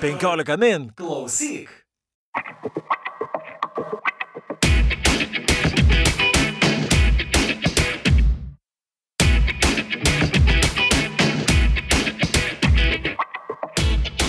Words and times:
15 0.00 0.56
min 0.56 0.90
klausyk. 0.96 1.70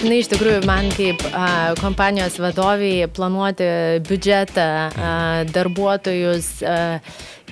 Na, 0.06 0.14
iš 0.20 0.28
tikrųjų, 0.30 0.60
man 0.70 0.92
kaip 0.94 1.24
a, 1.34 1.74
kompanijos 1.80 2.36
vadoviai 2.38 3.08
planuoti 3.10 3.66
biudžetą, 4.06 4.66
a, 4.94 5.14
darbuotojus, 5.50 6.50
a, 6.62 7.00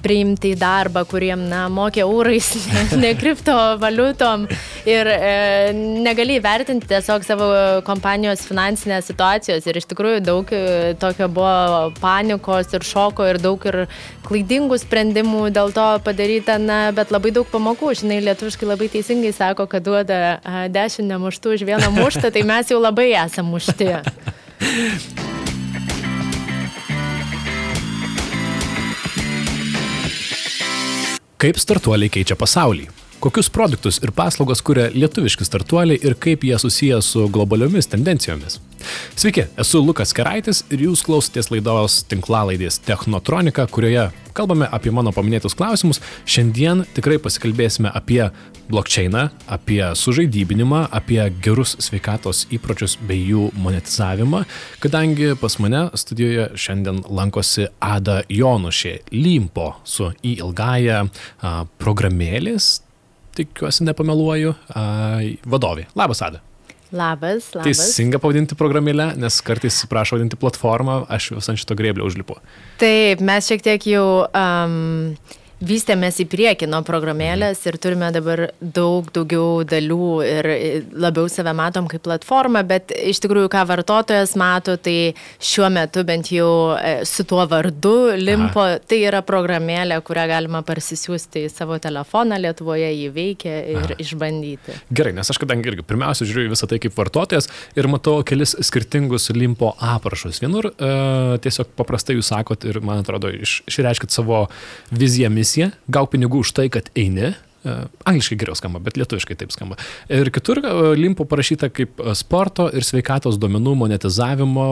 priimti 0.04 0.54
į 0.54 0.60
darbą, 0.60 1.04
kuriem, 1.10 1.46
na, 1.50 1.66
mokė 1.72 2.04
eurais, 2.04 2.50
ne, 2.74 2.84
ne 3.02 3.12
kriptovaliutom 3.20 4.46
ir 4.90 5.10
e, 5.10 5.72
negali 6.04 6.38
įvertinti 6.40 6.90
tiesiog 6.90 7.26
savo 7.28 7.50
kompanijos 7.88 8.46
finansinės 8.48 9.10
situacijos. 9.12 9.68
Ir 9.68 9.80
iš 9.80 9.90
tikrųjų 9.92 10.24
daug 10.26 10.54
e, 10.54 10.94
tokio 11.02 11.30
buvo 11.32 11.92
panikos 12.02 12.74
ir 12.76 12.88
šoko 12.88 13.28
ir 13.32 13.42
daug 13.44 13.68
ir 13.70 13.84
klaidingų 14.28 14.80
sprendimų 14.84 15.48
dėl 15.56 15.74
to 15.76 15.88
padaryta, 16.06 16.60
na, 16.62 16.86
bet 16.96 17.14
labai 17.14 17.34
daug 17.36 17.50
pamokų. 17.52 17.94
Žinai, 18.04 18.22
lietuviškai 18.30 18.70
labai 18.70 18.90
teisingai 18.94 19.34
sako, 19.36 19.68
kad 19.72 19.86
duoda 19.86 20.24
a, 20.40 20.66
dešimt 20.72 21.10
nemuštų 21.12 21.58
už 21.58 21.68
vieną 21.68 21.94
muštą, 21.96 22.34
tai 22.34 22.46
mes 22.48 22.74
jau 22.74 22.82
labai 22.84 23.12
esame 23.26 23.54
mušti. 23.54 23.94
Kaip 31.44 31.58
startuoliai 31.60 32.08
keičia 32.08 32.38
pasaulį? 32.40 32.86
Kokius 33.24 33.48
produktus 33.50 34.02
ir 34.04 34.12
paslaugas 34.12 34.60
kuria 34.68 34.90
lietuviški 34.92 35.46
startuoliai 35.48 36.02
ir 36.04 36.18
kaip 36.20 36.42
jie 36.44 36.58
susiję 36.60 36.98
su 37.02 37.30
globaliomis 37.32 37.88
tendencijomis? 37.88 38.58
Sveiki, 39.16 39.46
esu 39.64 39.80
Lukas 39.80 40.12
Keraitis 40.12 40.60
ir 40.68 40.84
jūs 40.90 41.06
klausotės 41.08 41.48
laidos 41.54 42.02
tinklalaidės 42.12 42.82
Technotronika, 42.84 43.64
kurioje 43.72 44.10
kalbame 44.36 44.68
apie 44.68 44.92
mano 44.92 45.16
paminėtus 45.16 45.56
klausimus. 45.56 46.02
Šiandien 46.28 46.84
tikrai 46.98 47.16
pasikalbėsime 47.24 47.96
apie 47.96 48.26
blokčeiną, 48.68 49.30
apie 49.48 49.80
sužaidybinimą, 49.96 50.90
apie 50.92 51.24
gerus 51.40 51.78
sveikatos 51.80 52.50
įpročius 52.52 53.00
bei 53.08 53.24
jų 53.24 53.54
monetizavimą, 53.56 54.44
kadangi 54.84 55.38
pas 55.40 55.62
mane 55.64 55.86
studijoje 55.96 56.52
šiandien 56.60 57.06
lankosi 57.08 57.72
Ada 57.80 58.26
Jonušė 58.28 58.98
Limpo 59.16 59.78
su 59.88 60.12
į 60.20 60.42
ilgąją 60.44 61.06
programėlės, 61.80 62.82
tikiuosi 63.38 63.86
nepameluoju, 63.88 64.56
vadovė. 65.50 65.88
Labas, 66.00 66.24
Ada. 66.26 66.42
Labas, 66.94 67.48
labas. 67.56 67.66
Teisinga 67.66 68.20
pavadinti 68.22 68.54
programėlę, 68.58 69.16
nes 69.18 69.40
kartais 69.46 69.80
prašo 69.90 70.20
vadinti 70.20 70.38
platformą, 70.38 71.00
aš 71.10 71.32
vis 71.34 71.50
ant 71.50 71.58
šito 71.58 71.74
grėblio 71.80 72.06
užlipu. 72.06 72.38
Taip, 72.82 73.24
mes 73.26 73.50
šiek 73.50 73.66
tiek 73.66 73.88
jau 73.90 74.06
um, 74.30 75.16
vystėmės 75.68 76.20
į 76.24 76.28
priekį 76.32 76.68
nuo 76.72 76.82
programėlės 76.86 77.62
ir 77.70 77.78
turime 77.82 78.10
dabar 78.14 78.48
daug 78.60 79.08
daugiau 79.14 79.64
dalių 79.68 80.08
ir 80.28 80.50
labiau 80.92 81.30
save 81.32 81.54
matom 81.58 81.88
kaip 81.92 82.04
platformą, 82.06 82.64
bet 82.68 82.92
iš 82.94 83.22
tikrųjų, 83.24 83.50
ką 83.54 83.64
vartotojas 83.70 84.36
mato, 84.40 84.76
tai 84.78 85.14
šiuo 85.44 85.70
metu 85.74 86.04
bent 86.08 86.32
jau 86.34 86.76
e, 86.76 86.94
su 87.08 87.26
tuo 87.28 87.46
vardu 87.50 88.14
limpo, 88.20 88.64
Aha. 88.66 88.82
tai 88.88 89.02
yra 89.08 89.24
programėlė, 89.26 90.00
kurią 90.06 90.26
galima 90.32 90.64
parsisiųsti 90.68 91.46
į 91.48 91.52
savo 91.54 91.80
telefoną, 91.84 92.40
Lietuvoje 92.44 92.90
jį 92.92 93.10
veikia 93.16 93.56
ir 93.76 93.82
Aha. 93.84 94.00
išbandyti. 94.04 94.78
Gerai, 94.94 95.16
nes 95.16 95.32
aš 95.32 95.40
kadangi 95.42 95.72
irgi 95.72 95.88
pirmiausia 95.88 96.28
žiūriu 96.28 96.52
visą 96.54 96.70
tai 96.70 96.82
kaip 96.84 96.96
vartotojas 96.98 97.50
ir 97.80 97.90
matau 97.92 98.20
kelis 98.28 98.56
skirtingus 98.68 99.30
limpo 99.36 99.74
aprašus. 99.80 100.42
Vienur 100.44 100.72
uh, 100.74 101.36
tiesiog 101.44 101.72
paprastai 101.80 102.18
jūs 102.18 102.34
sakot 102.34 102.68
ir 102.68 102.82
man 102.84 103.04
atrodo 103.04 103.32
iš, 103.32 103.62
išreiškit 103.70 104.14
savo 104.14 104.46
viziją, 104.92 105.32
misiją 105.34 105.53
misiją, 105.54 105.72
gauk 105.88 106.10
pinigų 106.14 106.42
už 106.42 106.52
tai, 106.58 106.70
kad 106.70 106.90
eini, 106.98 107.34
angliškai 107.64 108.38
geriau 108.42 108.58
skamba, 108.58 108.82
bet 108.84 108.98
lietuviškai 109.00 109.38
taip 109.40 109.54
skamba. 109.56 109.78
Ir 110.12 110.30
kitur 110.34 110.60
e, 110.60 110.72
limpo 111.00 111.26
parašyta 111.30 111.70
kaip 111.74 112.02
e, 112.02 112.16
sporto 112.18 112.68
ir 112.76 112.86
sveikatos 112.86 113.40
duomenų 113.42 113.76
monetizavimo, 113.80 114.68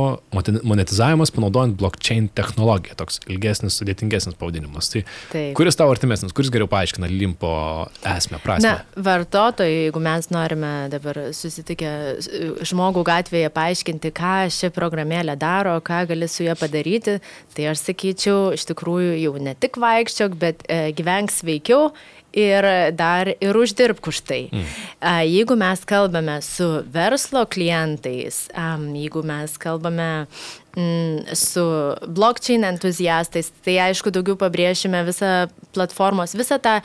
monetizavimas 0.67 1.31
panaudojant 1.35 1.77
blockchain 1.79 2.27
technologiją. 2.35 2.97
Toks 2.99 3.21
ilgesnis, 3.31 3.77
sudėtingesnis 3.79 4.37
pavadinimas. 4.39 4.91
Tai 4.91 5.03
taip. 5.31 5.53
kuris 5.57 5.79
tau 5.79 5.89
artimesnis, 5.93 6.35
kuris 6.35 6.51
geriau 6.53 6.69
paaiškina 6.71 7.09
limpo 7.11 7.53
esmę, 8.13 8.41
prasme? 8.43 8.73
Na, 8.73 9.03
vartotojai, 9.09 9.87
jeigu 9.87 10.03
mes 10.03 10.31
norime 10.33 10.73
dabar 10.91 11.21
susitikę 11.35 11.93
žmogų 12.67 13.05
gatvėje 13.07 13.51
paaiškinti, 13.55 14.13
ką 14.17 14.35
ši 14.51 14.71
programėlė 14.75 15.37
daro, 15.39 15.77
ką 15.85 16.03
gali 16.11 16.29
su 16.31 16.45
ją 16.45 16.57
padaryti, 16.59 17.19
tai 17.55 17.71
aš 17.71 17.85
sakyčiau, 17.87 18.51
iš 18.57 18.67
tikrųjų 18.71 19.15
jau 19.23 19.35
ne 19.41 19.55
tik 19.55 19.79
vaikščiok, 19.81 20.35
bet 20.41 20.65
e, 20.67 20.83
gyvenk 20.97 21.31
sveikiau 21.33 21.91
ir 22.33 22.65
dar 22.95 23.27
ir 23.33 23.57
uždirbk 23.57 24.07
už 24.07 24.21
tai. 24.27 24.41
Mm. 24.51 24.65
Jeigu 25.27 25.55
mes 25.59 25.85
kalbame 25.85 26.39
su 26.41 26.67
verslo 26.87 27.45
klientais, 27.45 28.47
jeigu 28.95 29.23
mes 29.23 29.57
kalbame 29.57 30.27
mm, 30.75 31.35
su 31.35 31.65
blockchain 32.07 32.63
entuziastais, 32.71 33.51
tai 33.65 33.77
aišku 33.89 34.13
daugiau 34.13 34.39
pabrėšime 34.39 35.03
visą 35.07 35.49
platformos, 35.75 36.35
visą 36.37 36.59
tą 36.61 36.79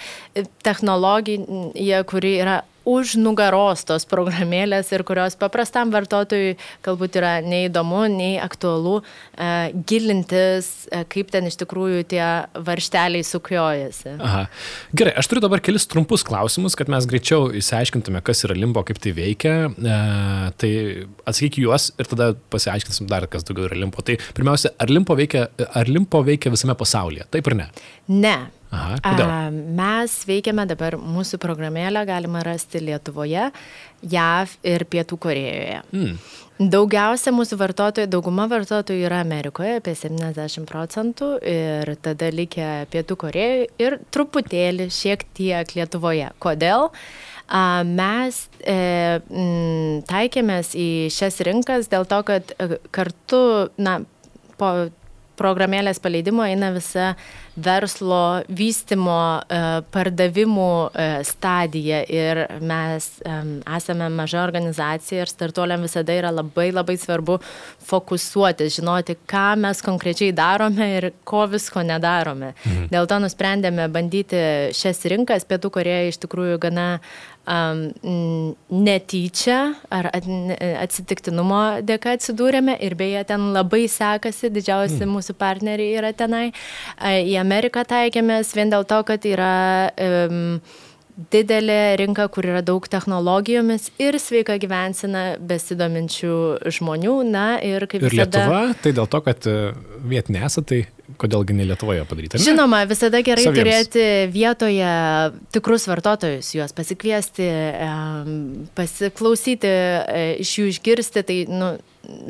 technologiją, 0.67 2.03
kuri 2.11 2.39
yra 2.43 2.63
už 2.87 3.17
nugaros 3.19 3.83
tos 3.87 4.07
programėlės 4.09 4.93
ir 4.95 5.03
kurios 5.07 5.35
paprastam 5.39 5.91
vartotojui 5.95 6.55
galbūt 6.87 7.19
yra 7.19 7.33
neįdomu, 7.45 8.05
nei 8.13 8.37
aktualu 8.41 9.01
e, 9.01 9.49
gilintis, 9.91 10.87
e, 10.89 11.03
kaip 11.11 11.33
ten 11.35 11.51
iš 11.51 11.59
tikrųjų 11.65 12.05
tie 12.13 12.25
varšteliai 12.55 13.27
sukiojasi. 13.27 14.17
Aha. 14.23 14.45
Gerai, 14.97 15.17
aš 15.19 15.31
turiu 15.33 15.43
dabar 15.45 15.63
kelis 15.65 15.89
trumpus 15.91 16.25
klausimus, 16.27 16.79
kad 16.79 16.91
mes 16.93 17.09
greičiau 17.11 17.51
įsiaiškintume, 17.59 18.23
kas 18.27 18.45
yra 18.47 18.57
limbo, 18.57 18.85
kaip 18.87 19.03
tai 19.03 19.15
veikia. 19.17 19.57
E, 19.75 19.99
tai 20.63 20.73
atsakyk 21.27 21.59
juos 21.65 21.91
ir 21.99 22.11
tada 22.13 22.33
pasiaiškinsim 22.55 23.11
dar, 23.11 23.27
kas 23.31 23.47
daugiau 23.49 23.67
yra 23.71 23.81
limbo. 23.83 24.05
Tai 24.07 24.19
pirmiausia, 24.39 24.77
ar 24.79 24.93
limbo 24.93 25.19
veikia, 25.19 25.49
ar 25.67 25.91
limbo 25.91 26.23
veikia 26.27 26.55
visame 26.55 26.79
pasaulyje? 26.79 27.27
Taip 27.35 27.51
ir 27.51 27.59
ne? 27.65 27.69
Ne. 28.15 28.37
Aha, 28.75 28.97
kodėl? 29.03 29.61
Mes 29.79 30.15
veikiame 30.27 30.65
dabar, 30.69 30.97
mūsų 30.99 31.39
programėlę 31.43 32.03
galima 32.09 32.43
rasti 32.47 32.81
Lietuvoje, 32.83 33.51
JAV 34.03 34.57
ir 34.67 34.85
Pietų 34.91 35.19
Korejoje. 35.23 35.79
Mm. 35.95 36.19
Daugiausia 36.57 37.35
mūsų 37.37 37.59
vartotojų, 37.61 38.09
dauguma 38.09 38.47
vartotojų 38.49 39.07
yra 39.07 39.21
Amerikoje, 39.21 39.77
apie 39.83 39.93
70 39.99 40.65
procentų, 40.69 41.35
ir 41.45 41.93
tada 42.03 42.31
likę 42.33 42.71
Pietų 42.93 43.19
Korejoje 43.27 43.67
ir 43.83 43.99
truputėlį 44.15 44.89
šiek 44.95 45.27
tiek 45.37 45.77
Lietuvoje. 45.77 46.31
Kodėl? 46.41 46.89
Mes 47.87 48.39
e, 48.67 48.79
taikėmės 50.09 50.73
į 50.75 50.89
šias 51.15 51.39
rinkas 51.47 51.93
dėl 51.93 52.09
to, 52.11 52.25
kad 52.27 52.51
e, 52.57 52.81
kartu, 52.91 53.43
na, 53.79 54.01
po 54.59 54.73
programėlės 55.39 56.01
paleidimo 56.03 56.45
eina 56.47 56.73
visa 56.75 57.13
verslo 57.57 58.43
vystimo, 58.53 59.41
e, 59.41 59.61
pardavimų 59.95 60.71
e, 60.89 61.07
stadija 61.25 62.03
ir 62.13 62.43
mes 62.61 63.09
esame 63.77 64.09
maža 64.13 64.43
organizacija 64.45 65.25
ir 65.25 65.33
startuoliam 65.33 65.85
visada 65.87 66.17
yra 66.17 66.33
labai 66.35 66.69
labai 66.75 66.99
svarbu 67.01 67.39
fokusuoti, 67.87 68.69
žinoti, 68.77 69.17
ką 69.29 69.47
mes 69.63 69.81
konkrečiai 69.85 70.35
darome 70.37 70.91
ir 70.99 71.11
ko 71.25 71.47
visko 71.51 71.85
nedarome. 71.87 72.53
Mhm. 72.65 72.91
Dėl 72.93 73.09
to 73.09 73.21
nusprendėme 73.25 73.89
bandyti 73.93 74.43
šias 74.77 75.05
rinkas. 75.09 75.49
Pietų 75.49 75.73
Koreja 75.79 76.11
iš 76.11 76.21
tikrųjų 76.25 76.61
gana 76.61 76.89
um, 77.47 77.83
netyčia 78.71 79.61
ar 79.91 80.11
atsitiktinumo 80.13 81.63
dėka 81.87 82.17
atsidūrėme 82.17 82.77
ir 82.85 82.97
beje 82.99 83.25
ten 83.31 83.51
labai 83.57 83.87
sekasi, 83.91 84.51
didžiausi 84.55 85.03
mm. 85.03 85.15
mūsų 85.17 85.37
partneriai 85.39 85.97
yra 86.01 86.13
tenai. 86.17 86.51
Į 87.01 87.39
Ameriką 87.41 87.87
taikėmės 87.89 88.55
vien 88.57 88.73
dėl 88.73 88.87
to, 88.89 89.01
kad 89.07 89.25
yra 89.29 89.55
um, 89.97 90.59
didelė 91.17 91.97
rinka, 92.01 92.27
kur 92.33 92.47
yra 92.47 92.61
daug 92.65 92.85
technologijomis 92.93 93.89
ir 94.03 94.19
sveika 94.21 94.59
gyvensina 94.61 95.25
besidominčių 95.41 96.35
žmonių. 96.77 97.17
Na 97.31 97.47
ir 97.65 97.89
kaip 97.89 98.05
ir 98.05 98.13
visada. 98.13 98.45
Lietuva, 98.45 98.61
tai 98.85 98.93
dėl 98.97 99.09
to, 99.11 99.23
kad 99.25 99.49
e, 99.49 99.57
vietinė 100.13 100.45
esate, 100.47 100.67
tai 100.67 101.17
kodėlgi 101.21 101.57
ne 101.57 101.67
Lietuvoje 101.71 102.05
padaryti? 102.09 102.37
Ne? 102.37 102.45
Žinoma, 102.45 102.83
visada 102.91 103.23
gerai 103.25 103.47
Saviems. 103.47 103.63
turėti 103.63 104.07
vietoje 104.35 104.93
tikrus 105.55 105.87
vartotojus, 105.89 106.53
juos 106.59 106.77
pasikviesti, 106.77 107.49
pasiklausyti, 108.77 109.73
e, 109.73 110.25
iš 110.45 110.57
jų 110.61 110.71
išgirsti. 110.75 111.25
Tai, 111.27 111.39
nu, 111.53 111.71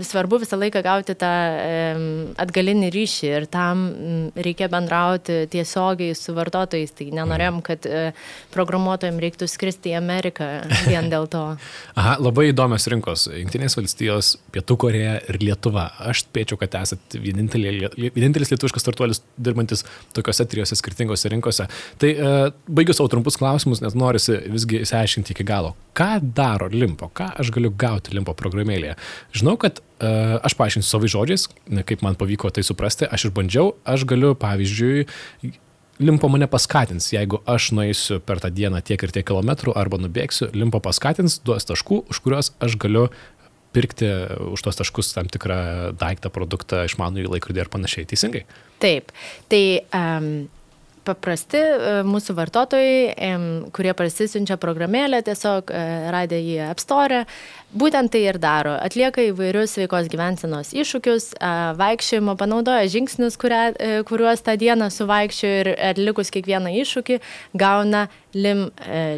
svarbu 0.05 0.39
visą 0.43 0.59
laiką 0.61 0.81
gauti 0.85 1.15
tą 1.19 1.31
atgalinį 2.41 2.89
ryšį 2.95 3.29
ir 3.29 3.47
tam 3.51 3.85
reikia 4.37 4.69
bendrauti 4.73 5.45
tiesiogiai 5.53 6.17
su 6.17 6.35
vartotojais. 6.37 6.95
Tai 6.97 7.07
nenorėjom, 7.19 7.61
kad 7.67 7.87
e, 7.89 8.03
programuotojams 8.55 9.23
reiktų 9.23 9.49
skristi 9.51 9.93
į 9.93 9.99
Ameriką 10.01 10.49
vien 10.87 11.11
dėl 11.13 11.29
to. 11.33 11.45
Aha, 12.01 12.17
labai 12.23 12.51
įdomios 12.53 12.89
rinkos. 12.93 13.27
Junktinės 13.33 13.77
valstijos, 13.79 14.35
Pietų 14.55 14.79
Koreja 14.87 15.17
ir 15.29 15.41
Lietuva. 15.43 15.89
Aš 16.11 16.27
spėčiau, 16.27 16.61
kad 16.61 16.79
esate 16.81 17.21
vienintelis 17.23 18.53
lietuviškas 18.53 18.87
startuolis 18.87 19.23
dirbantis 19.37 19.85
tokiuose 20.17 20.49
trijose 20.51 20.79
skirtingose 20.79 21.33
rinkose. 21.33 21.69
Tai 22.03 22.13
e, 22.13 22.37
baigiu 22.69 22.97
savo 22.97 23.13
trumpus 23.13 23.39
klausimus, 23.41 23.85
nes 23.85 23.99
norisi 23.99 24.41
visgi 24.53 24.85
įsiaiškinti 24.87 25.37
iki 25.37 25.47
galo. 25.47 25.77
Ką 25.97 26.11
daro 26.37 26.69
Limpo? 26.73 27.09
Ką 27.09 27.31
aš 27.41 27.51
galiu 27.55 27.71
gauti 27.73 28.13
Limpo 28.17 28.35
programėlėje? 28.37 28.97
Žinau, 29.37 29.57
kad 29.61 29.81
uh, 29.81 30.37
aš 30.45 30.57
paaiškinsiu 30.59 30.91
savo 30.91 31.09
žodžiais, 31.09 31.49
kaip 31.89 32.05
man 32.05 32.19
pavyko 32.21 32.53
tai 32.53 32.67
suprasti, 32.67 33.09
aš 33.09 33.31
išbandžiau, 33.31 33.73
aš 33.89 34.05
galiu, 34.09 34.35
pavyzdžiui, 34.41 35.07
limpo 36.03 36.29
mane 36.29 36.49
paskatins, 36.51 37.09
jeigu 37.15 37.41
aš 37.49 37.71
nueisiu 37.77 38.21
per 38.21 38.43
tą 38.43 38.51
dieną 38.53 38.83
tiek 38.85 39.01
ir 39.01 39.15
tiek 39.15 39.27
kilometrų 39.27 39.73
arba 39.79 40.01
nubėgsiu, 40.01 40.51
limpo 40.53 40.83
paskatins, 40.85 41.39
duos 41.45 41.65
taškų, 41.69 42.03
už 42.13 42.21
kuriuos 42.25 42.53
aš 42.61 42.77
galiu 42.83 43.07
pirkti 43.77 44.09
už 44.53 44.63
tos 44.65 44.79
taškus 44.79 45.13
tam 45.13 45.29
tikrą 45.29 45.93
daiktą, 46.01 46.31
produktą, 46.33 46.85
išmanų 46.89 47.27
į 47.27 47.33
laikrodį 47.35 47.61
ir 47.61 47.73
panašiai. 47.73 48.09
Teisingai? 48.09 48.47
Taip. 48.81 49.13
Tai 49.53 49.65
um, 49.99 50.31
paprasti 51.07 51.61
e, 51.61 51.93
mūsų 52.07 52.35
vartotojai, 52.37 53.31
kurie 53.77 53.95
parsisiunčia 53.97 54.59
programėlę, 54.61 55.23
tiesiog 55.27 55.71
e, 55.71 55.85
radę 56.15 56.41
į 56.43 56.59
App 56.67 56.83
Store, 56.83 57.25
būtent 57.79 58.13
tai 58.15 58.25
ir 58.31 58.39
daro. 58.43 58.75
Atlieka 58.83 59.25
įvairius 59.31 59.77
sveikos 59.77 60.11
gyvensenos 60.13 60.73
iššūkius, 60.77 61.33
vaikščiojimo, 61.81 62.37
panaudoja 62.41 62.89
žingsnius, 62.93 63.39
kurią, 63.41 63.63
e, 63.79 63.91
kuriuos 64.09 64.45
tą 64.47 64.57
dieną 64.61 64.91
suvaikščiojo 64.95 65.59
ir 65.65 65.73
atlikus 65.93 66.33
kiekvieną 66.35 66.73
iššūkį 66.83 67.21
gauna 67.57 68.07
lim 68.37 68.67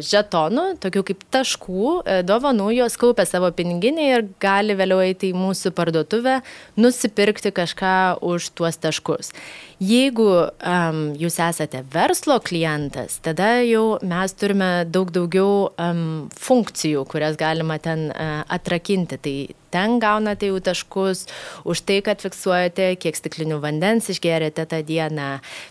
žetonų, 0.05 0.65
tokių 0.79 1.03
kaip 1.09 1.23
taškų, 1.33 1.87
dovanų, 2.27 2.69
juos 2.77 2.95
kaupia 2.99 3.25
savo 3.27 3.49
piniginį 3.51 4.05
ir 4.13 4.27
gali 4.39 4.77
vėliau 4.79 5.01
eiti 5.03 5.33
į 5.33 5.39
mūsų 5.39 5.73
parduotuvę, 5.75 6.39
nusipirkti 6.79 7.51
kažką 7.55 7.95
už 8.23 8.51
tuos 8.55 8.79
taškus. 8.79 9.33
Jeigu 9.79 10.27
um, 10.27 10.97
jūs 11.15 11.37
esate 11.39 11.85
verslo 11.93 12.35
klientas, 12.43 13.15
tada 13.23 13.61
jau 13.63 13.95
mes 14.03 14.33
turime 14.35 14.83
daug 14.83 15.11
daugiau 15.15 15.69
um, 15.79 16.27
funkcijų, 16.35 17.05
kurias 17.07 17.39
galima 17.39 17.77
ten 17.79 18.09
uh, 18.11 18.41
atrakinti. 18.49 19.19
Tai 19.21 19.35
ten 19.73 19.99
gaunate 20.01 20.49
jau 20.49 20.59
taškus 20.63 21.25
už 21.69 21.83
tai, 21.85 21.99
kad 22.05 22.21
fiksuojate, 22.23 22.91
kiek 23.01 23.17
stiklinių 23.17 23.61
vandens 23.63 24.09
išgerėte 24.11 24.65
tą 24.69 24.81
dieną, 24.85 25.29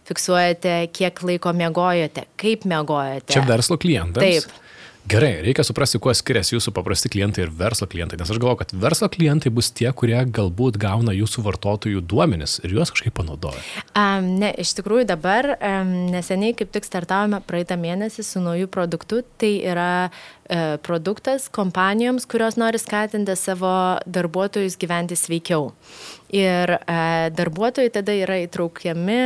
fiksuojate, 0.08 0.78
kiek 0.94 1.22
laiko 1.26 1.54
mėgojate, 1.56 2.28
kaip 2.40 2.66
mėgojate. 2.68 3.34
Čia 3.34 3.44
verslo 3.48 3.80
klientas. 3.80 4.22
Taip. 4.22 4.67
Gerai, 5.08 5.38
reikia 5.40 5.64
suprasti, 5.64 5.96
kuo 6.02 6.12
skiriasi 6.12 6.52
jūsų 6.52 6.72
paprasti 6.76 7.08
klientai 7.08 7.46
ir 7.46 7.52
verslo 7.56 7.86
klientai, 7.88 8.18
nes 8.20 8.28
aš 8.28 8.36
galvoju, 8.42 8.58
kad 8.60 8.74
verslo 8.82 9.06
klientai 9.08 9.48
bus 9.54 9.70
tie, 9.72 9.86
kurie 9.96 10.18
galbūt 10.36 10.76
gauna 10.82 11.14
jūsų 11.16 11.44
vartotojų 11.46 12.02
duomenis 12.04 12.58
ir 12.60 12.74
juos 12.76 12.92
kažkaip 12.92 13.14
panaudoja. 13.16 13.62
Um, 13.96 14.34
ne, 14.42 14.50
iš 14.60 14.74
tikrųjų 14.76 15.06
dabar 15.08 15.54
um, 15.54 15.94
neseniai 16.12 16.52
kaip 16.58 16.74
tik 16.74 16.84
startavome 16.84 17.40
praeitą 17.48 17.78
mėnesį 17.80 18.26
su 18.26 18.42
nauju 18.44 18.68
produktu, 18.74 19.22
tai 19.40 19.54
yra 19.70 19.88
uh, 20.10 20.76
produktas 20.84 21.48
kompanijoms, 21.56 22.28
kurios 22.28 22.60
nori 22.60 22.82
skatinti 22.82 23.38
savo 23.40 23.72
darbuotojus 24.04 24.76
gyventi 24.76 25.16
sveikiau. 25.16 25.70
Ir 26.28 26.74
e, 26.76 26.80
darbuotojai 27.32 27.88
tada 27.92 28.12
yra 28.12 28.36
įtraukiami 28.42 29.20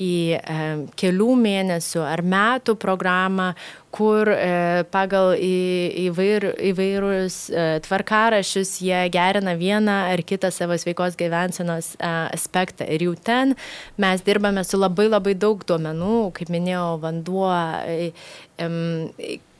į 0.00 0.12
e, 0.36 0.68
kelių 0.96 1.34
mėnesių 1.42 2.00
ar 2.00 2.22
metų 2.24 2.78
programą, 2.80 3.50
kur 3.92 4.30
e, 4.32 4.84
pagal 4.92 5.34
įvair, 5.36 6.48
įvairius 6.70 7.36
tvarkarašius 7.84 8.72
jie 8.84 9.02
gerina 9.12 9.52
vieną 9.56 9.98
ar 10.14 10.24
kitą 10.24 10.48
savo 10.52 10.78
sveikos 10.80 11.18
gyvensenos 11.20 11.92
aspektą. 12.00 12.88
Ir 12.88 13.04
jau 13.10 13.16
ten 13.20 13.52
mes 14.00 14.24
dirbame 14.24 14.64
su 14.64 14.80
labai 14.80 15.10
labai 15.10 15.36
daug 15.36 15.60
duomenų, 15.68 16.30
kaip 16.40 16.52
minėjau, 16.52 16.96
vanduo. 17.04 17.52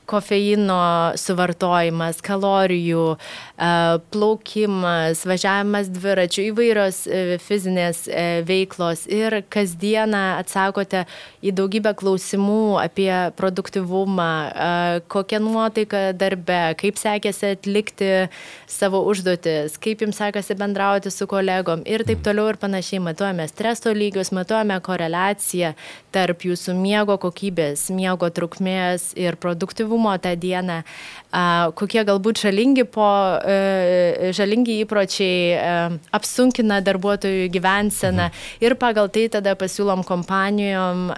Kofeino 0.06 1.12
suvartojimas, 1.18 2.20
kalorijų, 2.22 3.16
e, 3.58 3.70
plaukimas, 4.14 5.24
važiavimas 5.26 5.90
dviračiu, 5.90 6.44
įvairios 6.52 7.00
e, 7.10 7.22
fizinės 7.42 8.04
e, 8.06 8.26
veiklos 8.46 9.06
ir 9.10 9.40
kasdieną 9.50 10.22
atsakote 10.38 11.02
į 11.42 11.54
daugybę 11.58 11.94
klausimų 11.98 12.78
apie 12.84 13.10
produktivumą, 13.38 14.28
kokią 15.10 15.40
nuotaiką 15.42 16.02
darbe, 16.18 16.60
kaip 16.78 16.98
sekėsi 17.00 17.52
atlikti 17.56 18.10
savo 18.70 19.02
užduotis, 19.10 19.76
kaip 19.82 20.02
jums 20.04 20.18
sekasi 20.22 20.56
bendrauti 20.58 21.10
su 21.10 21.26
kolegom 21.30 21.82
ir 21.86 22.06
taip 22.06 22.22
toliau 22.26 22.52
ir 22.52 22.60
panašiai. 22.62 23.02
Matuojame 23.06 23.46
streso 23.50 23.92
lygius, 23.94 24.32
matuojame 24.34 24.78
koreliaciją 24.82 25.74
tarp 26.14 26.46
jūsų 26.48 26.74
miego 26.78 27.18
kokybės, 27.22 27.88
miego 27.94 28.30
trukmės 28.34 29.10
ir 29.18 29.38
produktivumo 29.40 29.95
aktyvumo 29.96 30.18
tą 30.18 30.36
dieną, 30.36 30.82
kokie 31.74 32.04
galbūt 32.04 32.40
žalingi, 32.40 32.84
po, 32.84 33.40
e, 33.44 34.32
žalingi 34.32 34.84
įpročiai 34.84 35.56
e, 35.56 35.98
apsunkina 36.12 36.80
darbuotojų 36.80 37.50
gyvenseną 37.50 38.28
mhm. 38.28 38.32
ir 38.60 38.76
pagal 38.76 39.08
tai 39.08 39.28
tada 39.28 39.56
pasiūlom 39.56 40.04
kompanijom 40.04 41.12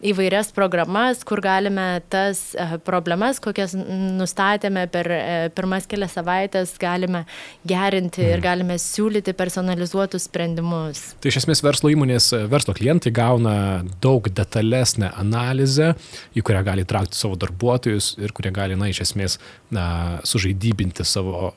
įvairias 0.00 0.50
programas, 0.56 1.22
kur 1.28 1.42
galime 1.44 2.00
tas 2.12 2.54
e, 2.54 2.66
problemas, 2.86 3.40
kokias 3.42 3.74
nustatėme 3.76 4.86
per 4.92 5.10
pirmas 5.56 5.88
kelias 5.90 6.14
savaitės, 6.16 6.74
galime 6.80 7.24
gerinti 7.68 8.22
mhm. 8.22 8.30
ir 8.32 8.44
galime 8.44 8.78
siūlyti 8.80 9.34
personalizuotus 9.36 10.28
sprendimus. 10.30 11.02
Tai 11.20 11.32
iš 11.32 11.42
esmės 11.42 11.64
verslo 11.66 11.92
įmonės, 11.92 12.30
verslo 12.50 12.74
klientai 12.76 13.12
gauna 13.14 13.54
daug 14.02 14.30
detalesnę 14.32 15.12
analizę, 15.20 15.92
į 16.36 16.44
kurią 16.46 16.64
gali 16.66 16.86
traukti 16.88 17.20
savo 17.20 17.38
darbuotojus 17.40 18.14
ir 18.20 18.34
kurie 18.36 18.54
gali, 18.54 18.78
na, 18.80 18.90
iš 18.90 19.04
esmės, 19.08 19.38
na, 19.74 19.86
sužaidybinti 20.28 21.06
savo 21.06 21.52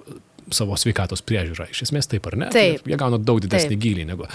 savo 0.51 0.77
sveikatos 0.79 1.23
priežiūrą. 1.25 1.69
Iš 1.71 1.85
esmės 1.87 2.09
taip 2.11 2.27
ar 2.29 2.37
ne? 2.39 2.51
Taip. 2.53 2.87
Jie 2.89 2.99
gauna 2.99 3.19
daug 3.21 3.41
didesnį 3.43 3.75
taip. 3.75 3.83
gilį 3.85 4.07
negu. 4.09 4.27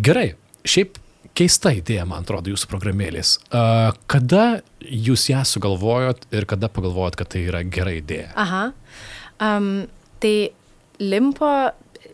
Gerai, 0.00 0.28
šiaip 0.68 0.98
keista 1.38 1.72
idėja, 1.76 2.06
man 2.08 2.24
atrodo, 2.24 2.52
jūsų 2.52 2.68
programėlės. 2.70 3.34
Kada 4.10 4.44
jūs 4.80 5.28
ją 5.30 5.42
sugalvojot 5.48 6.26
ir 6.34 6.46
kada 6.50 6.70
pagalvojot, 6.72 7.18
kad 7.20 7.32
tai 7.34 7.44
yra 7.48 7.62
gera 7.64 7.94
idėja? 7.96 8.30
Aha. 8.40 8.70
Um, 9.40 9.86
tai 10.20 10.52
limpo, 11.00 11.50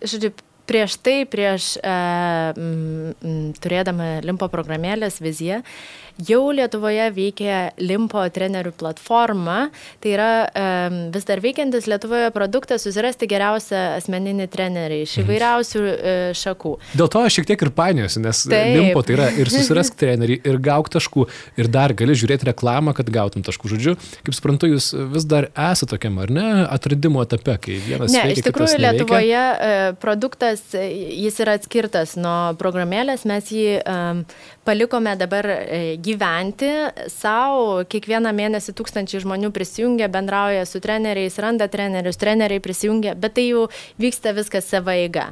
žodžiu, 0.02 0.32
prieš 0.66 0.96
tai, 1.02 1.20
prieš 1.30 1.76
uh, 1.78 2.56
m, 2.58 3.52
turėdama 3.62 4.16
limpo 4.26 4.48
programėlės 4.50 5.20
viziją, 5.22 5.62
uh, 5.62 6.05
Jau 6.24 6.48
Lietuvoje 6.54 7.10
veikia 7.12 7.56
Limpo 7.76 8.22
trenerių 8.32 8.70
platforma, 8.80 9.66
tai 10.00 10.14
yra 10.14 10.28
um, 10.48 10.96
vis 11.12 11.26
dar 11.28 11.42
veikiantis 11.44 11.88
Lietuvoje 11.90 12.30
produktas 12.32 12.86
susirasti 12.86 13.28
geriausią 13.28 13.82
asmeninį 13.98 14.46
trenerį 14.52 15.02
iš 15.04 15.18
mhm. 15.18 15.26
įvairiausių 15.26 15.82
uh, 15.84 16.14
šakų. 16.40 16.72
Dėl 16.96 17.10
to 17.12 17.24
aš 17.28 17.36
šiek 17.36 17.50
tiek 17.50 17.66
ir 17.66 17.72
painiosiu, 17.76 18.22
nes 18.24 18.40
Taip. 18.48 18.72
Limpo 18.78 19.04
tai 19.04 19.16
yra 19.18 19.28
ir 19.36 19.52
susirask 19.54 19.98
trenerį, 20.00 20.40
ir 20.48 20.60
gauk 20.64 20.88
taškų, 20.96 21.26
ir 21.60 21.70
dar 21.72 21.92
gali 21.96 22.16
žiūrėti 22.16 22.48
reklamą, 22.48 22.96
kad 22.96 23.12
gautum 23.12 23.44
taškų. 23.44 23.74
Žodžiu, 23.74 23.96
kaip 24.24 24.38
suprantu, 24.38 24.72
jūs 24.72 24.94
vis 25.12 25.28
dar 25.28 25.50
esate 25.52 25.92
tokiam, 25.92 26.16
ar 26.24 26.32
ne, 26.32 26.48
atradimo 26.64 27.20
etape, 27.26 27.58
kai 27.60 27.76
vienas 27.84 28.14
ne, 28.14 28.24
veikia, 28.30 28.40
iš 28.40 28.48
tikrųjų 28.48 28.80
Lietuvoje 28.86 29.44
uh, 29.52 29.86
produktas, 30.00 30.64
jis 30.72 31.44
yra 31.44 31.60
atskirtas 31.60 32.16
nuo 32.16 32.56
programėlės, 32.56 33.28
mes 33.28 33.52
jį 33.52 33.68
um, 33.84 34.24
palikome 34.66 35.14
dabar 35.18 35.48
uh, 35.52 35.84
gyventi 36.02 36.70
savo, 37.12 37.84
kiekvieną 37.90 38.32
mėnesį 38.36 38.74
tūkstančiai 38.76 39.22
žmonių 39.24 39.52
prisijungia, 39.54 40.10
bendrauja 40.12 40.66
su 40.68 40.82
treneriais, 40.84 41.38
randa 41.42 41.70
trenerius, 41.72 42.18
treneriai 42.20 42.62
prisijungia, 42.64 43.14
bet 43.14 43.36
tai 43.38 43.48
jau 43.50 43.66
vyksta 44.02 44.34
viskas 44.36 44.68
savo 44.70 44.94
eiga. 44.94 45.30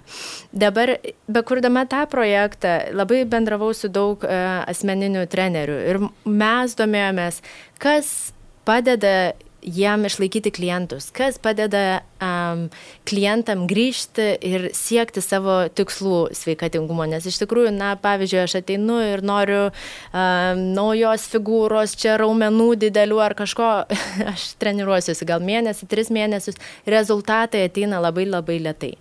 Dabar, 0.54 0.96
bekurdama 1.26 1.86
tą 1.90 2.04
projektą, 2.10 2.76
labai 2.94 3.24
bendravau 3.28 3.72
su 3.76 3.90
daug 3.92 4.22
uh, 4.24 4.62
asmeninių 4.70 5.26
trenerių 5.30 5.80
ir 5.90 6.00
mes 6.24 6.78
domėjomės, 6.78 7.42
kas 7.82 8.14
padeda 8.64 9.34
jiem 9.64 10.04
išlaikyti 10.04 10.52
klientus, 10.52 11.08
kas 11.14 11.38
padeda 11.40 12.02
um, 12.24 12.64
klientam 13.08 13.66
grįžti 13.70 14.26
ir 14.44 14.68
siekti 14.76 15.22
savo 15.24 15.64
tikslų 15.68 16.34
sveikatingumo. 16.36 17.06
Nes 17.10 17.26
iš 17.28 17.38
tikrųjų, 17.42 17.72
na, 17.76 17.94
pavyzdžiui, 18.00 18.40
aš 18.44 18.56
ateinu 18.60 18.98
ir 19.04 19.24
noriu 19.26 19.60
um, 19.68 20.62
naujos 20.76 21.26
figūros, 21.32 21.96
čia 22.00 22.16
raumenų 22.20 22.70
didelių 22.86 23.20
ar 23.24 23.36
kažko, 23.38 23.70
aš 24.32 24.46
treniruosiuosi 24.62 25.28
gal 25.28 25.44
mėnesį, 25.44 25.88
tris 25.90 26.12
mėnesius, 26.14 26.58
rezultatai 26.88 27.66
ateina 27.68 28.00
labai 28.02 28.26
labai 28.28 28.60
lietai. 28.64 28.94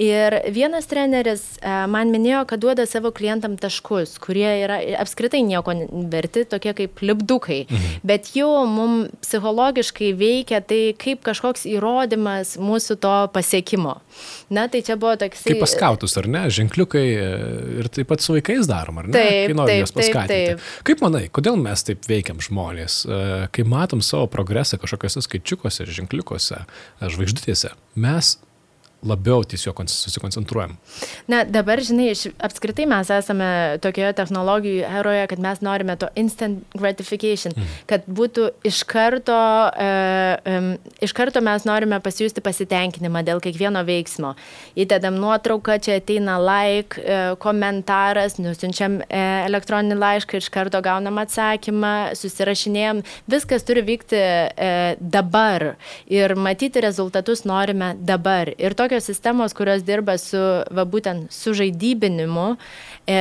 Ir 0.00 0.40
vienas 0.54 0.88
treneris 0.90 1.46
uh, 1.58 1.84
man 1.90 2.12
minėjo, 2.14 2.44
kad 2.50 2.62
duoda 2.62 2.86
savo 2.88 3.12
klientam 3.16 3.56
taškus, 3.60 4.16
kurie 4.22 4.48
yra 4.64 4.80
apskritai 5.02 5.42
nieko 5.46 5.74
verti, 6.12 6.44
tokie 6.48 6.74
kaip 6.76 7.02
lipdukai. 7.04 7.64
Mhm. 7.66 8.00
Bet 8.06 8.32
jau 8.36 8.50
mums 8.68 9.12
psichologiškai 9.24 10.12
veikia 10.16 10.60
tai 10.64 10.94
kaip 10.98 11.22
kažkoks 11.26 11.66
įrodymas 11.68 12.56
mūsų 12.66 12.98
to 13.02 13.14
pasiekimo. 13.34 13.96
Na, 14.52 14.66
tai 14.72 14.82
čia 14.86 14.98
buvo 15.00 15.14
toks... 15.20 15.44
Kaip 15.46 15.62
paskautus, 15.62 16.16
ar 16.20 16.28
ne? 16.30 16.44
Ženkliukai 16.52 17.04
e, 17.06 17.28
ir 17.82 17.90
taip 17.92 18.10
pat 18.12 18.24
su 18.24 18.36
vaikais 18.36 18.68
darom, 18.70 19.00
ar 19.02 19.10
ne? 19.10 19.14
Taip, 19.16 19.50
kai 19.50 19.58
norim 19.58 19.82
juos 19.82 19.94
paskatinti. 19.96 20.32
taip, 20.32 20.62
taip. 20.62 20.86
Kaip 20.90 21.04
manai, 21.06 21.24
kodėl 21.34 21.58
mes 21.60 21.86
taip 21.86 22.10
veikiam 22.10 22.42
žmonės? 22.42 23.02
E, 23.06 23.22
Kai 23.56 23.64
matom 23.68 24.02
savo 24.04 24.26
progresą 24.30 24.78
kažkokiuose 24.82 25.22
skaičiukuose, 25.24 25.86
ženkliukuose, 25.98 26.62
e, 26.66 27.10
žvaigždutėse, 27.14 27.72
mes 28.02 28.36
labiau 29.04 29.44
tiesiog 29.44 29.74
kon- 29.76 29.88
susikoncentruojam. 29.90 30.76
Na, 31.28 31.44
dabar, 31.44 31.80
žinai, 31.84 32.10
iš, 32.14 32.26
apskritai 32.42 32.86
mes 32.88 33.10
esame 33.12 33.48
tokioje 33.84 34.14
technologijų 34.16 34.86
eroje, 35.00 35.26
kad 35.30 35.42
mes 35.42 35.60
norime 35.64 35.96
to 36.00 36.08
instant 36.16 36.64
gratification, 36.76 37.54
mm. 37.56 37.74
kad 37.90 38.06
būtų 38.08 38.48
iš 38.66 38.82
karto, 38.88 39.36
e, 39.76 39.90
um, 40.56 40.70
iš 41.04 41.12
karto 41.16 41.42
mes 41.44 41.66
norime 41.68 42.00
pasijusti 42.02 42.42
pasitenkinimą 42.44 43.22
dėl 43.26 43.42
kiekvieno 43.44 43.82
veiksmo. 43.86 44.34
Įdedam 44.78 45.18
nuotrauką, 45.20 45.78
čia 45.84 45.98
ateina 46.00 46.38
like, 46.40 47.00
e, 47.00 47.20
komentaras, 47.42 48.38
nusinčiam 48.40 49.00
e, 49.04 49.22
elektroninį 49.46 50.00
laišką, 50.00 50.40
iš 50.40 50.50
karto 50.54 50.80
gaunam 50.84 51.20
atsakymą, 51.22 52.16
susirašinėjom. 52.18 53.04
Viskas 53.30 53.66
turi 53.66 53.84
vykti 53.86 54.18
e, 54.18 54.72
dabar 55.00 55.74
ir 56.10 56.36
matyti 56.38 56.82
rezultatus 56.84 57.44
norime 57.48 57.94
dabar. 58.00 58.50
Ir 58.56 58.74
tokios 58.86 59.08
sistemos, 59.10 59.54
kurios 59.56 59.84
dirba 59.86 60.16
su, 60.22 60.40
va 60.70 60.86
būtent, 60.86 61.28
su 61.34 61.52
žaidybinimu, 61.58 62.46
e, 63.06 63.18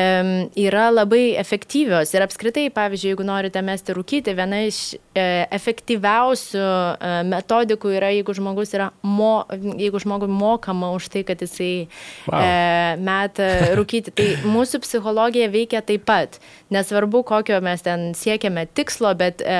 yra 0.65 0.87
labai 0.93 1.35
efektyvios. 1.41 2.13
Ir 2.13 2.25
apskritai, 2.25 2.69
pavyzdžiui, 2.75 3.11
jeigu 3.15 3.25
norite 3.27 3.61
mesti 3.65 3.97
rūkyti, 3.97 4.35
viena 4.37 4.61
iš 4.69 4.79
e, 4.95 5.45
efektyviausių 5.57 6.63
e, 6.63 7.13
metodikų 7.33 7.95
yra, 7.97 8.13
jeigu 8.13 8.37
žmogus 8.37 8.75
yra, 8.77 8.91
mo, 9.01 9.45
jeigu 9.51 10.01
žmogui 10.05 10.29
mokama 10.31 10.93
už 10.95 11.09
tai, 11.13 11.25
kad 11.27 11.41
jisai 11.41 11.87
Wow. 12.25 12.41
e, 12.41 12.95
meta 13.01 13.47
rūkyti. 13.77 14.13
Tai 14.15 14.27
mūsų 14.49 14.81
psichologija 14.85 15.49
veikia 15.53 15.81
taip 15.85 16.05
pat. 16.07 16.39
Nesvarbu, 16.73 17.23
kokio 17.27 17.59
mes 17.65 17.83
ten 17.85 18.11
siekiame 18.17 18.65
tikslo, 18.77 19.13
bet 19.17 19.43
e, 19.45 19.59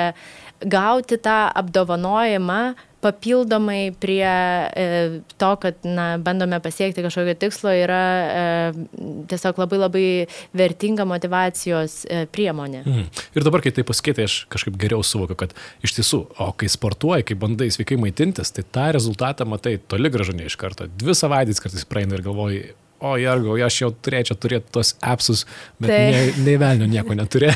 gauti 0.64 1.18
tą 1.18 1.38
apdovanojimą 1.54 2.60
papildomai 3.06 3.92
prie 4.00 4.26
e, 4.26 5.20
to, 5.38 5.50
kad 5.62 5.84
na, 5.84 6.06
bandome 6.18 6.58
pasiekti 6.60 7.04
kažkokio 7.04 7.34
tikslo, 7.38 7.70
yra 7.76 8.02
e, 8.24 8.86
tiesiog 9.30 9.60
labai 9.62 9.80
labai 9.80 10.06
vertinga 10.56 11.06
motivacijos 11.08 12.00
e, 12.08 12.24
priemonė. 12.32 12.82
Mhm. 12.86 13.04
Ir 13.36 13.46
dabar, 13.46 13.62
kai 13.64 13.74
tai 13.76 13.84
paskaitai, 13.86 14.26
aš 14.26 14.38
kažkaip 14.52 14.78
geriau 14.80 15.04
suvokiu, 15.06 15.38
kad 15.38 15.54
iš 15.86 15.98
tiesų, 16.00 16.22
o 16.42 16.48
kai 16.58 16.70
sportuoji, 16.72 17.28
kai 17.30 17.38
bandai 17.38 17.70
sveikai 17.74 18.00
maitintis, 18.00 18.54
tai 18.56 18.64
tą 18.64 18.88
rezultatą 18.96 19.46
matai 19.48 19.76
toli 19.78 20.10
gražu 20.12 20.34
ne 20.36 20.48
iš 20.50 20.58
karto. 20.60 20.88
Dvi 20.98 21.14
savaitės 21.16 21.62
kartais 21.62 21.86
praeina 21.88 22.18
ir 22.18 22.26
galvoji, 22.26 22.64
o 23.00 23.16
jargau, 23.20 23.56
aš 23.66 23.80
jau 23.82 23.90
turėčiau 23.92 24.36
turėti 24.40 24.72
tos 24.72 24.94
appsus, 25.02 25.44
bet 25.80 25.90
Tai. 25.90 26.00
nei, 26.14 26.32
nei 26.46 26.56
velnio 26.60 26.86
nieko 26.90 27.14
neturi. 27.20 27.50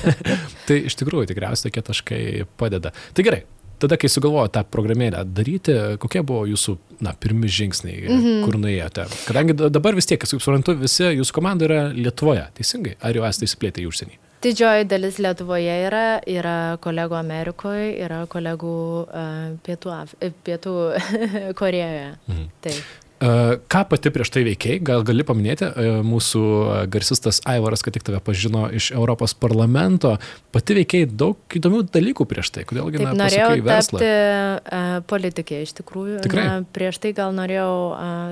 tai 0.66 0.82
iš 0.90 0.98
tikrųjų 1.00 1.30
tikriausiai 1.32 1.70
tokie 1.70 1.82
taškai 1.92 2.20
padeda. 2.60 2.92
Tai 3.14 3.24
gerai. 3.26 3.42
Tada, 3.80 3.96
kai 3.96 4.10
sugalvojo 4.12 4.50
tą 4.52 4.60
programėlę 4.68 5.22
daryti, 5.24 5.72
kokie 6.02 6.20
buvo 6.20 6.42
jūsų 6.44 6.74
na, 7.00 7.14
pirmi 7.16 7.48
žingsniai, 7.48 8.02
mm 8.10 8.18
-hmm. 8.24 8.42
kur 8.44 8.58
nuėjote? 8.60 9.06
Kadangi 9.24 9.54
da- 9.56 9.70
dabar 9.72 9.94
vis 9.96 10.04
tiek, 10.06 10.20
kaip 10.20 10.28
suprantu, 10.42 10.74
visi 10.76 11.04
jūsų 11.04 11.32
komanda 11.32 11.64
yra 11.64 11.78
Lietuvoje, 11.88 12.44
teisingai? 12.58 12.96
Ar 13.00 13.16
jau 13.16 13.24
esate 13.24 13.48
įsiplėtę 13.48 13.80
į 13.80 13.86
užsienį? 13.88 14.18
Didžioji 14.42 14.84
dalis 14.88 15.18
Lietuvoje 15.18 15.78
yra, 15.86 16.20
yra 16.26 16.76
kolegų 16.80 17.16
Amerikoje, 17.16 17.88
yra 18.04 18.26
kolegų 18.26 18.74
uh, 19.04 19.56
Pietų, 19.64 19.90
Af 19.96 20.14
e, 20.20 20.30
Pietų 20.44 20.74
Korejoje. 21.60 22.14
Mhm. 22.28 22.46
Taip. 22.60 22.84
E, 23.20 23.58
Ką 23.68 23.82
pati 23.84 24.08
prieš 24.08 24.30
tai 24.32 24.42
veikiai, 24.46 24.78
gal 24.80 25.02
gali 25.04 25.24
paminėti, 25.28 25.66
e, 25.68 25.88
mūsų 26.06 26.42
garsistas 26.88 27.42
Aivaras, 27.48 27.82
kad 27.84 27.92
tik 27.92 28.04
tave 28.06 28.20
pažino 28.24 28.64
iš 28.72 28.90
Europos 28.94 29.34
parlamento, 29.36 30.14
pati 30.54 30.78
veikiai 30.78 31.04
daug 31.04 31.36
įdomių 31.58 31.82
dalykų 31.92 32.24
prieš 32.30 32.48
tai, 32.54 32.64
kodėlgi 32.68 33.02
Taip, 33.02 33.10
na, 33.10 33.12
norėjau 33.20 33.50
verslą. 33.66 34.00
tapti 34.00 35.04
politikė 35.10 35.60
iš 35.66 35.74
tikrųjų. 35.82 36.22
Tikrai? 36.24 36.46
Na, 36.48 36.54
prieš 36.64 37.00
tai 37.04 37.12
gal 37.16 37.36
norėjau 37.36 37.74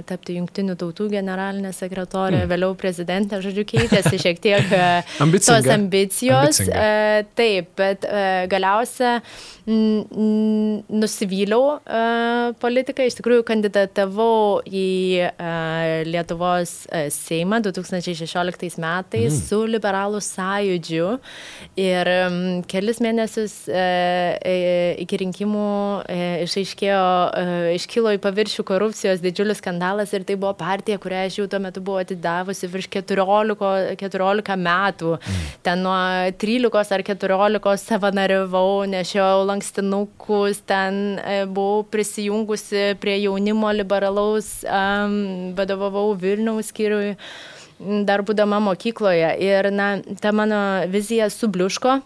tapti 0.09 0.39
jungtinių 0.39 0.79
tautų 0.81 1.11
generalinė 1.13 1.75
sekretorė, 1.77 2.41
mm. 2.47 2.53
vėliau 2.55 2.73
prezidentė, 2.81 3.43
žodžiu, 3.45 3.67
keitėsi 3.69 4.17
šiek 4.25 4.41
tiek 4.41 4.73
tos 4.73 5.69
ambicijos. 5.77 6.63
Ambicinga. 6.65 7.29
Taip, 7.37 7.71
bet 7.77 8.09
galiausia 8.49 9.19
nusivyliau 9.69 11.65
uh, 11.77 12.55
politiką, 12.61 13.05
iš 13.05 13.19
tikrųjų 13.19 13.43
kandidatavau 13.49 14.63
į 14.65 15.29
uh, 15.29 16.05
Lietuvos 16.09 16.87
uh, 16.89 17.09
Seimą 17.13 17.61
2016 17.67 18.79
metais 18.81 19.35
mm. 19.35 19.43
su 19.43 19.59
liberalų 19.69 20.23
sąjūdžiu 20.25 21.19
ir 21.79 22.11
kelis 22.71 23.01
mėnesius 23.03 23.55
iki 23.69 25.19
rinkimų 25.21 25.69
išaiškėjo, 26.45 27.03
iškilo 27.77 28.13
į 28.17 28.21
paviršių 28.23 28.65
korupcijos 28.67 29.23
didžiulis 29.23 29.61
skandalas 29.63 30.13
ir 30.17 30.25
tai 30.27 30.37
buvo 30.41 30.55
partija, 30.59 30.99
kurią 31.03 31.25
aš 31.27 31.39
jau 31.41 31.47
tuo 31.51 31.61
metu 31.63 31.83
buvau 31.85 32.03
atidavusi 32.03 32.71
virš 32.71 32.89
14, 32.99 33.97
14 34.01 34.57
metų. 34.65 35.15
Mm. 35.19 35.47
Ten 35.67 35.85
nuo 35.85 35.99
13 36.41 36.97
ar 36.97 37.07
14 37.13 37.85
savanoriavau, 37.85 38.87
nešiau 38.91 39.45
lankstinukus, 39.59 40.63
ten 40.67 41.19
e, 41.19 41.47
buvau 41.47 41.85
prisijungusi 41.91 42.95
prie 43.01 43.19
jaunimo 43.23 43.73
liberalaus, 43.73 44.65
vadovavau 45.55 46.15
Vilniaus 46.15 46.71
skyriui 46.71 47.17
dar 47.79 48.23
būdama 48.23 48.61
mokykloje. 48.61 49.35
Ir 49.43 49.71
na, 49.71 49.99
ta 50.21 50.33
mano 50.33 50.87
vizija 50.91 51.31
subliuško. 51.31 52.01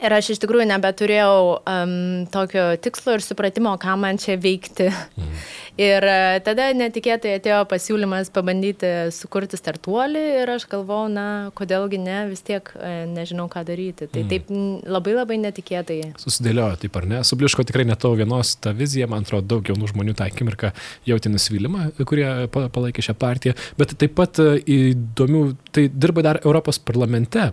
Ir 0.00 0.12
aš 0.14 0.28
iš 0.32 0.38
tikrųjų 0.40 0.68
nebeturėjau 0.70 1.38
um, 1.66 1.94
tokio 2.32 2.68
tikslo 2.80 3.16
ir 3.18 3.24
supratimo, 3.26 3.72
ką 3.82 3.96
man 3.98 4.20
čia 4.22 4.36
veikti. 4.40 4.86
Mhm. 5.18 5.40
Ir 5.80 6.04
uh, 6.04 6.36
tada 6.44 6.66
netikėtai 6.76 7.30
atėjo 7.38 7.62
pasiūlymas 7.70 8.28
pabandyti 8.34 8.88
sukurti 9.16 9.56
startuolį 9.56 10.22
ir 10.42 10.50
aš 10.52 10.66
galvojau, 10.68 11.06
na, 11.08 11.24
kodėlgi 11.56 11.96
ne, 12.02 12.16
vis 12.28 12.42
tiek 12.44 12.68
uh, 12.74 13.06
nežinau, 13.08 13.46
ką 13.48 13.62
daryti. 13.68 14.08
Tai 14.12 14.20
Mhm. 14.24 14.28
taip 14.28 14.50
labai 14.92 15.14
labai 15.16 15.38
netikėtai. 15.40 15.98
Susidėliojo 16.20 16.76
taip 16.84 16.98
ar 17.00 17.06
ne? 17.08 17.22
Subliuško 17.24 17.64
tikrai 17.70 17.86
ne 17.88 17.96
tavo 17.96 18.18
vienos 18.20 18.54
ta 18.60 18.74
vizija, 18.76 19.08
man 19.08 19.24
atrodo, 19.24 19.46
daug 19.56 19.72
jaunų 19.72 19.88
žmonių 19.94 20.14
tą 20.18 20.28
akimirką 20.28 20.72
jautė 21.08 21.32
nusivylimą, 21.32 21.88
kurie 22.04 22.28
pa- 22.52 22.68
palaikė 22.68 23.06
šią 23.08 23.16
partiją, 23.16 23.56
bet 23.80 23.96
taip 23.98 24.14
pat 24.20 24.38
e, 24.42 24.58
įdomių, 24.60 25.44
tai 25.72 25.88
dirba 25.88 26.22
dar 26.28 26.40
Europos 26.44 26.78
parlamente. 26.78 27.50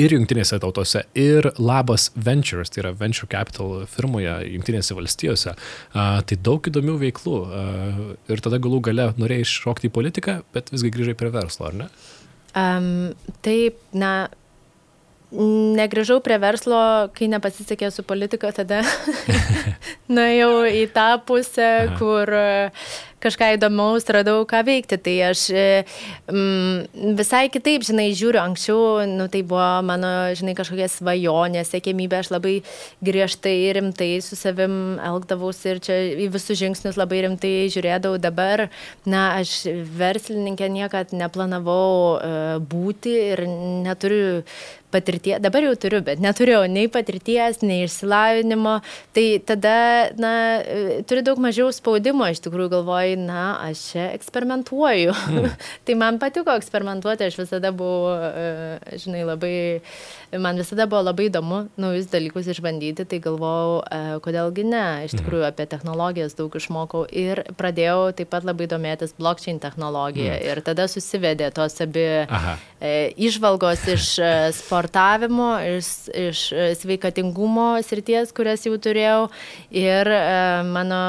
Ir 0.00 0.10
jungtinėse 0.10 0.56
tautose, 0.58 1.04
ir 1.14 1.46
Labas 1.60 2.08
Ventures, 2.18 2.72
tai 2.72 2.80
yra 2.82 2.90
Venture 2.98 3.28
Capital 3.30 3.84
firmoje 3.90 4.32
jungtinėse 4.50 4.96
valstijose. 4.96 5.54
A, 5.94 6.06
tai 6.26 6.38
daug 6.42 6.66
įdomių 6.66 6.96
veiklų. 7.04 7.34
A, 7.44 7.66
ir 8.32 8.42
tada 8.42 8.58
galų 8.62 8.80
gale 8.88 9.10
norėjai 9.20 9.46
iššokti 9.46 9.90
į 9.90 9.94
politiką, 9.94 10.38
bet 10.56 10.72
visgi 10.74 10.90
grįžai 10.94 11.14
prie 11.20 11.30
verslo, 11.34 11.68
ar 11.70 11.78
ne? 11.84 11.90
Um, 12.58 12.88
taip, 13.46 13.78
na, 13.94 14.14
negrįžau 15.34 16.20
prie 16.24 16.38
verslo, 16.42 16.80
kai 17.14 17.28
nepasisekė 17.30 17.90
su 17.94 18.04
politika, 18.06 18.50
tada 18.54 18.82
nuėjau 20.14 20.64
į 20.70 20.84
tą 20.94 21.08
pusę, 21.26 21.70
Aha. 21.84 21.96
kur, 22.00 22.34
kažką 23.24 23.54
įdomaus 23.56 24.06
radau, 24.12 24.42
ką 24.48 24.62
veikti. 24.66 24.98
Tai 25.00 25.14
aš 25.30 25.46
mm, 26.30 27.14
visai 27.18 27.46
kitaip, 27.52 27.86
žinai, 27.86 28.10
žiūriu, 28.16 28.40
anksčiau, 28.42 29.04
nu, 29.10 29.28
tai 29.32 29.42
buvo 29.46 29.66
mano, 29.86 30.12
žinai, 30.36 30.56
kažkokia 30.58 30.90
svajonė, 30.92 31.64
sėkmybė, 31.68 32.20
aš 32.20 32.32
labai 32.34 32.54
griežtai 33.04 33.56
ir 33.70 33.80
rimtai 33.80 34.12
su 34.24 34.38
savim 34.38 35.00
elgdavausi 35.02 35.74
ir 35.74 35.82
čia 35.84 35.98
į 36.26 36.30
visus 36.34 36.60
žingsnius 36.60 37.00
labai 37.00 37.24
rimtai 37.26 37.54
žiūrėdavau. 37.74 38.20
Dabar, 38.22 38.68
na, 39.08 39.26
aš 39.40 39.64
verslininkė 39.98 40.70
niekad 40.72 41.12
neplanavau 41.16 41.90
uh, 42.14 42.56
būti 42.62 43.18
ir 43.34 43.44
neturiu 43.84 44.42
patirties, 44.94 45.40
dabar 45.42 45.64
jau 45.66 45.74
turiu, 45.78 46.00
bet 46.06 46.22
neturėjau 46.22 46.64
nei 46.70 46.86
patirties, 46.92 47.60
nei 47.66 47.84
išsilavinimo, 47.88 48.76
tai 49.16 49.26
tada, 49.46 49.76
na, 50.20 50.32
turiu 51.08 51.24
daug 51.26 51.40
mažiau 51.42 51.72
spaudimo, 51.74 52.28
iš 52.30 52.42
tikrųjų 52.44 52.70
galvoju, 52.76 53.13
na, 53.20 53.56
aš 53.66 53.82
čia 53.90 54.06
eksperimentuoju. 54.14 55.14
Mm. 55.34 55.48
tai 55.86 55.96
man 55.98 56.20
patiko 56.22 56.54
eksperimentuoti, 56.54 57.28
aš 57.28 57.38
visada 57.42 57.72
buvau, 57.74 58.14
e, 58.14 58.96
žinai, 59.02 59.24
labai, 59.28 59.56
man 60.38 60.60
visada 60.60 60.86
buvo 60.90 61.02
labai 61.08 61.28
įdomu 61.30 61.64
naujus 61.80 62.08
dalykus 62.12 62.48
išbandyti, 62.54 63.06
tai 63.10 63.20
galvojau, 63.24 63.82
e, 63.84 64.02
kodėlgi 64.24 64.66
ne, 64.68 64.86
iš 65.08 65.16
mhm. 65.16 65.22
tikrųjų 65.22 65.48
apie 65.50 65.68
technologijas 65.70 66.38
daug 66.38 66.54
išmokau 66.54 67.04
ir 67.10 67.44
pradėjau 67.58 68.14
taip 68.16 68.32
pat 68.32 68.46
labai 68.46 68.70
domėtis 68.70 69.16
blockchain 69.18 69.60
technologija 69.62 70.38
mm. 70.38 70.48
ir 70.48 70.62
tada 70.64 70.86
susivedė 70.90 71.50
tos 71.54 71.76
abi 71.82 72.04
Aha. 72.24 72.56
išvalgos 73.20 73.84
iš 73.90 74.08
sporto 74.54 74.84
sportavimo, 74.84 75.58
iš, 75.78 75.86
iš 76.14 76.52
e, 76.52 76.74
sveikatingumo 76.74 77.82
srities, 77.82 78.32
kurias 78.36 78.62
jau 78.66 78.76
turėjau 78.78 79.28
ir 79.74 80.10
e, 80.12 80.18
mano, 80.68 81.00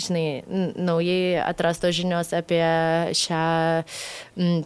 žinai, 0.00 0.42
naujai 0.76 1.23
atrastos 1.44 1.94
žinios 1.96 2.32
apie 2.36 2.64
šią 3.16 3.44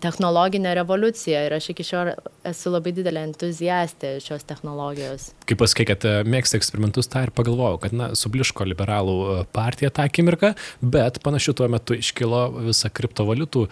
technologinę 0.04 0.74
revoliuciją 0.80 1.44
ir 1.46 1.56
aš 1.58 1.70
iki 1.74 1.86
šiol 1.90 2.12
esu 2.52 2.72
labai 2.72 2.92
didelė 2.96 3.24
entuziastė 3.28 4.16
šios 4.24 4.46
technologijos. 4.48 5.30
Kai 5.48 5.58
pasakai, 5.58 5.88
kad 5.92 6.06
e, 6.08 6.14
mėgsti 6.28 6.58
eksperimentus, 6.58 7.10
tą 7.10 7.24
ir 7.26 7.32
pagalvojau, 7.36 7.80
kad, 7.84 7.96
na, 7.96 8.10
subliško 8.18 8.66
liberalų 8.68 9.18
partija 9.54 9.92
tą 9.94 10.06
akimirką, 10.08 10.54
bet 10.82 11.20
panašiu 11.24 11.54
tuo 11.58 11.68
metu 11.72 11.96
iškilo 11.98 12.42
visa 12.68 12.90
kriptovaliutų, 12.92 13.66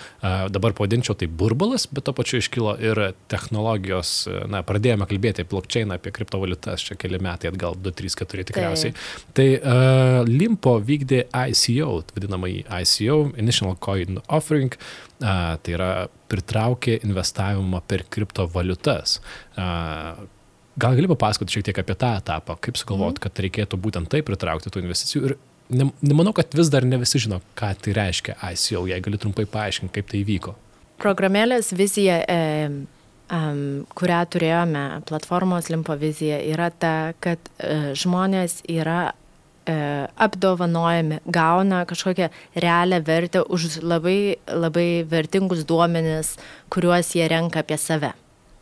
dabar 0.52 0.74
pavadinčiau 0.76 1.16
tai 1.18 1.28
burbulas, 1.28 1.86
bet 1.90 2.06
to 2.06 2.14
pačiu 2.16 2.40
iškilo 2.42 2.76
ir 2.82 3.02
technologijos, 3.32 4.14
na, 4.50 4.62
pradėjome 4.66 5.08
kalbėti 5.08 5.44
apie 5.44 5.52
blockchain, 5.54 5.94
apie 5.94 6.12
kriptovaliutas, 6.14 6.84
čia 6.86 6.98
keli 7.00 7.20
metai 7.22 7.50
atgal, 7.52 7.76
2, 7.80 7.94
3, 8.00 8.16
4 8.22 8.46
tikriausiai. 8.50 8.94
Tai, 8.96 9.32
tai 9.36 9.48
uh, 9.58 10.22
Limpo 10.28 10.76
vykdė 10.82 11.26
ICO, 11.30 12.00
vadinamąjį 12.16 12.64
ICO, 12.82 13.18
Initial 13.40 13.76
Coin 13.82 14.20
Offering, 14.28 14.76
uh, 15.22 15.56
tai 15.62 15.76
yra 15.76 15.90
pritraukė 16.30 17.00
investavimą 17.06 17.82
per 17.88 18.06
kriptovaliutas. 18.10 19.20
Uh, 19.56 20.24
Gal 20.76 20.92
gali 20.92 21.08
papasakoti 21.08 21.54
šiek 21.54 21.70
tiek 21.70 21.78
apie 21.80 21.94
tą 21.96 22.10
etapą, 22.18 22.52
kaip 22.60 22.76
sugalvoti, 22.76 23.16
mm. 23.16 23.22
kad 23.24 23.38
reikėtų 23.40 23.78
būtent 23.80 24.10
taip 24.12 24.26
pritraukti 24.28 24.68
tų 24.68 24.82
investicijų 24.82 25.30
ir 25.30 25.34
nemanau, 25.70 26.34
kad 26.36 26.52
vis 26.52 26.68
dar 26.68 26.84
ne 26.84 26.98
visi 27.00 27.20
žino, 27.22 27.40
ką 27.58 27.72
tai 27.80 27.94
reiškia 27.96 28.36
ICO, 28.52 28.84
jei 28.90 29.00
gali 29.02 29.20
trumpai 29.22 29.46
paaiškinti, 29.50 29.94
kaip 29.94 30.10
tai 30.12 30.20
vyko. 30.28 30.52
Programėlės 31.00 31.72
vizija 31.76 32.20
e, 32.28 32.36
um, 33.32 33.62
kurią 33.98 34.20
turėjome, 34.32 34.84
platformos 35.08 35.70
limpo 35.72 35.96
vizija, 36.00 36.38
yra 36.44 36.70
ta, 36.70 37.14
kad 37.24 37.40
uh, 37.56 37.90
žmonės 37.96 38.62
yra 38.68 39.14
apdovanojami, 39.66 41.20
gauna 41.26 41.84
kažkokią 41.86 42.28
realią 42.54 43.00
vertę 43.02 43.42
už 43.44 43.80
labai, 43.82 44.36
labai 44.46 45.04
vertingus 45.04 45.64
duomenis, 45.66 46.36
kuriuos 46.70 47.14
jie 47.14 47.26
renka 47.28 47.64
apie 47.64 47.78
save. 47.78 48.12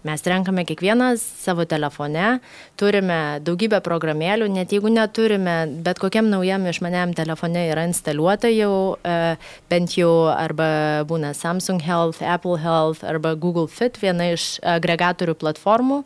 Mes 0.04 0.20
renkame 0.28 0.66
kiekvienas 0.68 1.23
savo 1.40 1.64
telefone, 1.64 2.34
turime 2.76 3.38
daugybę 3.40 3.78
programėlių, 3.80 4.50
net 4.52 4.75
jeigu 4.76 4.90
neturime, 4.92 5.54
bet 5.87 5.96
kokiam 6.02 6.28
naujam 6.28 6.66
išmaniam 6.68 7.14
telefone 7.16 7.62
yra 7.70 7.87
instaliuota 7.88 8.50
jau, 8.52 8.99
e, 9.00 9.38
bent 9.73 9.96
jau 9.96 10.28
arba 10.28 10.68
būna 11.08 11.32
Samsung 11.32 11.80
Health, 11.80 12.20
Apple 12.20 12.61
Health 12.61 13.00
arba 13.00 13.32
Google 13.32 13.64
Fit, 13.64 13.96
viena 13.96 14.28
iš 14.37 14.58
agregatorių 14.61 15.38
platformų. 15.40 16.02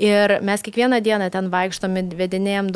Ir 0.00 0.38
mes 0.40 0.62
kiekvieną 0.64 0.96
dieną 1.04 1.26
ten 1.28 1.50
vaikštom, 1.52 1.98
vedinėjom 2.16 2.70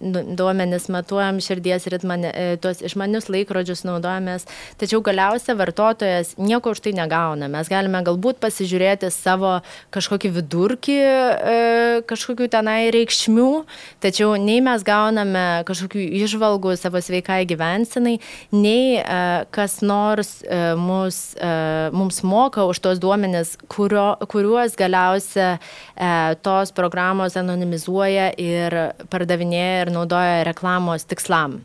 nu, 0.00 0.20
duomenis, 0.32 0.86
matuojam 0.88 1.36
širdies 1.44 1.84
ritmą, 1.92 2.16
e, 2.24 2.56
tuos 2.56 2.80
išmanius 2.80 3.26
laikrodžius 3.28 3.82
naudojamės. 3.84 4.46
Tačiau 4.80 5.02
galiausia 5.04 5.52
vartotojas 5.60 6.38
nieko 6.40 6.72
už 6.72 6.80
tai 6.80 6.94
negauna. 6.96 7.50
Mes 7.52 7.68
galime 7.68 8.00
galbūt 8.00 8.40
pasižiūrėti 8.40 9.10
savo 9.12 9.58
kažkokį 9.92 10.30
vidurkį, 10.38 10.96
e, 10.96 11.58
kažkokių 12.08 12.48
tenai 12.48 12.88
reikšmių, 12.96 13.66
tačiau 14.00 14.40
nei 14.40 14.64
mes 14.64 14.80
gauname 14.80 15.60
kažkokių 15.68 16.00
išvalgų 16.24 16.78
savo 16.80 16.96
sveikai 16.96 17.44
gyvensinai, 17.44 18.16
nei 18.56 18.96
e, 18.96 19.44
kas 19.52 19.82
nors 19.84 20.40
mus, 20.80 21.36
mums 21.92 22.22
moka 22.24 22.64
už 22.64 22.80
tos 22.80 22.98
duomenis, 22.98 23.58
kurio, 23.68 24.16
kuriuos 24.32 24.72
galiausia 24.80 25.58
tos 26.40 26.69
tos 26.70 26.76
programos 26.76 27.36
anonimizuoja 27.36 28.30
ir 28.38 28.74
pardavinėja 29.10 29.86
ir 29.86 29.90
naudoja 29.94 30.44
reklamos 30.46 31.04
tikslam. 31.10 31.60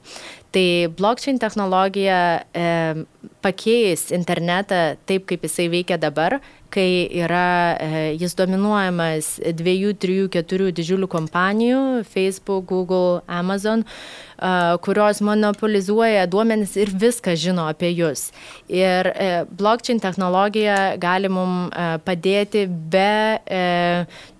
Tai 0.51 0.87
blockchain 0.97 1.39
technologija 1.39 2.45
e, 2.55 3.05
pakeis 3.45 4.09
internetą 4.15 4.95
taip, 5.05 5.25
kaip 5.29 5.45
jisai 5.47 5.69
veikia 5.71 5.97
dabar, 6.01 6.39
kai 6.75 7.07
yra 7.23 7.77
e, 7.79 7.89
jis 8.19 8.35
dominuojamas 8.37 9.35
dviejų, 9.55 9.95
trijų, 10.01 10.27
keturių 10.33 10.71
didžiulių 10.75 11.09
kompanijų- 11.11 11.81
Facebook, 12.13 12.67
Google, 12.67 13.21
Amazon, 13.27 13.85
e, 13.85 14.51
kurios 14.83 15.21
monopolizuoja 15.23 16.25
duomenis 16.27 16.75
ir 16.75 16.91
viską 16.91 17.35
žino 17.39 17.69
apie 17.71 17.93
jūs. 17.95 18.31
Ir 18.67 19.07
e, 19.13 19.45
blockchain 19.49 20.01
technologija 20.03 20.97
gali 20.99 21.29
mums 21.31 21.71
padėti 22.05 22.65
be 22.67 23.39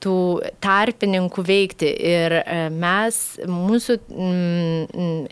tų 0.03 0.17
tarpininkų 0.62 1.43
veikti. 1.45 1.89
Ir 2.09 2.36
mes, 2.71 3.39
mūsų 3.47 3.97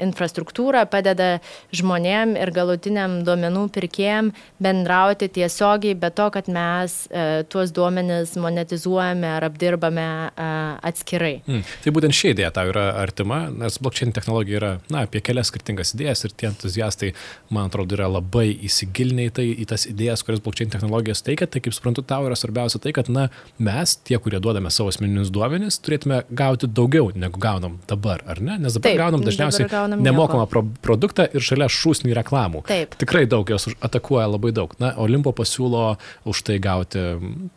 infrastruktūra 0.04 0.86
padeda 0.90 1.40
žmonėm 1.76 2.36
ir 2.40 2.52
galutiniam 2.56 3.22
duomenų 3.44 3.68
pirkėjim 3.74 4.32
bendrauti 4.64 5.28
tiesiogiai, 5.34 5.96
be 6.00 6.10
to, 6.14 6.30
kad 6.34 6.48
mes 6.48 7.08
e, 7.10 7.44
tuos 7.52 7.74
duomenis 7.76 8.36
monetizuojame 8.40 9.28
ar 9.38 9.44
apdirbame 9.48 10.06
e, 10.32 10.48
atskirai. 10.90 11.42
Mm. 11.48 11.64
Tai 11.84 11.94
būtent 11.96 12.16
ši 12.16 12.34
idėja 12.34 12.52
tau 12.56 12.72
yra 12.72 12.86
artima, 13.02 13.50
nes 13.52 13.80
blockchain 13.84 14.14
technologija 14.16 14.60
yra 14.60 14.72
na, 14.94 15.04
apie 15.08 15.22
kelias 15.24 15.52
skirtingas 15.52 15.94
idėjas 15.96 16.24
ir 16.28 16.36
tie 16.38 16.50
entuziastai, 16.52 17.12
man 17.54 17.70
atrodo, 17.70 17.98
yra 17.98 18.10
labai 18.12 18.50
įsigilinę 18.68 19.28
į 19.30 19.34
tai, 19.36 19.48
į 19.64 19.68
tas 19.74 19.88
idėjas, 19.90 20.24
kurias 20.26 20.44
blockchain 20.44 20.72
technologijos 20.74 21.24
teikia. 21.26 21.50
Tai 21.50 21.64
kaip 21.64 21.76
suprantu, 21.76 22.06
tau 22.08 22.28
yra 22.28 22.38
svarbiausia 22.40 22.82
tai, 22.84 22.96
kad 22.96 23.12
na, 23.12 23.28
mes, 23.60 23.98
tie, 24.08 24.18
kurie 24.24 24.40
duodame 24.44 24.72
savo 24.74 24.94
asmeninius 24.94 25.34
duomenis, 25.34 25.82
turėtume 25.84 26.24
gauti 26.32 26.70
daugiau 26.70 27.12
negu 27.16 27.42
gaunam 27.44 27.80
dabar, 27.90 28.24
ar 28.30 28.42
ne? 28.44 28.58
Nes 28.64 28.78
dabar 28.78 28.94
Taip, 28.94 29.02
gaunam 29.04 29.26
dažniausiai 29.26 29.70
gaunam 29.72 30.04
nemokamą 30.04 30.48
pro 30.50 30.64
produktą 30.86 31.28
ir 31.34 31.44
šalia 31.44 31.68
šūsnį 31.72 32.16
reklamų. 32.18 32.64
Taip. 32.70 32.96
Tikrai 33.02 33.26
daug 33.34 33.54
jos 33.54 33.72
atakuoja 33.84 34.30
labai 34.32 34.54
daug. 34.56 34.74
Na, 34.82 34.94
Olimpo 35.02 35.34
pasiūlo 35.36 35.94
už 36.30 36.44
tai 36.48 36.60
gauti 36.64 37.08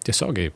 tiesiogiai 0.06 0.54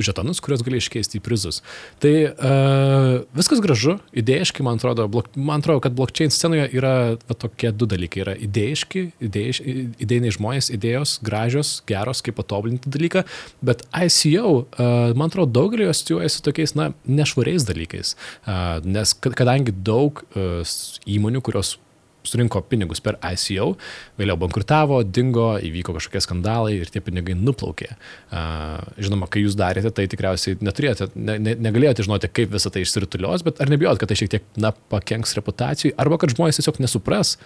žetonus, 0.00 0.40
kuriuos 0.42 0.62
gali 0.66 0.78
iškeisti 0.80 1.18
į 1.20 1.22
prizus. 1.24 1.60
Tai 2.02 2.12
uh, 2.26 3.22
viskas 3.36 3.60
gražu, 3.62 3.96
idėjiškai, 4.16 4.64
man 4.66 4.80
atrodo, 4.80 5.06
blok, 5.10 5.30
man 5.38 5.62
atrodo, 5.62 5.82
kad 5.84 5.94
blockchain 5.96 6.32
scenoje 6.34 6.66
yra 6.74 6.94
va, 7.28 7.36
tokie 7.38 7.70
du 7.74 7.88
dalykai. 7.90 8.24
Yra 8.24 8.34
idėjiški, 8.46 9.04
idėjiš, 9.28 9.60
idėjiniai 10.02 10.34
žmonės, 10.34 10.70
idėjos 10.74 11.16
gražios, 11.26 11.76
geros, 11.88 12.24
kaip 12.24 12.38
patobulinti 12.40 12.90
dalyką, 12.94 13.24
bet 13.64 13.86
ICO, 13.94 14.64
uh, 14.64 15.14
man 15.14 15.30
atrodo, 15.30 15.52
daugelį 15.60 15.88
jos 15.88 16.02
siūjasi 16.06 16.44
tokiais, 16.46 16.74
na, 16.78 16.90
nešvariais 17.06 17.66
dalykais. 17.68 18.14
Uh, 18.44 18.82
nes 18.86 19.14
kadangi 19.24 19.74
daug 19.86 20.24
uh, 20.34 20.76
įmonių, 21.06 21.44
kurios 21.44 21.76
surinko 22.28 22.62
pinigus 22.68 23.02
per 23.04 23.18
ICO, 23.20 23.74
vėliau 24.20 24.38
bankrutavo, 24.40 25.02
dingo, 25.04 25.54
įvyko 25.64 25.96
kažkokie 25.98 26.22
skandalai 26.24 26.78
ir 26.80 26.92
tie 26.92 27.02
pinigai 27.04 27.36
nuplaukė. 27.38 27.92
Žinoma, 28.98 29.28
kai 29.30 29.44
jūs 29.44 29.58
darėte, 29.58 29.92
tai 29.94 30.08
tikriausiai 30.10 30.58
neturėjote, 30.64 31.10
ne, 31.14 31.38
ne, 31.42 31.56
negalėjote 31.68 32.06
žinoti, 32.08 32.32
kaip 32.34 32.54
visą 32.54 32.72
tai 32.74 32.84
išsiritulios, 32.84 33.46
bet 33.46 33.60
ar 33.62 33.72
nebijot, 33.72 34.00
kad 34.00 34.10
tai 34.10 34.18
šiek 34.20 34.36
tiek, 34.36 34.46
na, 34.60 34.74
pakenks 34.92 35.36
reputacijai, 35.38 35.96
arba 36.00 36.20
kad 36.20 36.34
žmonės 36.34 36.60
tiesiog 36.60 36.80
nesupras, 36.84 37.36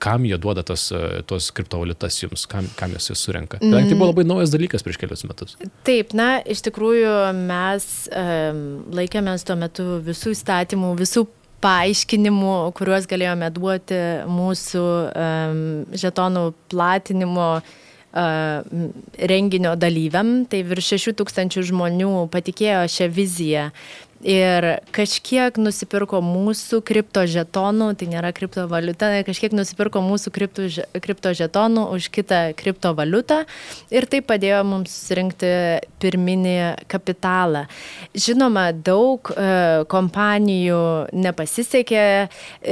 kam 0.00 0.24
jie 0.24 0.38
duoda 0.40 0.64
tos, 0.66 0.86
tos 1.28 1.50
kriptovaliutas 1.56 2.16
jums, 2.22 2.46
kam, 2.50 2.68
kam 2.78 2.94
jos 2.96 3.10
jas 3.12 3.20
surenka. 3.26 3.60
Mm. 3.60 3.90
Tai 3.90 3.98
buvo 3.98 4.10
labai 4.10 4.24
naujas 4.28 4.52
dalykas 4.54 4.84
prieš 4.86 4.96
kelius 5.02 5.26
metus. 5.28 5.58
Taip, 5.86 6.14
na, 6.16 6.30
iš 6.40 6.64
tikrųjų 6.66 7.12
mes 7.36 7.90
um, 8.08 8.62
laikėmės 8.96 9.44
tuo 9.48 9.58
metu 9.60 9.86
visų 10.06 10.32
įstatymų, 10.36 10.94
visų 11.02 11.26
paaiškinimų, 11.64 12.56
kuriuos 12.78 13.06
galėjome 13.10 13.50
duoti 13.54 14.00
mūsų 14.30 14.84
um, 14.86 15.62
žetonų 15.92 16.50
platinimo 16.72 17.52
renginio 19.30 19.76
dalyviam. 19.78 20.44
Tai 20.50 20.64
virš 20.66 20.96
6 20.96 21.14
tūkstančių 21.20 21.62
žmonių 21.68 22.12
patikėjo 22.32 22.80
šią 22.90 23.06
viziją 23.14 23.68
ir 24.20 24.66
kažkiek 24.92 25.56
nusipirko 25.60 26.20
mūsų 26.24 26.82
kripto 26.84 27.24
žetonų, 27.28 27.94
tai 27.96 28.08
nėra 28.12 28.32
kriptovaliuta, 28.36 29.12
kažkiek 29.24 29.54
nusipirko 29.56 30.02
mūsų 30.04 30.32
kripto, 30.34 30.66
kripto 31.00 31.32
žetonų 31.36 31.86
už 31.96 32.10
kitą 32.12 32.40
kriptovaliutą 32.58 33.42
ir 33.92 34.06
tai 34.10 34.20
padėjo 34.20 34.60
mums 34.68 34.92
susirinkti 34.92 35.52
pirminį 36.00 36.56
kapitalą. 36.90 37.64
Žinoma, 38.12 38.70
daug 38.76 39.32
e, 39.32 39.48
kompanijų 39.90 40.82
nepasisekė, 41.16 42.04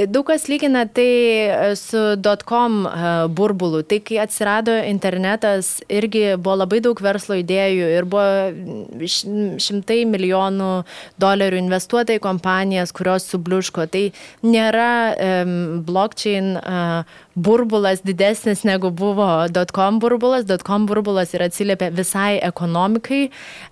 daug 0.09 0.27
kas 0.29 0.45
lygina 0.51 0.85
tai 0.85 1.09
e, 1.09 1.73
su 1.79 2.13
dotcom 2.19 2.83
e, 2.85 2.93
burbulu. 3.33 3.81
Tai 3.89 4.01
kai 4.05 4.21
atsirado 4.21 4.75
internetas, 4.85 5.79
irgi 5.89 6.35
buvo 6.37 6.59
labai 6.61 6.83
daug 6.85 7.01
verslo 7.01 7.39
idėjų 7.41 7.89
ir 7.97 8.09
buvo 8.09 9.09
šimtai 9.09 10.03
milijonų 10.09 10.71
dolerių 11.17 11.38
dolerių 11.39 11.59
investuota 11.63 12.15
į 12.15 12.21
kompanijas, 12.23 12.91
kurios 12.95 13.27
subliuško. 13.31 13.87
Tai 13.91 14.03
nėra 14.43 14.89
um, 15.15 15.55
blockchain 15.87 16.57
uh, 16.59 17.19
burbulas 17.39 18.01
didesnis 18.03 18.63
negu 18.67 18.91
buvo 18.91 19.27
dotcom 19.47 19.99
burbulas. 20.03 20.45
Dotcom 20.49 20.87
burbulas 20.89 21.33
ir 21.33 21.43
atsiliepė 21.45 21.91
visai 21.95 22.39
ekonomikai. 22.43 23.21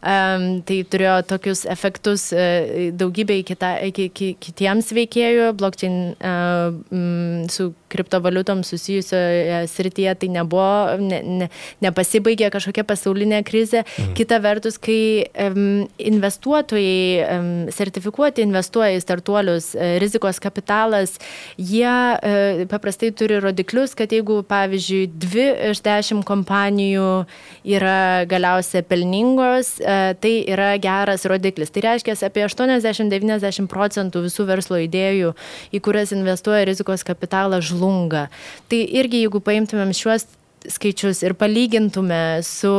Um, 0.02 0.48
tai 0.68 0.82
turėjo 0.88 1.18
tokius 1.32 1.66
efektus 1.70 2.30
uh, 2.36 2.92
daugybei 2.96 3.44
kita, 3.48 3.76
ki, 3.96 4.10
ki, 4.16 4.32
kitiems 4.44 4.94
veikėjų. 4.96 5.52
Blockchain 5.60 5.98
uh, 6.16 6.78
m, 6.94 7.48
su 7.52 7.72
kriptovaliutom 7.92 8.64
susijusioje 8.68 9.62
srityje 9.72 10.16
tai 10.22 10.30
nebuvo, 10.32 10.98
ne, 11.00 11.22
ne, 11.24 11.50
nepasibaigė 11.84 12.52
kažkokia 12.54 12.84
pasaulinė 12.88 13.42
krizė. 13.48 13.84
Mhm. 13.84 14.16
Kita 14.18 14.40
vertus, 14.44 14.80
kai 14.82 15.28
um, 15.48 15.86
investuotojai, 15.98 17.28
um, 17.38 17.52
sertifikuoti 17.74 18.44
investuoja 18.48 18.96
į 18.98 19.04
startuolius, 19.04 19.72
uh, 19.76 19.96
rizikos 20.04 20.42
kapitalas, 20.44 21.18
jie 21.58 21.88
uh, 21.88 22.66
paprastai 22.72 23.12
turi 23.16 23.40
rodiklius, 23.58 23.96
kad 23.98 24.12
jeigu, 24.12 24.44
pavyzdžiui, 24.48 25.08
dvi 25.18 25.46
iš 25.72 25.82
dešimt 25.82 26.26
kompanijų 26.28 27.26
yra 27.66 28.26
galiausiai 28.30 28.84
pelningos, 28.86 29.80
uh, 29.82 30.14
tai 30.22 30.46
yra 30.46 30.78
geras 30.78 31.26
rodiklis. 31.26 31.72
Tai 31.74 31.82
reiškia, 31.88 32.16
apie 32.28 32.46
80-90 32.46 33.68
procentų 33.68 34.26
visų 34.28 34.46
verslo 34.48 34.78
idėjų, 34.78 35.34
į 35.74 35.82
kurias 35.82 36.14
investuoja 36.14 36.68
rizikos 36.70 37.04
kapitalas, 37.04 37.66
žlunga. 37.66 38.28
Tai 38.70 38.78
irgi, 38.86 39.26
jeigu 39.26 39.42
paimtumėm 39.42 39.94
šiuos 39.96 40.28
skaičius 40.72 41.22
ir 41.24 41.36
palygintume 41.38 42.42
su 42.46 42.72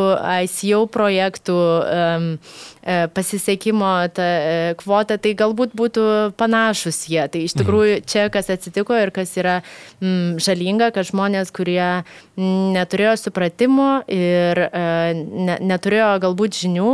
ICO 0.44 0.85
projektų 0.92 1.57
um, 1.59 2.27
pasisekimo 3.14 3.90
ta, 4.16 4.24
e, 4.24 4.74
kvota, 4.81 5.18
tai 5.20 5.35
galbūt 5.37 5.74
būtų 5.77 6.05
panašus 6.40 7.03
jie. 7.11 7.20
Tai 7.29 7.42
iš 7.44 7.57
tikrųjų 7.59 7.98
mhm. 7.98 8.07
čia 8.09 8.29
kas 8.33 8.48
atsitiko 8.55 8.96
ir 8.96 9.12
kas 9.14 9.35
yra 9.40 9.59
mm, 10.01 10.38
žalinga, 10.44 10.90
kad 10.96 11.09
žmonės, 11.11 11.53
kurie 11.53 12.05
neturėjo 12.38 13.16
supratimo 13.20 13.90
ir 14.09 14.62
uh, 14.68 15.12
ne, 15.18 15.59
neturėjo 15.68 16.14
galbūt 16.24 16.62
žinių, 16.62 16.92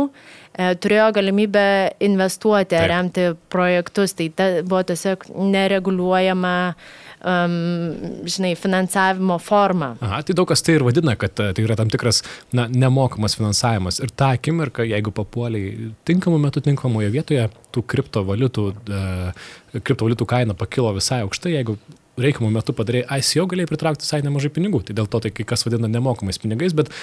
turėjo 0.55 1.09
galimybę 1.15 1.65
investuoti, 2.07 2.77
Taip. 2.77 2.87
remti 2.87 3.25
projektus. 3.51 4.15
Tai 4.15 4.29
ta, 4.31 4.45
buvo 4.63 4.85
tiesiog 4.87 5.27
nereguliuojama 5.35 6.55
uh, 6.71 7.04
um, 7.25 8.23
žinai, 8.29 8.53
finansavimo 8.59 9.37
formą. 9.41 9.93
Aha, 10.05 10.21
tai 10.25 10.35
daug 10.37 10.47
kas 10.49 10.63
tai 10.65 10.77
ir 10.77 10.85
vadina, 10.85 11.17
kad 11.19 11.33
e, 11.41 11.49
tai 11.57 11.65
yra 11.65 11.77
tam 11.79 11.91
tikras 11.91 12.21
na, 12.55 12.67
nemokamas 12.71 13.37
finansavimas. 13.39 13.99
Ir 14.03 14.13
tą 14.13 14.31
akimirką, 14.37 14.85
jeigu 14.87 15.13
papuoliai 15.15 15.91
tinkamu 16.07 16.39
metu, 16.41 16.63
tinkamoje 16.65 17.11
vietoje, 17.13 17.49
tų 17.75 17.83
kriptovaliutų, 17.91 18.65
uh, 18.71 19.53
kriptovaliutų 19.75 20.27
kaina 20.29 20.55
pakilo 20.57 20.93
visai 20.95 21.23
aukštai, 21.25 21.57
jeigu 21.57 21.77
reikiamų 22.21 22.53
metų 22.55 22.75
padarai 22.77 23.03
ICO, 23.17 23.45
galėjai 23.51 23.71
pritraukti 23.73 24.05
visai 24.05 24.21
nemažai 24.23 24.51
pinigų. 24.55 24.85
Tai 24.87 24.95
dėl 25.01 25.09
to 25.11 25.19
tai 25.25 25.33
kai 25.35 25.47
kas 25.47 25.65
vadina 25.67 25.89
nemokamais 25.91 26.39
pinigais, 26.39 26.75
bet 26.77 26.93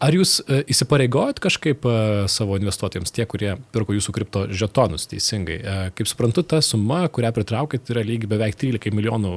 Ar 0.00 0.16
jūs 0.16 0.38
e, 0.40 0.62
įsipareigojot 0.72 1.42
kažkaip 1.44 1.84
e, 1.84 1.94
savo 2.32 2.56
investuotojams, 2.56 3.12
tie, 3.12 3.26
kurie 3.28 3.52
pirko 3.74 3.92
jūsų 3.92 4.14
kripto 4.16 4.46
žetonus 4.48 5.04
teisingai? 5.10 5.58
E, 5.60 5.74
kaip 5.96 6.08
suprantu, 6.08 6.44
ta 6.48 6.62
suma, 6.64 7.02
kurią 7.12 7.34
pritraukėt, 7.36 7.92
yra 7.92 8.04
lygi 8.08 8.30
beveik 8.30 8.56
13 8.60 8.96
milijonų 8.96 9.34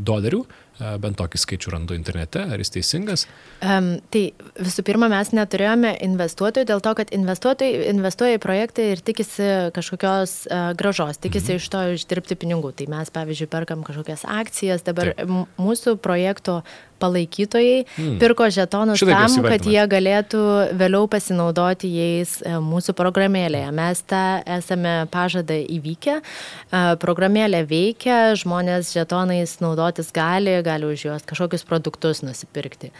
dolerių. 0.00 0.44
Bent 0.74 1.14
tokį 1.14 1.38
skaičių 1.38 1.70
randu 1.70 1.94
internete, 1.94 2.40
ar 2.50 2.58
jis 2.58 2.72
teisingas? 2.74 3.22
Um, 3.62 3.92
tai 4.10 4.24
visų 4.58 4.82
pirma, 4.82 5.06
mes 5.12 5.28
neturėjome 5.30 5.92
investuotojų 6.02 6.66
dėl 6.66 6.82
to, 6.82 6.94
kad 6.98 7.12
investuotojai 7.14 7.92
investuoja 7.92 8.40
į 8.40 8.42
projektą 8.42 8.88
ir 8.90 9.02
tikisi 9.06 9.46
kažkokios 9.76 10.32
uh, 10.48 10.72
gražos, 10.74 11.22
tikisi 11.22 11.54
mhm. 11.54 11.62
iš 11.62 11.68
to 11.70 11.84
išdirbti 11.94 12.38
pinigų. 12.42 12.72
Tai 12.74 12.88
mes, 12.90 13.14
pavyzdžiui, 13.14 13.52
perkam 13.54 13.86
kažkokias 13.86 14.26
akcijas, 14.26 14.82
dabar 14.82 15.12
Taip. 15.14 15.54
mūsų 15.62 15.94
projekto 16.02 16.64
palaikytojai 17.04 17.84
hmm. 17.84 18.16
pirko 18.22 18.48
žetonus 18.52 19.02
Šitaip 19.02 19.36
tam, 19.36 19.48
kad 19.48 19.68
jie 19.68 19.84
galėtų 19.90 20.42
vėliau 20.80 21.06
pasinaudoti 21.12 21.90
jais 21.92 22.36
e, 22.42 22.56
mūsų 22.64 22.96
programėlėje. 22.98 23.70
Mes 23.76 24.02
tą 24.10 24.24
esame 24.56 24.96
pažadą 25.14 25.60
įvykę, 25.76 26.18
e, 26.20 26.82
programėlė 27.04 27.64
veikia, 27.70 28.18
žmonės 28.40 28.94
žetonais 28.96 29.58
naudotis 29.64 30.12
gali, 30.14 30.58
gali 30.66 30.92
už 30.94 31.08
juos 31.08 31.30
kažkokius 31.30 31.66
produktus 31.68 32.24
nusipirkti. 32.26 32.92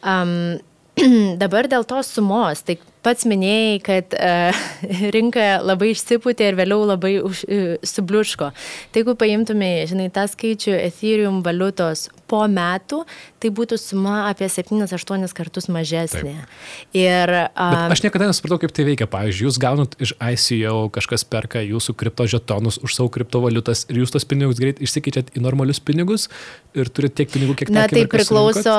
Um, 0.00 0.60
dabar 1.42 1.68
dėl 1.70 1.84
tos 1.88 2.10
sumos, 2.14 2.62
tai 2.66 2.76
pats 3.04 3.26
minėjai, 3.28 3.76
kad 3.84 4.16
uh, 4.16 4.62
rinka 5.14 5.60
labai 5.64 5.92
išsipūtė 5.94 6.50
ir 6.50 6.58
vėliau 6.58 6.84
labai 6.88 7.14
už, 7.24 7.44
uh, 7.46 7.74
subliuško. 7.86 8.50
Tai 8.90 9.02
jeigu 9.02 9.16
paimtume, 9.20 9.70
žinai, 9.90 10.10
tą 10.14 10.26
skaičių 10.30 10.74
Ethereum 10.78 11.40
valiutos 11.46 12.08
po 12.30 12.44
metų, 12.50 13.02
tai 13.42 13.50
būtų 13.54 13.78
suma 13.80 14.28
apie 14.28 14.46
7-8 14.50 15.34
kartus 15.36 15.66
mažesnė. 15.72 16.36
Taip. 16.38 16.94
Ir, 16.96 17.32
um, 17.50 17.76
Bet 17.88 17.96
aš 17.96 18.04
niekada 18.06 18.30
nesupratau, 18.30 18.60
kaip 18.62 18.74
tai 18.76 18.86
veikia. 18.86 19.08
Pavyzdžiui, 19.10 19.48
jūs 19.48 19.58
gaunat 19.62 19.96
iš 20.02 20.14
ICO, 20.14 20.76
kažkas 20.94 21.26
perka 21.26 21.62
jūsų 21.64 21.96
kriptožetonus 21.98 22.78
už 22.84 22.94
savo 22.96 23.10
kriptovaliutas 23.12 23.86
ir 23.90 24.02
jūs 24.02 24.14
tos 24.14 24.26
pinigus 24.28 24.60
greit 24.62 24.82
išsikeičiat 24.82 25.34
į 25.34 25.42
normalius 25.42 25.82
pinigus 25.82 26.28
ir 26.76 26.90
turite 26.94 27.20
tiek 27.20 27.32
pinigų, 27.32 27.56
kiek 27.58 27.72
Na, 27.74 27.86
tai 27.90 28.04
priklauso, 28.10 28.74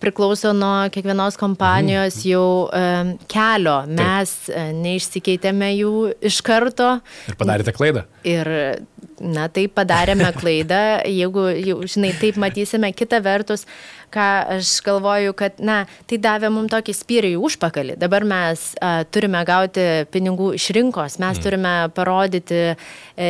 priklauso 0.00 0.54
nuo 0.56 0.88
kiekvienos 0.92 1.36
kompanijos 1.40 2.16
mhm. 2.22 2.28
jau 2.30 2.48
um, 2.70 3.12
kelio. 3.30 3.78
Mes 3.90 4.34
Taip. 4.46 4.76
neišsikeitėme 4.80 5.72
jų 5.76 5.94
iš 6.30 6.40
karto. 6.46 6.96
Ir 7.28 7.38
padarėte 7.40 7.74
klaidą. 7.76 8.06
Ir 8.26 8.50
na 9.20 9.48
tai 9.48 9.66
padarėme 9.72 10.28
klaidą, 10.40 10.80
jeigu, 11.08 11.48
žinai, 11.88 12.12
taip 12.20 12.40
matysime. 12.40 12.92
Kita 12.96 13.20
vertus, 13.24 13.66
ką 14.16 14.26
aš 14.56 14.70
galvoju, 14.86 15.34
kad, 15.36 15.60
na, 15.60 15.82
tai 16.08 16.18
davė 16.22 16.50
mums 16.52 16.72
tokį 16.72 16.94
spyrį 16.96 17.32
į 17.34 17.40
užpakalį. 17.48 17.96
Dabar 18.00 18.24
mes 18.28 18.62
a, 18.80 19.04
turime 19.12 19.42
gauti 19.46 19.84
pinigų 20.12 20.52
iš 20.56 20.70
rinkos, 20.76 21.18
mes 21.22 21.36
mm. 21.36 21.44
turime 21.44 21.74
parodyti 21.96 22.60
e, 22.72 22.76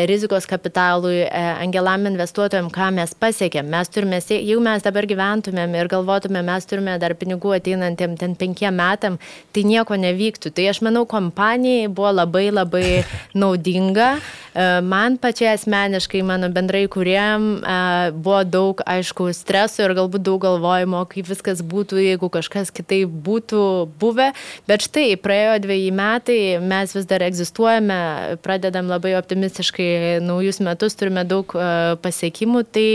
rizikos 0.09 0.46
kapitalui, 0.49 1.25
e, 1.27 1.42
angelam 1.64 2.07
investuotojams, 2.12 2.72
ką 2.75 2.90
mes 2.96 3.14
pasiekėm. 3.18 3.68
Mes 3.72 3.90
turime, 3.92 4.20
jeigu 4.22 4.62
mes 4.62 4.87
dabar 4.87 5.09
gyventumėm 5.11 5.75
ir 5.81 5.90
galvotumėm, 5.90 6.46
mes 6.46 6.70
turime 6.70 6.96
dar 7.03 7.16
pinigų 7.18 7.57
ateinantiem 7.59 8.16
ten 8.20 8.37
penkiem 8.38 8.79
metam, 8.79 9.18
tai 9.53 9.66
nieko 9.66 9.99
nevyktų. 9.99 10.55
Tai 10.55 10.68
aš 10.70 10.83
manau, 10.87 11.07
kompanijai 11.11 11.90
buvo 11.90 12.14
labai 12.14 12.49
labai 12.55 12.87
naudinga. 13.42 14.16
E, 14.55 14.68
man 14.87 15.18
pačiai 15.22 15.55
asmeniškai, 15.57 16.22
mano 16.27 16.51
bendrai 16.55 16.87
kuriem, 16.92 17.51
e, 17.61 17.79
buvo 18.16 18.42
daug, 18.46 18.87
aišku, 18.87 19.33
streso 19.37 19.85
ir 19.85 19.96
galbūt 19.99 20.27
daug 20.27 20.42
galvo 20.46 20.75
galvojimo, 20.76 21.04
kaip 21.08 21.28
viskas 21.28 21.62
būtų, 21.64 22.00
jeigu 22.02 22.28
kažkas 22.30 22.70
kitaip 22.74 23.08
būtų 23.08 23.88
buvę. 24.00 24.32
Bet 24.68 24.84
štai, 24.84 25.16
praėjo 25.16 25.62
dviejai 25.64 25.92
metai, 25.94 26.38
mes 26.60 26.94
vis 26.94 27.06
dar 27.06 27.22
egzistuojame, 27.22 28.38
pradedam 28.42 28.88
labai 28.88 29.16
optimistiškai 29.16 30.20
naujus 30.24 30.60
metus, 30.60 30.96
turime 30.96 31.24
daug 31.24 31.46
uh, 31.56 31.96
pasiekimų. 32.02 32.64
Tai 32.70 32.88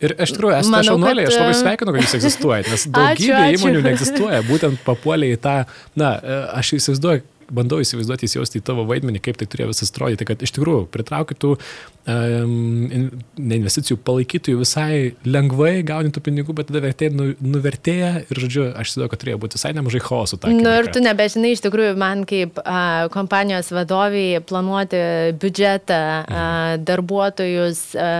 ir 0.00 0.14
aš 0.16 0.32
tikrųjų, 0.32 0.54
esu 0.62 0.82
šaunuoliai, 0.88 1.26
aš 1.28 1.36
labai 1.36 1.56
sveikinu, 1.58 1.92
kad 1.92 2.06
jūs 2.06 2.16
egzistuojate, 2.20 2.72
nes 2.72 2.86
daugybė 2.94 3.12
ačiū, 3.12 3.34
ačiū. 3.36 3.58
įmonių 3.58 3.84
neegzistuoja, 3.84 4.40
būtent 4.48 4.80
papuolė 4.86 5.34
į 5.34 5.40
tą, 5.42 5.56
na, 5.98 6.14
aš 6.56 6.78
įsivaizduoju, 6.78 7.26
bandau 7.54 7.80
įsivaizduoti, 7.82 8.28
įsijausti 8.28 8.60
į 8.60 8.64
tavo 8.66 8.84
vaidmenį, 8.88 9.20
kaip 9.24 9.38
tai 9.40 9.48
turėjo 9.50 9.72
visas 9.72 9.92
atrodyti, 9.92 10.26
kad 10.28 10.42
iš 10.44 10.54
tikrųjų 10.56 10.86
pritraukytų 10.94 11.52
um, 11.52 13.12
investicijų 13.42 13.98
palaikytojų 14.06 14.62
visai 14.62 14.96
lengvai 15.28 15.74
gaunintų 15.86 16.24
pinigų, 16.24 16.56
bet 16.58 16.70
tada 16.70 16.82
vertė 16.84 17.10
nu, 17.14 17.30
nuvertėja 17.44 18.12
ir, 18.24 18.42
žodžiu, 18.44 18.66
aš 18.70 18.92
įsivaizduoju, 18.92 19.12
kad 19.12 19.24
turėjo 19.24 19.42
būti 19.44 19.60
visai 19.60 19.74
nemažai 19.76 20.02
chaosų. 20.08 20.40
Na 20.48 20.56
nu, 20.56 20.74
ir 20.80 20.90
tu 20.94 21.04
nebežinai, 21.04 21.54
iš 21.56 21.64
tikrųjų, 21.66 21.94
man 22.00 22.26
kaip 22.28 22.60
a, 22.64 23.08
kompanijos 23.12 23.72
vadoviai 23.74 24.42
planuoti 24.48 25.06
biudžetą, 25.42 26.02
a, 26.26 26.50
darbuotojus. 26.82 27.86
A, 27.96 28.12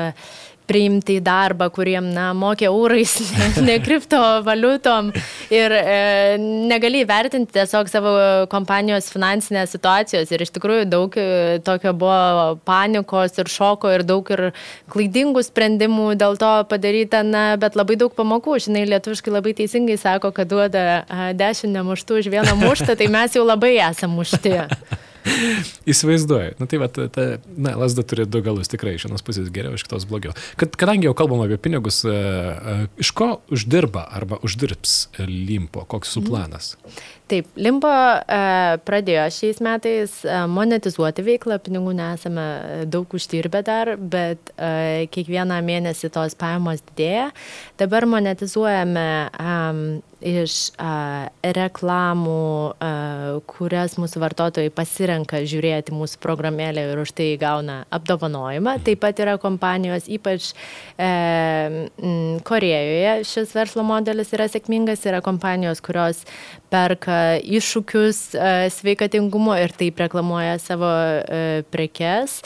priimti 0.72 1.18
į 1.20 1.24
darbą, 1.24 1.68
kuriem, 1.74 2.08
na, 2.14 2.30
mokė 2.36 2.70
eurais, 2.70 3.12
ne, 3.38 3.50
ne 3.66 3.76
kriptovaliutom. 3.84 5.12
Ir 5.52 5.74
e, 5.76 5.98
negali 6.40 7.02
įvertinti 7.04 7.52
tiesiog 7.52 7.90
savo 7.92 8.14
kompanijos 8.52 9.10
finansinės 9.12 9.74
situacijos. 9.76 10.32
Ir 10.32 10.46
iš 10.46 10.54
tikrųjų 10.56 10.88
daug 10.90 11.18
e, 11.20 11.60
tokio 11.66 11.92
buvo 11.96 12.56
panikos 12.68 13.36
ir 13.42 13.52
šoko 13.52 13.92
ir 13.92 14.06
daug 14.08 14.28
ir 14.32 14.48
klaidingų 14.92 15.44
sprendimų 15.46 16.12
dėl 16.20 16.40
to 16.40 16.52
padaryta, 16.72 17.22
na, 17.26 17.44
bet 17.60 17.76
labai 17.78 17.98
daug 18.00 18.16
pamokų, 18.16 18.58
žinai, 18.66 18.86
lietuviškai 18.94 19.36
labai 19.36 19.54
teisingai 19.60 19.98
sako, 20.00 20.32
kad 20.34 20.50
duoda 20.50 21.04
dešimt 21.36 21.76
nemuštų 21.76 22.22
už 22.22 22.32
vieną 22.32 22.56
muštą, 22.64 22.96
tai 22.98 23.10
mes 23.12 23.36
jau 23.36 23.46
labai 23.46 23.76
esame 23.82 24.22
mušti. 24.22 24.58
Įsivaizduoju. 25.92 26.56
Na 26.58 26.68
tai 26.70 26.80
va, 26.82 26.88
ta, 26.92 27.06
ta, 27.12 27.26
na, 27.56 27.74
lasda 27.78 28.04
turi 28.06 28.26
du 28.28 28.42
galus, 28.44 28.70
tikrai 28.72 28.96
iš 28.96 29.06
vienos 29.08 29.24
pusės 29.26 29.50
geriau, 29.54 29.76
iš 29.76 29.86
kitos 29.86 30.06
blogiau. 30.10 30.34
Kad, 30.60 30.74
kadangi 30.80 31.08
jau 31.08 31.14
kalbam 31.18 31.44
apie 31.44 31.58
pinigus, 31.62 32.02
uh, 32.08 32.12
uh, 32.12 32.84
iš 33.02 33.12
ko 33.16 33.34
uždirba 33.52 34.06
arba 34.10 34.40
uždirbs 34.44 35.12
limpo, 35.28 35.86
koks 35.88 36.16
su 36.16 36.22
mhm. 36.22 36.30
planas? 36.30 36.74
Taip, 37.32 37.46
Limbo 37.56 37.88
e, 37.88 38.40
pradėjo 38.84 39.22
šiais 39.32 39.60
metais 39.64 40.18
e, 40.26 40.34
monetizuoti 40.52 41.24
veiklą, 41.24 41.56
pinigų 41.64 41.94
nesame 41.96 42.44
daug 42.92 43.14
uždirbę 43.16 43.62
dar, 43.64 43.94
bet 43.96 44.52
e, 44.52 45.08
kiekvieną 45.14 45.62
mėnesį 45.64 46.12
tos 46.12 46.36
pajamos 46.36 46.84
didėja. 46.90 47.30
Dabar 47.80 48.04
monetizuojame 48.04 49.06
iš 50.22 50.54
reklamų, 51.56 52.42
kurias 53.50 53.96
mūsų 53.98 54.22
vartotojai 54.22 54.70
pasirenka 54.74 55.40
žiūrėti 55.48 55.94
mūsų 55.94 56.20
programėlę 56.22 56.84
ir 56.92 57.02
už 57.02 57.14
tai 57.18 57.28
gauna 57.40 57.82
apdovanojimą. 57.92 58.76
Taip 58.86 59.02
pat 59.02 59.22
yra 59.24 59.36
kompanijos, 59.42 60.06
ypač 60.12 60.52
e, 60.96 61.10
Korejoje 62.46 63.16
šis 63.28 63.56
verslo 63.56 63.84
modelis 63.86 64.32
yra 64.36 64.48
sėkmingas, 64.52 65.02
yra 65.08 65.22
kompanijos, 65.24 65.82
kurios 65.84 66.22
perka 66.72 67.21
iššūkius 67.42 68.20
e, 68.34 68.52
sveikatingumo 68.72 69.54
ir 69.60 69.74
taip 69.78 70.00
reklamuoja 70.02 70.58
savo 70.62 70.88
e, 70.88 71.62
prekes. 71.72 72.40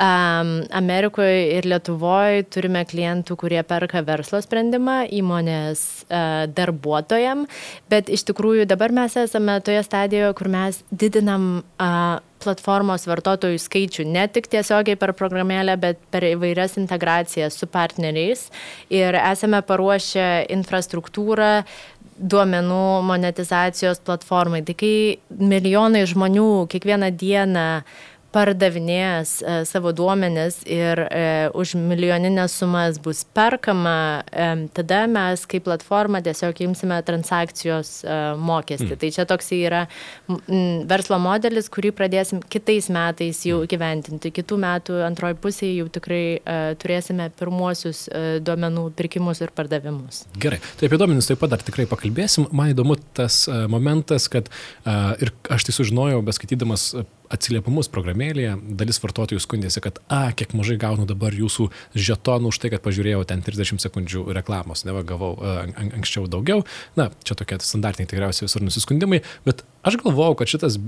Amerikoje 0.00 1.58
ir 1.58 1.66
Lietuvoje 1.68 2.46
turime 2.48 2.86
klientų, 2.88 3.36
kurie 3.42 3.60
perka 3.68 4.00
verslo 4.06 4.40
sprendimą 4.40 5.02
įmonės 5.12 5.82
e, 6.08 6.22
darbuotojam, 6.56 7.44
bet 7.92 8.08
iš 8.08 8.24
tikrųjų 8.30 8.64
dabar 8.70 8.96
mes 8.96 9.18
esame 9.20 9.58
toje 9.60 9.84
stadijoje, 9.84 10.32
kur 10.40 10.48
mes 10.56 10.80
didinam 10.88 11.50
platformos 12.40 13.04
vartotojų 13.08 13.60
skaičių 13.60 14.06
ne 14.08 14.24
tik 14.32 14.48
tiesiogiai 14.50 14.98
per 15.00 15.12
programėlę, 15.16 15.76
bet 15.80 16.00
per 16.12 16.24
įvairias 16.30 16.78
integracijas 16.80 17.58
su 17.60 17.68
partneriais 17.70 18.46
ir 18.92 19.18
esame 19.20 19.60
paruošę 19.66 20.28
infrastruktūrą, 20.56 21.52
duomenų 22.18 22.84
monetizacijos 23.06 24.02
platformai. 24.04 24.62
Tai 24.66 24.76
kai 24.78 24.94
milijonai 25.40 26.04
žmonių 26.10 26.66
kiekvieną 26.72 27.10
dieną 27.20 27.66
pardavinės 28.34 29.40
e, 29.42 29.54
savo 29.68 29.92
duomenis 29.96 30.60
ir 30.68 31.02
e, 31.06 31.22
už 31.56 31.74
milijoninės 31.78 32.54
sumas 32.60 33.00
bus 33.02 33.22
perkama, 33.36 34.22
e, 34.30 34.48
tada 34.76 35.02
mes 35.10 35.44
kaip 35.50 35.66
platforma 35.66 36.22
tiesiog 36.24 36.62
imsime 36.66 37.00
transakcijos 37.06 37.92
e, 38.04 38.18
mokestį. 38.38 38.92
Mm. 38.94 39.00
Tai 39.02 39.10
čia 39.16 39.26
toks 39.30 39.50
yra 39.56 39.82
m, 40.30 40.86
verslo 40.90 41.18
modelis, 41.22 41.70
kurį 41.72 41.92
pradėsim 41.96 42.42
kitais 42.52 42.90
metais 42.92 43.42
jau 43.46 43.62
mm. 43.62 43.70
gyventinti. 43.74 44.34
Kitų 44.40 44.60
metų 44.62 45.00
antroji 45.06 45.38
pusėje 45.42 45.80
jau 45.80 45.90
tikrai 45.92 46.24
e, 46.38 46.58
turėsime 46.80 47.30
pirmuosius 47.38 48.06
e, 48.08 48.24
duomenų 48.46 48.88
pirkimus 48.98 49.42
ir 49.44 49.54
pardavimus. 49.56 50.24
Gerai, 50.40 50.60
tai 50.78 50.90
apie 50.90 51.00
duomenis 51.00 51.30
taip 51.30 51.42
pat 51.42 51.54
dar 51.54 51.64
tikrai 51.66 51.88
pakalbėsim. 51.90 52.48
Man 52.56 52.74
įdomu 52.74 52.98
tas 53.16 53.42
e, 53.50 53.64
momentas, 53.70 54.30
kad 54.32 54.50
e, 54.50 54.98
ir 55.26 55.34
aš 55.50 55.68
tai 55.68 55.76
sužinojau, 55.76 56.22
beskaitydamas 56.26 56.92
atsiliepimus 57.30 57.90
programėlėje, 57.92 58.56
dalis 58.78 59.00
vartotojų 59.02 59.42
skundėsi, 59.42 59.82
kad, 59.84 60.00
a, 60.10 60.30
kiek 60.36 60.54
mažai 60.58 60.76
gaunu 60.80 61.06
dabar 61.08 61.34
jūsų 61.36 61.68
žetonų 61.94 62.50
už 62.50 62.60
tai, 62.62 62.72
kad 62.74 62.84
pažiūrėjau 62.84 63.22
ten 63.30 63.44
30 63.46 63.82
sekundžių 63.86 64.26
reklamos, 64.36 64.84
neva 64.88 65.04
gavau 65.06 65.36
an, 65.40 65.74
anksčiau 66.00 66.26
daugiau. 66.30 66.64
Na, 66.98 67.10
čia 67.26 67.38
tokie 67.38 67.60
standartiniai 67.62 68.10
tikriausiai 68.10 68.48
visur 68.48 68.66
nusiskundimai, 68.66 69.22
bet 69.46 69.64
aš 69.86 70.00
galvojau, 70.02 70.40
kad 70.40 70.50
šitas 70.50 70.80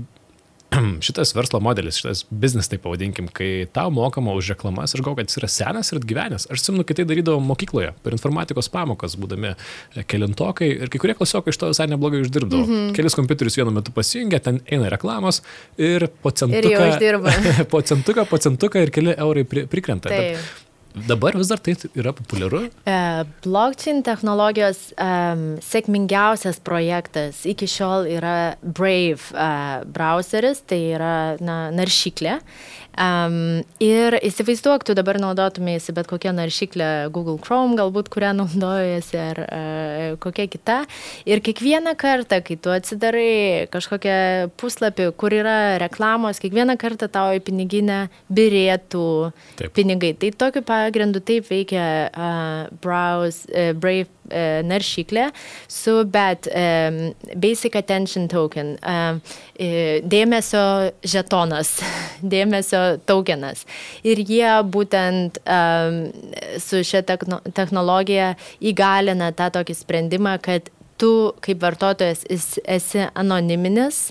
šitas 1.05 1.33
verslo 1.35 1.59
modelis, 1.63 1.97
šitas 2.01 2.23
biznis, 2.29 2.69
taip 2.71 2.83
pavadinkim, 2.85 3.27
kai 3.33 3.67
tau 3.73 3.91
mokama 3.93 4.33
už 4.37 4.53
reklamas, 4.53 4.95
aš 4.95 5.03
galvoju, 5.03 5.21
kad 5.21 5.31
jis 5.31 5.39
yra 5.41 5.49
senas 5.51 5.91
ir 5.91 6.01
atgyvenęs. 6.01 6.47
Aš 6.53 6.65
simnu, 6.65 6.85
kai 6.87 6.97
tai 6.97 7.05
darydavau 7.09 7.43
mokykloje, 7.43 7.93
per 8.05 8.15
informatikos 8.17 8.71
pamokas, 8.73 9.17
būdami 9.19 9.53
e, 9.53 10.05
kelintokai 10.09 10.69
ir 10.73 10.91
kai 10.93 11.01
kurie 11.03 11.17
klasiokai 11.19 11.53
iš 11.53 11.61
to 11.61 11.71
visai 11.73 11.87
neblogai 11.91 12.23
uždirbdavo. 12.25 12.65
Mm 12.65 12.73
-hmm. 12.73 12.95
Kelis 12.97 13.17
kompiuterius 13.19 13.57
vienu 13.57 13.71
metu 13.71 13.91
pasijungia, 13.91 14.39
ten 14.39 14.59
eina 14.65 14.89
reklamos 14.89 15.41
ir 15.77 16.07
po 16.21 16.31
centuką, 16.31 16.91
po 17.71 17.81
centuką, 17.81 18.25
po 18.25 18.37
centuką 18.37 18.83
ir 18.83 18.91
keli 18.91 19.15
eurai 19.17 19.43
pri, 19.43 19.67
prikrenta. 19.67 20.09
Taip. 20.09 20.37
Bet 20.37 20.63
Dabar 20.93 21.33
vis 21.37 21.49
dar 21.49 21.57
tai 21.57 21.73
yra 21.97 22.13
populiaru? 22.13 22.67
Uh, 22.85 23.23
blockchain 23.41 24.03
technologijos 24.05 24.91
um, 25.01 25.55
sėkmingiausias 25.65 26.59
projektas 26.61 27.41
iki 27.49 27.65
šiol 27.69 28.05
yra 28.13 28.53
Brave 28.61 29.33
uh, 29.33 29.81
browseris, 29.89 30.61
tai 30.69 30.79
yra 30.93 31.15
na, 31.41 31.57
naršyklė. 31.73 32.37
Um, 32.93 33.63
ir 33.81 34.13
įsivaizduok, 34.21 34.83
tu 34.85 34.93
dabar 34.93 35.17
naudotumėsi 35.21 35.95
bet 35.97 36.05
kokią 36.09 36.33
naršyklę 36.37 36.89
Google 37.13 37.39
Chrome, 37.41 37.73
galbūt 37.79 38.11
kurią 38.13 38.33
naudojasi, 38.37 39.17
ar 39.17 39.41
uh, 39.43 40.17
kokia 40.21 40.45
kita. 40.51 40.77
Ir 41.25 41.41
kiekvieną 41.45 41.95
kartą, 41.97 42.37
kai 42.45 42.57
tu 42.61 42.73
atsidarai 42.73 43.65
kažkokią 43.73 44.17
puslapį, 44.61 45.09
kur 45.17 45.33
yra 45.33 45.79
reklamos, 45.81 46.41
kiekvieną 46.43 46.77
kartą 46.81 47.09
tavo 47.09 47.33
į 47.33 47.41
piniginę 47.47 47.99
birėtų 48.29 49.07
taip. 49.57 49.73
pinigai. 49.73 50.13
Tai 50.13 50.33
tokiu 50.45 50.61
pagrindu 50.67 51.23
taip 51.25 51.49
veikia 51.49 51.87
uh, 52.13 52.69
Browse, 52.83 53.49
uh, 53.49 53.73
Brave 53.73 54.11
uh, 54.33 54.59
naršyklė 54.65 55.29
su 55.71 55.99
BAT, 56.09 56.49
um, 56.49 56.99
Basic 57.39 57.77
Attention 57.79 58.27
Token, 58.31 58.75
uh, 58.81 59.37
dėmesio 60.09 60.65
žetonas, 61.05 61.75
dėmesio 62.35 62.83
tokenas. 63.05 63.67
Ir 64.03 64.19
jie 64.25 64.49
būtent 64.73 65.37
su 66.63 66.81
šia 66.85 67.03
technologija 67.05 68.33
įgalina 68.63 69.31
tą 69.37 69.51
tokį 69.53 69.75
sprendimą, 69.77 70.37
kad 70.43 70.69
tu 70.97 71.33
kaip 71.43 71.61
vartotojas 71.61 72.25
esi 72.29 73.07
anoniminis 73.13 74.07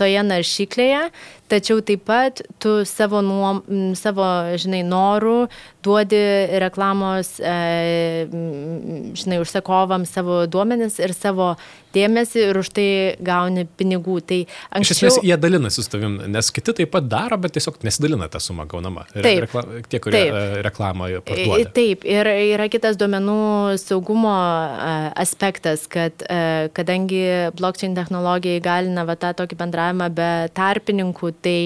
toje 0.00 0.22
naršyklėje, 0.24 1.00
tačiau 1.52 1.82
taip 1.84 2.06
pat 2.08 2.40
tu 2.62 2.80
savo, 2.88 3.20
nuom, 3.24 3.60
savo 3.98 4.24
žinai, 4.60 4.80
norų 4.88 5.50
duodi 5.84 6.22
reklamos, 6.62 7.34
e, 7.44 8.24
žinai, 9.20 9.40
užsakovams 9.42 10.14
savo 10.16 10.44
duomenis 10.48 10.96
ir 11.02 11.12
savo 11.16 11.52
dėmesį 11.94 12.42
ir 12.50 12.60
už 12.60 12.70
tai 12.76 12.88
gauni 13.24 13.66
pinigų. 13.78 14.18
Tai 14.26 14.40
anksčiau... 14.78 14.96
Iš 14.96 15.02
esmės 15.02 15.28
jie 15.30 15.38
dalinasi 15.40 15.84
su 15.84 15.92
tavim, 15.92 16.18
nes 16.32 16.50
kiti 16.54 16.74
taip 16.80 16.92
pat 16.94 17.08
daro, 17.10 17.38
bet 17.40 17.54
tiesiog 17.56 17.80
nesidalina 17.86 18.30
tą 18.32 18.42
sumą 18.42 18.66
gaunama. 18.70 19.06
Taip. 19.14 19.46
Rekla, 19.46 19.64
tie, 19.90 20.02
kurie 20.02 20.18
taip. 20.18 20.36
E, 20.40 20.62
reklamą 20.66 21.10
parduoda. 21.26 21.70
Taip, 21.76 22.06
ir 22.08 22.32
yra 22.54 22.68
kitas 22.72 22.98
duomenų 23.00 23.40
saugumo 23.80 24.34
e, 24.34 24.92
aspektas, 25.20 25.86
kad 25.90 26.26
kadangi 26.76 27.24
blockchain 27.58 27.96
technologija 27.96 28.60
įgalina 28.60 29.04
va 29.08 29.16
tą 29.20 29.32
tokį 29.38 29.58
bendravimą 29.60 30.10
be 30.14 30.30
tarpininkų, 30.56 31.32
tai 31.44 31.58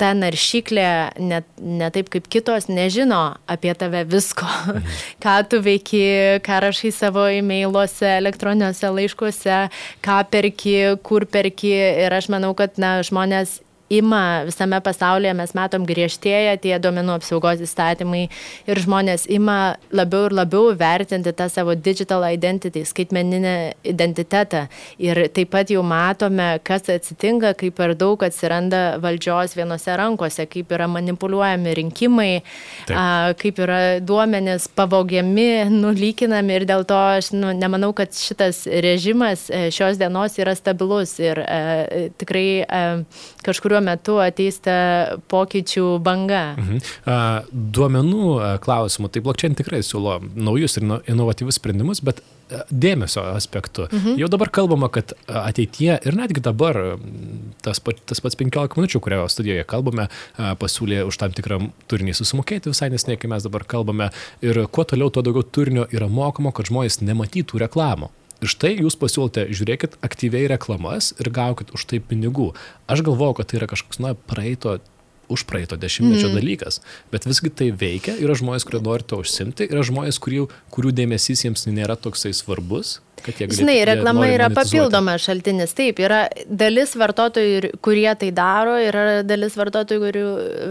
ta 0.00 0.12
naršyklė, 0.16 0.88
ne, 1.22 1.40
ne 1.60 1.90
taip 1.94 2.10
kaip 2.12 2.28
kitos, 2.32 2.68
nežino 2.72 3.20
apie 3.50 3.72
tave 3.78 4.04
visko, 4.08 4.46
mhm. 4.46 4.96
ką 5.24 5.36
tu 5.50 5.60
veiki, 5.64 6.02
ką 6.46 6.60
rašai 6.66 6.92
savo 6.94 7.26
e-mailuose, 7.32 8.08
elektroniniuose 8.20 8.92
laiškuose, 8.98 9.60
ką 10.04 10.18
perki, 10.32 10.76
kur 11.06 11.28
perki. 11.28 11.74
Ir 12.06 12.14
aš 12.14 12.30
manau, 12.32 12.52
kad 12.58 12.78
na, 12.80 12.98
žmonės 13.06 13.60
ima 13.88 14.42
visame 14.46 14.80
pasaulyje, 14.82 15.32
mes 15.36 15.52
matom 15.56 15.86
griežtėja 15.86 16.56
tie 16.62 16.74
duomenų 16.82 17.16
apsaugos 17.20 17.62
įstatymai 17.62 18.24
ir 18.66 18.80
žmonės 18.82 19.26
ima 19.32 19.76
labiau 19.94 20.26
ir 20.28 20.36
labiau 20.36 20.72
vertinti 20.78 21.32
tą 21.36 21.48
savo 21.52 21.76
digital 21.78 22.24
identity, 22.28 22.84
skaitmeninę 22.86 23.76
identitetą. 23.86 24.66
Ir 25.02 25.26
taip 25.34 25.52
pat 25.54 25.70
jau 25.70 25.84
matome, 25.86 26.56
kas 26.66 26.88
atsitinka, 26.92 27.54
kaip 27.58 27.76
per 27.78 27.94
daug 27.98 28.22
atsiranda 28.26 28.98
valdžios 29.02 29.56
vienose 29.58 29.96
rankose, 29.98 30.48
kaip 30.50 30.72
yra 30.74 30.88
manipuliuojami 30.90 31.74
rinkimai, 31.80 32.30
taip. 32.88 32.96
a, 32.96 33.06
kaip 33.38 33.60
yra 33.62 33.80
duomenys 34.02 34.68
pavogiami, 34.76 35.66
nulykinami 35.70 36.58
ir 36.58 36.66
dėl 36.68 36.86
to 36.88 36.98
aš 37.16 37.30
nu, 37.36 37.52
nemanau, 37.56 37.92
kad 37.96 38.14
šitas 38.16 38.64
režimas 38.66 39.46
e, 39.50 39.68
šios 39.74 40.00
dienos 40.00 40.36
yra 40.40 40.56
stabilus 40.58 41.16
ir 41.22 41.40
e, 41.42 42.08
tikrai 42.18 42.48
e, 42.62 42.82
kažkurio 43.46 43.80
metu 43.84 44.18
ateis 44.22 44.58
ta 44.64 44.76
pokyčių 45.30 45.86
banga. 46.04 46.44
Mhm. 46.58 47.50
Duomenų 47.76 48.30
klausimų, 48.64 49.12
tai 49.12 49.22
blokčiai 49.24 49.54
tikrai 49.58 49.82
siūlo 49.86 50.18
naujus 50.34 50.78
ir 50.80 50.88
inovatyvius 51.12 51.60
sprendimus, 51.60 52.02
bet 52.04 52.22
dėmesio 52.70 53.24
aspektu. 53.34 53.88
Mhm. 53.90 54.18
Jau 54.20 54.28
dabar 54.30 54.50
kalbama, 54.54 54.88
kad 54.92 55.14
ateityje 55.26 55.98
ir 56.06 56.18
netgi 56.18 56.42
dabar 56.44 56.78
tas, 57.62 57.80
tas 57.80 58.22
pats 58.22 58.38
15 58.38 58.78
minučių, 58.78 59.00
kurio 59.02 59.24
studijoje 59.32 59.66
kalbame, 59.68 60.08
pasiūlė 60.36 61.02
už 61.08 61.18
tam 61.22 61.34
tikrą 61.34 61.60
turinį 61.90 62.14
susimokėti 62.14 62.70
visai 62.70 62.90
nesnei, 62.94 63.18
kai 63.18 63.30
mes 63.32 63.46
dabar 63.46 63.66
kalbame. 63.66 64.12
Ir 64.46 64.62
kuo 64.70 64.86
toliau, 64.86 65.10
tuo 65.10 65.24
daugiau 65.26 65.42
turinio 65.42 65.88
yra 65.90 66.08
mokama, 66.10 66.54
kad 66.54 66.70
žmonės 66.70 67.02
nematytų 67.02 67.66
reklamų. 67.66 68.12
Ir 68.44 68.52
štai 68.52 68.74
jūs 68.76 68.98
pasiūlote, 69.00 69.46
žiūrėkit 69.56 69.96
aktyviai 70.04 70.50
reklamas 70.52 71.14
ir 71.16 71.30
gaukit 71.32 71.72
už 71.76 71.86
tai 71.88 72.02
pinigų. 72.04 72.50
Aš 72.90 73.04
galvoju, 73.06 73.38
kad 73.38 73.50
tai 73.50 73.62
yra 73.62 73.70
kažkoks, 73.70 74.02
na, 74.02 74.12
praeito 74.28 74.76
už 75.28 75.42
praeito 75.42 75.76
dešimtmečio 75.76 76.28
mm. 76.28 76.34
dalykas. 76.34 76.80
Bet 77.10 77.26
visgi 77.26 77.50
tai 77.50 77.70
veikia, 77.74 78.14
yra 78.22 78.36
žmonės, 78.38 78.66
kurie 78.66 78.80
nori 78.82 79.06
to 79.06 79.18
užsimti, 79.22 79.66
yra 79.66 79.82
žmonės, 79.86 80.20
kurių, 80.22 80.46
kurių 80.74 80.92
dėmesys 80.94 81.42
jiems 81.46 81.66
nėra 81.66 81.96
toksai 81.98 82.32
svarbus. 82.36 83.00
Galėtų, 83.26 83.56
Žinai, 83.58 83.78
reklama 83.88 84.28
yra 84.28 84.50
papildomas 84.54 85.24
šaltinis. 85.24 85.72
Taip, 85.74 85.98
yra 86.04 86.26
dalis 86.46 86.92
vartotojų, 87.00 87.72
kurie 87.82 88.08
tai 88.20 88.30
daro, 88.36 88.76
yra 88.78 89.24
dalis 89.26 89.56
vartotojų, 89.58 90.02
kurių, 90.04 90.26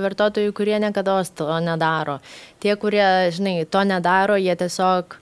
vartotojų 0.05 0.55
kurie 0.55 0.77
niekada 0.79 1.17
to 1.35 1.49
nedaro. 1.65 2.19
Tie, 2.63 2.77
kurie, 2.79 3.05
žinai, 3.35 3.57
to 3.67 3.83
nedaro, 3.83 4.37
jie 4.39 4.55
tiesiog 4.61 5.17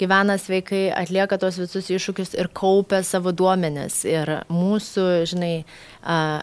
gyvena 0.00 0.36
sveikai, 0.40 0.88
atlieka 0.94 1.38
tos 1.40 1.58
visus 1.60 1.90
iššūkius 1.92 2.34
ir 2.38 2.48
kaupia 2.56 3.02
savo 3.06 3.32
duomenis. 3.36 4.00
Ir 4.08 4.30
mūsų, 4.52 5.06
žinai, 5.30 5.52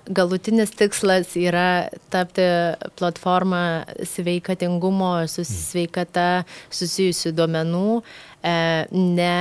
galutinis 0.10 0.74
tikslas 0.78 1.36
yra 1.40 1.88
tapti 2.14 2.46
platformą 3.00 3.64
sveikatingumo, 4.14 5.14
su 5.32 5.46
sveikata 5.48 6.46
susijusių 6.72 7.34
duomenų, 7.38 7.88
e, 8.44 8.56
ne 8.92 9.36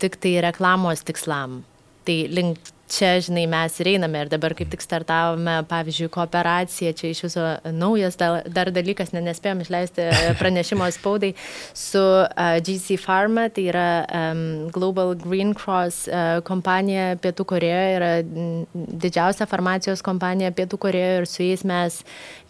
tik 0.00 0.20
tai 0.20 0.36
reklamos 0.44 1.04
tikslam. 1.06 1.62
Tai 2.04 2.18
link 2.32 2.70
čia, 2.90 3.12
žinai, 3.22 3.46
mes 3.50 3.76
ir 3.82 3.92
einame 3.94 4.24
ir 4.24 4.30
dabar 4.32 4.54
kaip 4.58 4.70
tik 4.72 4.82
startavome, 4.84 5.60
pavyzdžiui, 5.70 6.10
kooperaciją, 6.12 6.92
čia 6.98 7.12
iš 7.12 7.22
viso 7.26 7.44
naujas 7.76 8.18
dar, 8.20 8.42
dar 8.50 8.72
dalykas, 8.74 9.14
ne, 9.14 9.22
nespėjom 9.28 9.62
išleisti 9.64 10.08
pranešimo 10.40 10.88
spaudai 10.94 11.32
su 11.76 12.02
uh, 12.02 12.58
GC 12.66 12.98
Pharma, 13.00 13.48
tai 13.54 13.68
yra 13.70 13.86
um, 14.06 14.42
Global 14.74 15.14
Green 15.20 15.54
Cross 15.56 16.08
uh, 16.10 16.40
kompanija 16.46 17.14
Pietų 17.22 17.46
Korejoje, 17.54 17.96
yra 18.00 18.12
didžiausia 19.06 19.48
farmacijos 19.50 20.04
kompanija 20.06 20.52
Pietų 20.56 20.80
Korejoje 20.86 21.22
ir 21.22 21.30
su 21.30 21.46
jais 21.46 21.66
mes 21.66 22.02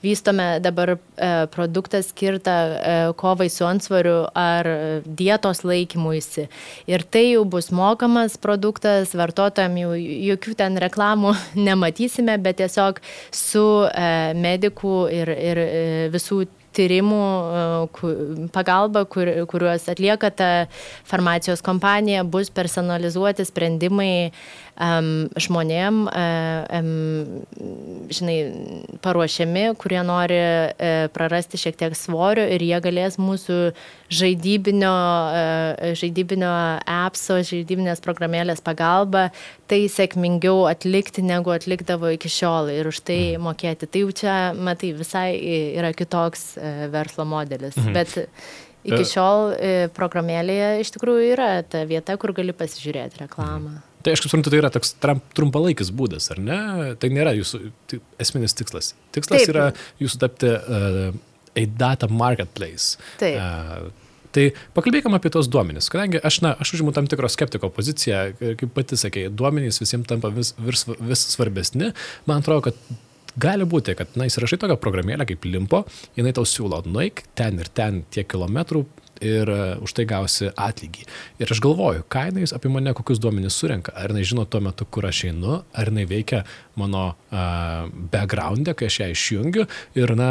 vystome 0.03 0.61
dabar 0.65 0.95
uh, 0.97 1.01
produktą 1.53 2.03
skirtą 2.05 2.57
uh, 2.71 3.15
kovai 3.21 3.51
su 3.53 3.67
ansvariu 3.69 4.25
ar 4.35 4.69
dietos 5.05 5.65
laikymuisi. 5.67 6.47
Ir 6.91 7.05
tai 7.05 7.27
jau 7.35 7.45
bus 7.49 7.71
mokamas 7.75 8.37
produktas, 8.41 9.15
vartotojams 9.17 9.81
jau 9.81 9.93
jokių 10.31 10.57
ten 10.59 10.79
reklamų 10.81 11.35
nematysime, 11.69 12.39
bet 12.43 12.61
tiesiog 12.61 13.01
su 13.35 13.67
e, 13.89 14.09
medikų 14.39 14.97
ir, 15.15 15.35
ir 15.35 15.61
e, 15.63 15.85
visų 16.13 16.45
tyrimų 16.77 17.21
e, 17.21 18.49
pagalba, 18.55 19.05
kur, 19.11 19.29
kuriuos 19.51 19.89
atlieka 19.91 20.31
ta 20.35 20.51
farmacijos 21.09 21.65
kompanija, 21.67 22.25
bus 22.25 22.53
personalizuoti 22.55 23.47
sprendimai 23.49 24.31
um, 24.79 25.29
žmonėm, 25.41 26.05
um, 26.09 26.91
žinai, 28.13 28.37
paruošiami, 29.05 29.65
kurie 29.81 30.01
nori 30.07 30.39
uh, 30.41 31.09
prarasti 31.15 31.61
šiek 31.61 31.79
tiek 31.81 31.97
svorio 31.99 32.47
ir 32.55 32.63
jie 32.65 32.79
galės 32.85 33.19
mūsų 33.21 33.59
žaidybinio, 34.21 34.93
uh, 34.93 35.93
žaidybinio 35.99 36.53
appso, 36.85 37.41
žaidybinės 37.47 38.03
programėlės 38.05 38.65
pagalba 38.65 39.29
tai 39.71 39.85
sėkmingiau 39.93 40.65
atlikti, 40.71 41.23
negu 41.23 41.53
atlikdavo 41.55 42.11
iki 42.17 42.31
šiol 42.33 42.73
ir 42.75 42.91
už 42.91 43.05
tai 43.07 43.21
mhm. 43.35 43.45
mokėti. 43.47 43.91
Tai 43.91 44.07
jau 44.07 44.17
čia, 44.23 44.39
matai, 44.57 44.95
visai 44.97 45.29
yra 45.79 45.95
kitoks 45.97 46.55
uh, 46.59 46.89
verslo 46.95 47.29
modelis. 47.29 47.79
Mhm. 47.79 47.95
Bet 47.95 48.19
iki 48.81 49.05
šiol 49.05 49.55
programėlėje 49.93 50.73
iš 50.81 50.95
tikrųjų 50.97 51.31
yra 51.35 51.53
ta 51.69 51.85
vieta, 51.85 52.17
kur 52.17 52.33
gali 52.33 52.57
pasižiūrėti 52.57 53.21
reklamą. 53.27 53.77
Mhm. 53.77 53.90
Tai 54.01 54.15
aš 54.15 54.23
kaip 54.25 54.33
suprantu, 54.33 54.53
tai 54.53 54.61
yra 54.63 54.71
toks 54.73 54.95
trumpalaikis 55.37 55.91
būdas, 55.93 56.31
ar 56.33 56.39
ne? 56.41 56.61
Tai 57.01 57.11
nėra 57.13 57.35
jūsų 57.37 57.61
tai 57.91 58.01
esminis 58.23 58.57
tikslas. 58.57 58.95
Tikslas 59.13 59.45
Taip. 59.45 59.53
yra 59.53 59.67
jūsų 60.01 60.21
tapti 60.23 60.53
uh, 60.57 61.11
a 61.57 61.67
data 61.83 62.09
marketplace. 62.09 62.97
Taip. 63.21 63.37
Uh, 63.37 64.09
Tai 64.31 64.45
pakalbėkime 64.77 65.19
apie 65.19 65.31
tos 65.35 65.49
duomenys, 65.51 65.89
kadangi 65.91 66.21
aš, 66.23 66.37
na, 66.45 66.53
aš 66.63 66.77
užimu 66.77 66.93
tam 66.95 67.09
tikro 67.11 67.27
skeptiko 67.27 67.67
poziciją, 67.75 68.21
kaip 68.39 68.73
pati 68.77 68.99
sakė, 69.01 69.25
duomenys 69.35 69.81
visiems 69.83 70.07
tampa 70.07 70.31
vis, 70.35 70.53
vis, 70.63 70.85
vis 70.87 71.25
svarbesni. 71.33 71.91
Man 72.31 72.45
atrodo, 72.45 72.69
kad 72.69 72.79
gali 73.41 73.67
būti, 73.67 73.97
kad, 73.99 74.15
na, 74.19 74.29
įsirašai 74.31 74.61
tokią 74.63 74.77
programėlę 74.83 75.27
kaip 75.29 75.47
Limpo, 75.51 75.83
jinai 76.19 76.35
tau 76.37 76.47
siūlo, 76.47 76.79
nueik 76.87 77.25
ten 77.39 77.59
ir 77.59 77.71
ten 77.75 78.05
tiek 78.15 78.29
kilometrų, 78.31 78.85
ir 79.21 79.51
e, 79.53 79.61
už 79.85 79.95
tai 79.97 80.07
gausi 80.09 80.51
atlygį. 80.51 81.07
Ir 81.43 81.53
aš 81.53 81.61
galvoju, 81.65 82.05
ką 82.11 82.27
jinai 82.31 82.49
apie 82.57 82.73
mane 82.73 82.95
kokius 82.97 83.21
duomenys 83.23 83.59
surenka, 83.61 83.95
ar 83.97 84.15
jinai 84.15 84.27
žino 84.27 84.47
tuo 84.49 84.63
metu, 84.65 84.87
kur 84.89 85.07
aš 85.09 85.25
einu, 85.31 85.61
ar 85.73 85.93
jinai 85.93 86.07
veikia 86.11 86.45
mano 86.81 87.03
uh, 87.13 87.89
background'e, 88.13 88.75
kai 88.79 88.89
aš 88.91 88.99
ją 89.03 89.09
išjungiu 89.15 89.67
ir, 89.99 90.15
na, 90.19 90.31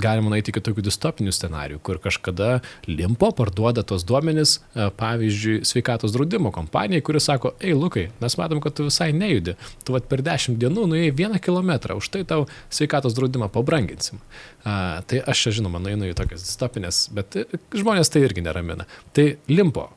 galima 0.00 0.32
nueiti 0.32 0.52
iki 0.52 0.62
tokių 0.64 0.84
distopinių 0.86 1.34
scenarių, 1.34 1.80
kur 1.84 2.00
kažkada 2.02 2.60
limpo 2.88 3.30
parduoda 3.36 3.84
tos 3.86 4.06
duomenys, 4.08 4.58
uh, 4.58 4.88
pavyzdžiui, 4.98 5.60
sveikatos 5.68 6.14
draudimo 6.14 6.52
kompanijai, 6.54 7.04
kuris 7.04 7.28
sako, 7.30 7.54
ei, 7.60 7.74
Lukai, 7.78 8.08
mes 8.22 8.38
matom, 8.40 8.62
kad 8.64 8.76
tu 8.78 8.88
visai 8.88 9.10
nejudi, 9.16 9.56
tu 9.86 9.96
vat 9.96 10.08
per 10.10 10.22
10 10.26 10.58
dienų 10.62 10.88
nuėjai 10.92 11.12
vieną 11.22 11.42
kilometrą, 11.42 11.98
už 11.98 12.12
tai 12.14 12.24
tau 12.28 12.48
sveikatos 12.74 13.16
draudimą 13.18 13.50
pabranginsim. 13.54 14.22
Uh, 14.64 14.98
tai 15.08 15.22
aš 15.26 15.46
čia, 15.46 15.58
žinoma, 15.60 15.82
nueinu 15.82 16.08
į 16.08 16.16
tokias 16.18 16.46
distopinės, 16.46 17.06
bet 17.14 17.40
žmonės 17.76 18.12
tai 18.12 18.24
irgi 18.26 18.44
neramina. 18.44 18.88
Tai 19.16 19.30
limpo, 19.50 19.88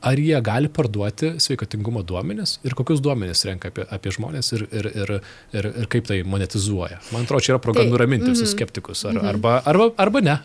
ar 0.00 0.18
jie 0.18 0.40
gali 0.40 0.68
parduoti 0.72 1.34
sveikatingumo 1.42 2.02
duomenis 2.06 2.56
ir 2.64 2.74
kokius 2.78 3.02
duomenis 3.04 3.44
renka 3.48 3.68
apie, 3.72 3.84
apie 3.92 4.12
žmonės 4.16 4.52
ir, 4.56 4.64
ir, 4.72 4.88
ir, 5.02 5.12
ir, 5.56 5.68
ir 5.82 5.88
kaip 5.92 6.06
tai 6.08 6.20
monetizuoja. 6.24 7.00
Man 7.12 7.26
atrodo, 7.26 7.44
čia 7.44 7.54
yra 7.54 7.62
proga 7.62 7.82
tai, 7.82 7.90
nuraminti 7.92 8.30
mm 8.30 8.36
visus 8.36 8.54
skeptikus, 8.54 9.02
ar, 9.08 9.18
mm 9.18 9.28
arba, 9.32 9.56
arba, 9.68 9.90
arba 10.00 10.22
ne. 10.24 10.36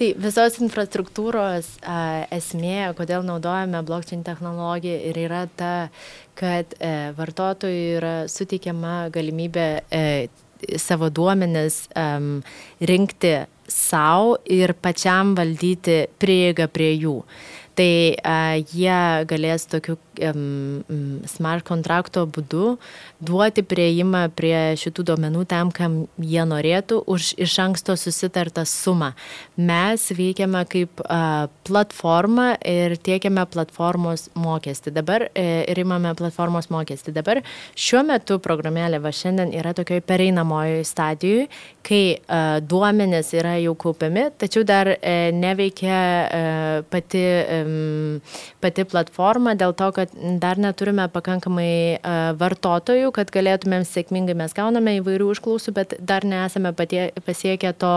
Tai 0.00 0.10
visos 0.24 0.60
infrastruktūros 0.64 1.74
a, 1.82 1.98
esmė, 2.34 2.94
kodėl 2.98 3.26
naudojame 3.26 3.82
blockchain 3.84 4.24
technologiją 4.24 5.00
ir 5.10 5.20
yra 5.26 5.44
ta, 5.58 5.74
kad 6.38 6.72
e, 6.78 6.94
vartotojui 7.18 7.82
yra 7.98 8.14
suteikiama 8.30 9.10
galimybė 9.14 9.68
e, 9.90 10.04
savo 10.80 11.10
duomenis 11.12 11.84
um, 11.98 12.38
rinkti 12.80 13.34
savo 13.68 14.36
ir 14.50 14.74
pačiam 14.80 15.34
valdyti 15.36 16.04
prieigą 16.20 16.68
prie 16.72 16.92
jų. 16.96 17.18
Tai 17.74 17.92
uh, 18.14 18.56
jie 18.70 18.98
galės 19.26 19.66
tokiu 19.70 19.96
um, 20.22 20.84
smart 21.26 21.64
kontrakto 21.66 22.22
būdu 22.30 22.76
duoti 23.24 23.64
prieimą 23.66 24.28
prie 24.36 24.74
šitų 24.78 25.06
duomenų 25.10 25.44
tam, 25.50 25.72
kam 25.74 26.04
jie 26.20 26.44
norėtų, 26.46 27.00
už 27.10 27.32
iš 27.40 27.56
anksto 27.64 27.96
susitartą 27.98 28.64
sumą. 28.68 29.12
Mes 29.56 30.06
veikiame 30.14 30.64
kaip 30.70 31.02
uh, 31.04 31.48
platforma 31.66 32.54
ir 32.60 32.96
tiekiame 33.00 33.46
platformos 33.50 34.28
mokestį. 34.38 34.92
Dabar 34.94 35.26
e, 35.32 35.64
ir 35.70 35.80
imame 35.80 36.12
platformos 36.18 36.68
mokestį. 36.72 37.14
Dabar 37.16 37.40
šiuo 37.78 38.04
metu 38.06 38.38
programėlė 38.42 39.00
va 39.02 39.12
šiandien 39.14 39.52
yra 39.56 39.74
tokioje 39.76 40.04
pereinamojo 40.06 40.82
stadijoje, 40.86 41.48
kai 41.84 42.02
uh, 42.16 42.60
duomenės 42.64 43.32
yra 43.36 43.56
jau 43.60 43.74
kaupiami, 43.78 44.28
tačiau 44.40 44.64
dar 44.66 44.94
uh, 44.94 45.12
neveikia 45.36 45.98
uh, 45.98 46.86
pati, 46.90 47.24
um, 47.58 47.63
pati 48.64 48.84
platforma 48.88 49.54
dėl 49.58 49.74
to, 49.76 49.90
kad 49.96 50.14
dar 50.42 50.60
neturime 50.60 51.06
pakankamai 51.12 52.00
vartotojų, 52.40 53.12
kad 53.16 53.32
galėtumėm 53.34 53.86
sėkmingai, 53.88 54.36
mes 54.38 54.56
gauname 54.56 54.98
įvairių 55.00 55.30
užklausų, 55.34 55.74
bet 55.76 55.96
dar 56.00 56.26
nesame 56.28 56.74
patie, 56.76 57.08
pasiekę 57.26 57.74
to, 57.78 57.94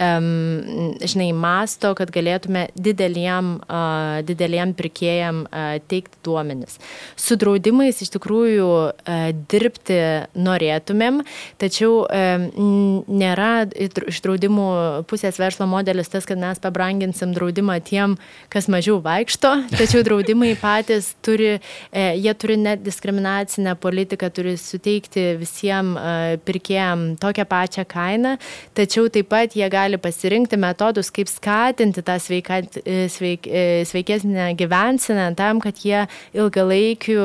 um, 0.00 0.94
žinai, 1.02 1.30
masto, 1.36 1.92
kad 1.98 2.12
galėtume 2.14 2.66
dideliem, 2.74 3.56
uh, 3.66 4.20
dideliem 4.26 4.74
pirkėjam 4.76 5.44
uh, 5.46 5.76
teikti 5.88 6.20
duomenis. 6.26 6.78
Su 7.16 7.38
draudimais 7.40 8.02
iš 8.04 8.12
tikrųjų 8.16 8.68
uh, 8.68 9.26
dirbti 9.50 10.00
norėtumėm, 10.36 11.22
tačiau 11.60 12.04
um, 12.04 13.04
nėra 13.06 13.66
iš 13.76 14.20
draudimų 14.24 14.68
pusės 15.10 15.38
verslo 15.40 15.68
modelis 15.70 16.10
tas, 16.12 16.26
kad 16.28 16.40
mes 16.40 16.60
pabranginsim 16.62 17.34
draudimą 17.36 17.78
tiem, 17.84 18.16
kas 18.52 18.68
mažiau 18.72 18.98
vaikšto, 19.04 19.52
tačiau 19.74 20.02
draudimai 20.06 20.54
patys 20.60 21.12
turi, 21.24 21.56
e, 21.92 22.04
jie 22.18 22.34
turi 22.34 22.56
net 22.60 22.82
diskriminacinę 22.84 23.76
politiką, 23.80 24.30
turi 24.34 24.56
suteikti 24.60 25.36
visiems 25.40 25.98
e, 26.00 26.38
pirkėjams 26.46 27.20
tokią 27.22 27.46
pačią 27.48 27.86
kainą, 27.88 28.36
tačiau 28.76 29.10
taip 29.12 29.30
pat 29.30 29.56
jie 29.56 29.68
gali 29.70 29.85
pasirinkti 30.02 30.58
metodus, 30.58 31.12
kaip 31.14 31.30
skatinti 31.30 32.02
tą 32.02 32.18
sveikat, 32.18 32.80
e, 32.82 33.06
sveik, 33.12 33.46
sveikesnę 33.86 34.50
gyvenseną 34.58 35.30
tam, 35.38 35.62
kad 35.62 35.78
jie 35.84 36.02
ilgalaikiu, 36.34 37.22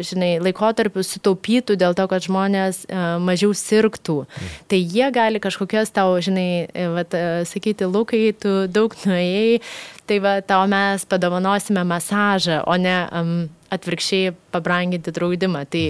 žinai, 0.00 0.32
laikotarpiu 0.42 1.04
sutaupytų 1.04 1.76
dėl 1.76 1.96
to, 1.98 2.08
kad 2.08 2.24
žmonės 2.24 2.86
mažiau 3.22 3.52
sirgtų. 3.52 4.22
Mm. 4.24 4.52
Tai 4.72 4.80
jie 4.80 5.08
gali 5.14 5.42
kažkokias 5.44 5.92
tau, 5.92 6.16
žinai, 6.24 6.66
vat, 6.96 7.14
sakyti, 7.48 7.84
Lukai, 7.92 8.32
tu 8.32 8.64
daug 8.72 8.96
nuėjai, 9.04 9.60
tai 10.08 10.20
va, 10.24 10.38
tau 10.40 10.64
mes 10.70 11.04
padovanosime 11.08 11.84
masažą, 11.84 12.62
o 12.66 12.78
ne 12.80 12.96
um, 13.12 13.34
atvirkščiai 13.72 14.32
pabranginti 14.52 15.12
draudimą. 15.14 15.64
Tai 15.72 15.82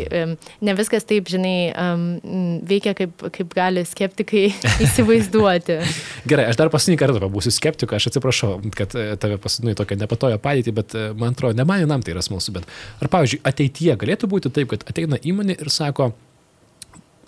ne 0.62 0.74
viskas 0.78 1.06
taip, 1.08 1.30
žinai, 1.32 1.72
veikia, 2.68 2.94
kaip, 2.98 3.26
kaip 3.34 3.54
gali 3.56 3.84
skeptikai 3.88 4.44
įsivaizduoti. 4.86 5.78
Gerai, 6.28 6.48
aš 6.50 6.60
dar 6.60 6.72
paskutinį 6.72 6.98
kartą 7.00 7.30
būsiu 7.32 7.52
skeptiku, 7.54 7.96
aš 7.96 8.10
atsiprašau, 8.12 8.54
kad 8.76 8.94
e, 8.98 9.06
tave 9.20 9.38
pasinu 9.42 9.72
į 9.72 9.78
tokią 9.78 9.98
nepatoją 10.02 10.40
padėtį, 10.42 10.74
bet 10.76 10.96
e, 10.98 11.06
man 11.18 11.36
atrodo, 11.36 11.56
ne 11.58 11.66
man 11.68 11.82
vienam 11.82 12.04
tai 12.04 12.14
yra 12.14 12.24
smalsu, 12.24 12.54
bet 12.56 12.68
ar, 13.00 13.10
pavyzdžiui, 13.12 13.42
ateityje 13.48 13.96
galėtų 14.00 14.30
būti 14.30 14.52
taip, 14.54 14.70
kad 14.72 14.86
ateina 14.88 15.18
įmonė 15.18 15.58
ir 15.58 15.72
sako, 15.72 16.12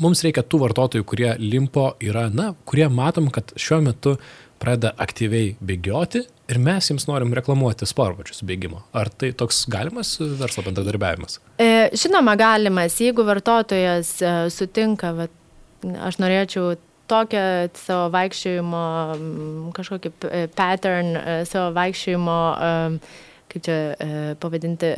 mums 0.03 0.25
reikia 0.27 0.45
tų 0.47 0.63
vartotojų, 0.65 1.07
kurie 1.09 1.31
limpo 1.43 1.93
yra, 2.03 2.29
na, 2.33 2.53
kurie 2.69 2.89
matom, 2.91 3.31
kad 3.35 3.55
šiuo 3.59 3.81
metu 3.85 4.17
pradeda 4.63 4.95
aktyviai 5.03 5.55
bėgioti 5.65 6.25
ir 6.51 6.61
mes 6.61 6.89
jiems 6.91 7.07
norim 7.09 7.33
reklamuoti 7.37 7.87
sportbačius 7.89 8.43
bėgimo. 8.47 8.83
Ar 8.97 9.11
tai 9.11 9.33
toks 9.37 9.65
galimas 9.71 10.17
verslo 10.21 10.65
bendradarbiavimas? 10.67 11.39
E, 11.59 11.89
žinoma, 11.97 12.37
galimas. 12.41 12.99
Jeigu 13.01 13.25
vartotojas 13.27 14.17
e, 14.23 14.35
sutinka, 14.53 15.15
va, 15.17 15.29
aš 16.09 16.21
norėčiau 16.23 16.75
tokią 17.11 17.45
savo 17.77 18.09
vaikščiojimo, 18.15 18.85
kažkokį 19.77 20.15
e, 20.31 20.47
pattern, 20.57 21.13
e, 21.19 21.37
savo 21.49 21.73
vaikščiojimo, 21.77 22.39
kaip 23.53 23.67
čia 23.67 23.79
pavadinti, 24.41 24.95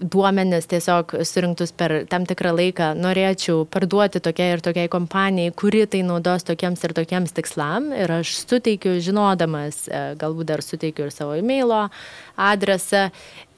duomenis 0.00 0.66
tiesiog 0.70 1.14
surinktus 1.28 1.72
per 1.76 1.94
tam 2.10 2.24
tikrą 2.28 2.52
laiką 2.56 2.90
norėčiau 2.98 3.64
parduoti 3.70 4.22
tokiai 4.24 4.56
ir 4.56 4.64
tokiai 4.64 4.90
kompanijai, 4.92 5.52
kuri 5.56 5.84
tai 5.90 6.02
naudos 6.06 6.46
tokiems 6.48 6.82
ir 6.86 6.94
tokiems 6.96 7.36
tikslam. 7.36 7.90
Ir 7.96 8.12
aš 8.20 8.32
suteikiu, 8.42 8.96
žinodamas, 9.04 9.84
e, 9.88 10.02
galbūt 10.20 10.50
dar 10.52 10.64
suteikiu 10.64 11.08
ir 11.08 11.14
savo 11.14 11.36
e-mailo 11.38 11.86
adresą 12.40 13.08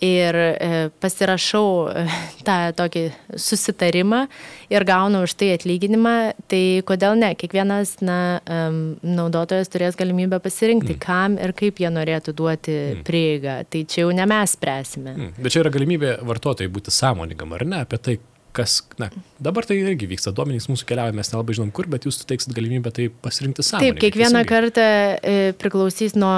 ir 0.02 0.34
e, 0.34 0.70
pasirašau 1.02 1.66
e, 1.86 2.04
tą 2.46 2.56
tokį 2.78 3.04
susitarimą 3.38 4.24
ir 4.72 4.86
gaunu 4.88 5.22
už 5.26 5.36
tai 5.38 5.52
atlyginimą, 5.54 6.16
tai 6.50 6.64
kodėl 6.88 7.14
ne? 7.20 7.32
Kiekvienas 7.38 7.98
na, 8.02 8.18
naudotojas 9.02 9.70
turės 9.72 9.98
galimybę 9.98 10.40
pasirinkti, 10.42 10.96
mm. 10.96 11.02
kam 11.02 11.38
ir 11.38 11.54
kaip 11.58 11.78
jie 11.82 11.92
norėtų 11.92 12.34
duoti 12.38 12.74
mm. 12.74 13.06
prieigą. 13.06 13.56
Tai 13.70 13.84
čia 13.86 14.04
jau 14.04 14.12
ne 14.16 14.26
mes 14.28 14.56
spręsime. 14.58 15.14
Mm. 15.14 15.32
Bet 15.38 15.54
čia 15.54 15.62
yra 15.62 15.72
galimybė 15.74 16.18
vartotojai 16.26 16.72
būti 16.72 16.94
sąmoningam, 16.94 17.54
ar 17.54 17.66
ne, 17.68 17.82
apie 17.86 18.00
tai, 18.02 18.18
kas, 18.52 18.80
na, 19.00 19.08
dabar 19.42 19.66
tai 19.68 19.78
irgi 19.80 20.08
vyksta, 20.10 20.32
duomenys 20.36 20.68
mūsų 20.70 20.86
keliauja, 20.88 21.14
mes 21.16 21.30
nelabai 21.32 21.56
žinom 21.56 21.72
kur, 21.74 21.88
bet 21.90 22.06
jūs 22.06 22.20
suteiksit 22.20 22.52
galimybę 22.56 22.92
tai 22.94 23.08
pasirinkti 23.24 23.64
savo. 23.64 23.84
Taip, 23.84 24.00
kiekvieną 24.02 24.42
teisingai. 24.42 24.50
kartą 24.50 24.84
e, 24.84 25.54
priklausys 25.60 26.16
nuo 26.18 26.34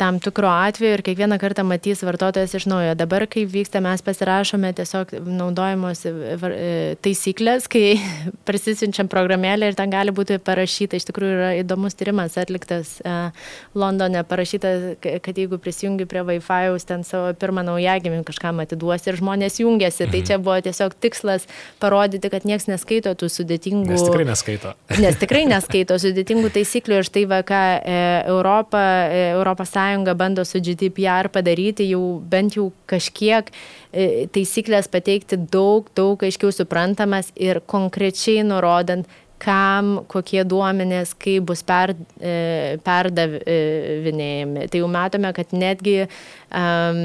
tam 0.00 0.18
tikro 0.22 0.48
atveju 0.50 0.98
ir 0.98 1.02
kiekvieną 1.06 1.38
kartą 1.38 1.62
matys 1.66 2.02
vartotojas 2.06 2.54
iš 2.58 2.66
naujo. 2.70 2.94
Dabar, 2.98 3.26
kai 3.30 3.44
vyksta, 3.46 3.82
mes 3.84 4.02
pasirašome 4.02 4.72
tiesiog 4.74 5.14
naudojimosi 5.22 6.10
e, 6.10 6.72
taisyklės, 7.04 7.68
kai 7.70 7.94
prisisinčiam 8.48 9.08
programėlę 9.12 9.70
ir 9.70 9.78
ten 9.78 9.92
gali 9.92 10.14
būti 10.14 10.40
parašyta, 10.42 10.98
iš 10.98 11.06
tikrųjų 11.10 11.36
yra 11.38 11.52
įdomus 11.60 11.94
tyrimas 11.98 12.34
atliktas 12.40 12.96
uh, 13.04 13.30
Londone, 13.78 14.24
parašyta, 14.26 14.74
kad 14.98 15.38
jeigu 15.38 15.60
prisijungi 15.62 16.08
prie 16.10 16.24
Wi-Fi, 16.26 16.74
ten 16.88 17.06
savo 17.06 17.30
pirmą 17.38 17.62
naujagimį 17.70 18.24
kažkam 18.26 18.64
atiduosi 18.64 19.12
ir 19.12 19.20
žmonės 19.22 19.60
jungiasi. 19.62 20.04
Tai 20.04 20.10
mhm. 20.10 20.14
Tai 20.14 20.22
čia 20.26 20.40
buvo 20.42 20.58
tiesiog 20.64 20.94
tikslas 21.02 21.46
parodyti, 21.82 22.30
kad 22.32 22.46
niekas 22.48 22.66
neskaito 22.70 23.14
tų 23.18 23.30
sudėtingų. 23.32 23.94
Nes 23.94 24.04
tikrai 24.06 24.26
neskaito. 24.28 24.74
Nes 25.02 25.18
tikrai 25.20 25.44
neskaito 25.50 25.98
sudėtingų 26.00 26.50
taisyklių 26.54 27.00
ir 27.00 27.08
štai 27.08 27.24
va, 27.30 27.40
ką 27.46 27.62
e, 27.78 27.98
Europa, 28.32 28.82
e, 29.10 29.24
Europos 29.34 29.72
Sąjunga 29.74 29.83
bando 30.14 30.44
su 30.44 30.60
GDPR 30.60 31.28
padaryti 31.32 31.88
jau 31.90 32.20
bent 32.30 32.56
jau 32.56 32.70
kažkiek 32.90 33.50
e, 33.92 34.26
taisyklės 34.32 34.88
pateikti 34.88 35.38
daug, 35.52 35.88
daug 35.94 36.22
aiškiau 36.22 36.52
suprantamas 36.52 37.32
ir 37.36 37.60
konkrečiai 37.66 38.44
nurodant, 38.46 39.06
kam, 39.44 39.98
kokie 40.10 40.42
duomenės, 40.48 41.14
kaip 41.20 41.48
bus 41.50 41.62
per, 41.66 41.94
e, 42.20 42.78
perdavinėjami. 42.84 44.68
Tai 44.72 44.80
jau 44.80 44.88
matome, 44.90 45.32
kad 45.36 45.52
netgi 45.56 45.98
um, 46.04 47.02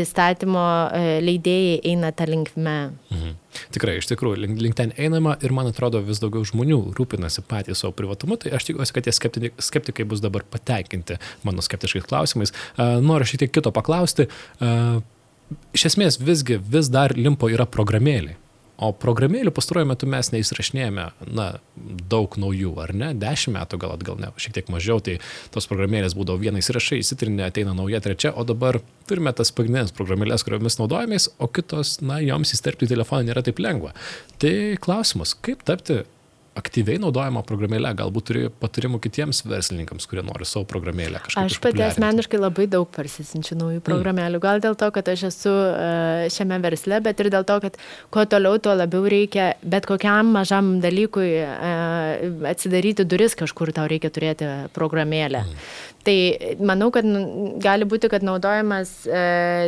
įstatymo 0.00 0.66
leidėjai 1.26 1.78
eina 1.92 2.10
tą 2.16 2.26
linkme. 2.30 2.78
Mhm. 3.12 3.38
Tikrai, 3.74 3.96
iš 3.98 4.08
tikrųjų, 4.10 4.38
link, 4.44 4.60
link 4.62 4.76
ten 4.78 4.92
einama 4.98 5.36
ir 5.44 5.54
man 5.54 5.70
atrodo 5.70 6.00
vis 6.06 6.20
daugiau 6.22 6.44
žmonių 6.46 6.80
rūpinasi 6.98 7.42
patys 7.50 7.82
savo 7.82 7.94
privatumu, 7.98 8.38
tai 8.40 8.54
aš 8.56 8.68
tikiuosi, 8.68 8.94
kad 8.94 9.06
tie 9.06 9.14
skeptikai, 9.14 9.50
skeptikai 9.70 10.06
bus 10.08 10.22
dabar 10.22 10.46
patenkinti 10.46 11.18
mano 11.46 11.64
skeptiškais 11.64 12.06
klausimais. 12.10 12.54
Uh, 12.76 12.98
noriu 13.02 13.26
šiek 13.26 13.44
tiek 13.44 13.54
kito 13.58 13.74
paklausti. 13.74 14.28
Uh, 14.62 15.02
iš 15.74 15.90
esmės 15.92 16.20
visgi 16.22 16.60
vis 16.62 16.90
dar 16.92 17.14
limpo 17.18 17.50
yra 17.50 17.66
programėlė. 17.66 18.36
O 18.80 18.90
programėlių 18.96 19.52
pastaruoju 19.52 19.90
metu 19.90 20.08
mes 20.08 20.30
neįsirašinėjame, 20.32 21.04
na, 21.36 21.46
daug 22.10 22.36
naujų, 22.40 22.72
ar 22.80 22.94
ne? 22.96 23.10
Dešimt 23.20 23.58
metų 23.58 23.80
gal 23.82 23.92
atgal, 23.92 24.16
ne, 24.22 24.30
šiek 24.40 24.54
tiek 24.56 24.70
mažiau, 24.72 25.02
tai 25.04 25.18
tos 25.52 25.68
programėlės 25.68 26.16
būdavo 26.16 26.40
vieną 26.40 26.62
įsirašai, 26.62 27.02
įsitrinė, 27.02 27.44
ateina 27.50 27.74
nauja, 27.76 28.00
trečia, 28.04 28.32
o 28.32 28.46
dabar 28.48 28.80
turime 29.10 29.34
tas 29.36 29.52
pagrindinės 29.52 29.92
programėlės, 29.96 30.46
kuriomis 30.46 30.80
naudojamės, 30.80 31.28
o 31.36 31.50
kitos, 31.52 31.98
na, 32.00 32.22
joms 32.24 32.54
įsterpti 32.56 32.88
telefoną 32.88 33.28
nėra 33.28 33.44
taip 33.44 33.60
lengva. 33.60 33.92
Tai 34.40 34.54
klausimas, 34.80 35.36
kaip 35.44 35.66
tapti 35.68 36.00
aktyviai 36.60 37.00
naudojama 37.02 37.42
programėlė, 37.48 37.92
galbūt 37.98 38.28
turi 38.30 38.44
patarimų 38.62 39.00
kitiems 39.02 39.42
verslininkams, 39.48 40.06
kurie 40.10 40.24
nori 40.26 40.48
savo 40.48 40.66
programėlę 40.70 41.22
kažkaip. 41.24 41.50
Aš 41.50 41.58
pati 41.64 41.84
asmeniškai 41.86 42.40
labai 42.40 42.68
daug 42.70 42.88
parsisinčiu 42.94 43.58
naujų 43.58 43.80
mm. 43.80 43.86
programėlių, 43.88 44.42
gal 44.42 44.62
dėl 44.64 44.78
to, 44.78 44.90
kad 44.94 45.10
aš 45.12 45.26
esu 45.30 45.52
e, 45.52 46.28
šiame 46.32 46.60
versle, 46.64 47.00
bet 47.04 47.22
ir 47.24 47.30
dėl 47.32 47.46
to, 47.48 47.58
kad 47.64 47.78
kuo 48.12 48.26
toliau, 48.30 48.60
tuo 48.62 48.76
labiau 48.78 49.08
reikia 49.10 49.52
bet 49.62 49.86
kokiam 49.88 50.32
mažam 50.34 50.78
dalykui 50.82 51.30
e, 51.40 51.46
atsidaryti 52.50 53.06
duris, 53.08 53.36
kažkur 53.38 53.72
tau 53.76 53.88
reikia 53.90 54.12
turėti 54.12 54.50
programėlę. 54.76 55.44
Mm. 55.46 55.64
Tai 56.06 56.16
manau, 56.64 56.88
kad 56.94 57.04
gali 57.60 57.88
būti, 57.88 58.08
kad 58.12 58.24
naudojimas 58.24 58.92
e, 59.04 59.24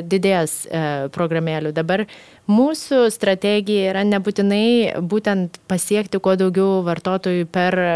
didės 0.08 0.62
e, 0.64 0.84
programėlių. 1.12 1.74
Dabar 1.76 2.06
Mūsų 2.52 3.06
strategija 3.14 3.92
yra 3.92 4.02
nebūtinai 4.04 5.00
būtent 5.08 5.56
pasiekti 5.70 6.18
kuo 6.22 6.34
daugiau 6.36 6.80
vartotojų 6.84 7.46
per 7.52 7.76
e, 7.78 7.90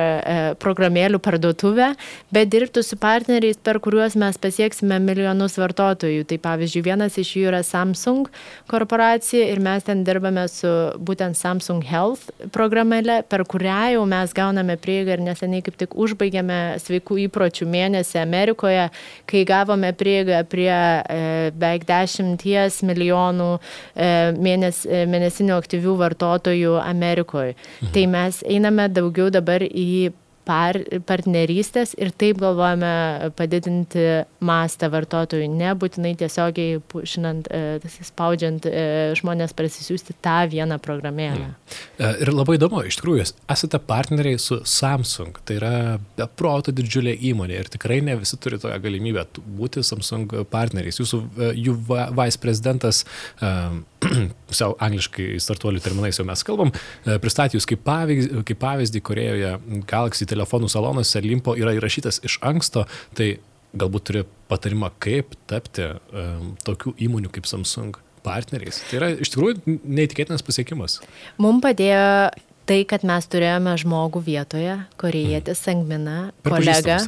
programėlių 0.63 1.19
parduotuvę, 1.21 1.91
bet 2.33 2.51
dirbti 2.53 2.85
su 2.87 2.97
partneriais, 3.01 3.59
per 3.61 3.81
kuriuos 3.85 4.17
mes 4.21 4.39
pasieksime 4.41 4.99
milijonus 5.03 5.59
vartotojų. 5.61 6.25
Tai 6.31 6.39
pavyzdžiui, 6.47 6.85
vienas 6.87 7.19
iš 7.21 7.35
jų 7.37 7.51
yra 7.51 7.61
Samsung 7.67 8.31
korporacija 8.71 9.49
ir 9.51 9.61
mes 9.65 9.85
ten 9.87 10.05
dirbame 10.07 10.47
su 10.53 10.71
būtent 10.97 11.37
Samsung 11.37 11.85
Health 11.85 12.31
programėlė, 12.55 13.21
per 13.29 13.45
kurią 13.49 13.97
jau 13.97 14.07
mes 14.09 14.33
gauname 14.37 14.79
prieigą 14.81 15.17
ir 15.19 15.25
neseniai 15.27 15.65
kaip 15.67 15.77
tik 15.83 15.99
užbaigėme 15.99 16.61
sveikų 16.83 17.19
įpročių 17.27 17.69
mėnesį 17.73 18.23
Amerikoje, 18.23 18.89
kai 19.29 19.45
gavome 19.49 19.93
prieigą 19.97 20.41
prie 20.49 20.71
e, 20.71 21.53
beveik 21.53 21.87
10 21.89 22.83
milijonų 22.87 23.53
e, 23.59 24.11
mėnes, 24.47 24.85
e, 24.87 25.05
mėnesinių 25.11 25.57
aktyvių 25.57 25.97
vartotojų 26.03 26.79
Amerikoje. 26.83 27.57
Mhm. 27.57 27.93
Tai 27.97 28.07
mes 28.15 28.41
einame 28.47 28.89
daugiau 28.93 29.31
dabar 29.35 29.67
į 29.67 30.13
par, 30.47 30.79
partnerystės 31.09 31.95
ir 31.99 32.13
taip 32.17 32.39
galvojame 32.43 33.33
padidinti 33.37 34.05
mastą 34.47 34.91
vartotojų, 34.93 35.49
nebūtinai 35.51 36.15
tiesiogiai 36.19 36.79
pušinant, 36.93 37.51
e, 37.51 37.81
spaudžiant 38.07 38.69
e, 38.71 38.85
žmonės 39.19 39.55
prasisiųsti 39.57 40.17
tą 40.25 40.39
vieną 40.53 40.79
programėlę. 40.83 41.51
Mm. 41.51 42.21
Ir 42.23 42.33
labai 42.33 42.59
įdomu, 42.61 42.85
iš 42.87 43.01
tikrųjų, 43.01 43.27
esate 43.53 43.81
partneriai 43.83 44.39
su 44.43 44.61
Samsung, 44.69 45.41
tai 45.49 45.59
yra 45.59 45.73
beproto 46.19 46.75
didžiulė 46.77 47.17
įmonė 47.33 47.61
ir 47.63 47.73
tikrai 47.73 47.99
ne 48.05 48.17
visi 48.21 48.39
turi 48.41 48.61
tokią 48.63 48.79
galimybę 48.85 49.27
būti 49.59 49.83
Samsung 49.87 50.33
partneriais. 50.53 51.01
Jūsų, 51.03 51.23
jų 51.57 51.77
vice 51.87 52.43
prezidentas, 52.43 53.03
pusiau 54.49 54.77
angliškai 54.83 55.41
startuolių 55.43 55.81
terminais 55.83 56.21
jau 56.21 56.27
mes 56.29 56.43
kalbam, 56.47 56.71
pristatė 57.23 57.59
jūs 57.59 57.67
kaip 57.69 57.83
pavyzdį, 57.87 58.45
kaip 58.47 58.61
pavyzdį 58.63 59.03
Korejoje 59.07 59.53
Galaxy 59.89 60.29
telefonų 60.37 60.71
salonuose 60.73 61.23
limpo 61.25 61.57
yra 61.59 61.75
įrašytas 61.77 62.23
iš 62.27 62.39
anksto, 62.47 62.87
tai 63.19 63.37
galbūt 63.77 64.09
turi 64.09 64.25
patarimą, 64.51 64.93
kaip 65.03 65.35
tapti 65.51 65.89
um, 65.91 66.55
tokių 66.67 66.95
įmonių 67.09 67.33
kaip 67.35 67.49
Samsung 67.49 67.99
partneriais. 68.27 68.81
Tai 68.91 68.99
yra 69.01 69.11
iš 69.23 69.31
tikrųjų 69.35 69.79
neįtikėtinas 69.85 70.45
pasiekimas. 70.47 71.01
Mums 71.43 71.63
padėjo 71.65 72.07
tai, 72.67 72.83
kad 72.89 73.05
mes 73.07 73.29
turėjome 73.31 73.77
žmogų 73.81 74.23
vietoje, 74.27 74.79
korejietis 75.01 75.61
mm. 75.61 75.65
Sangmina, 75.67 76.17
kolega. 76.47 76.99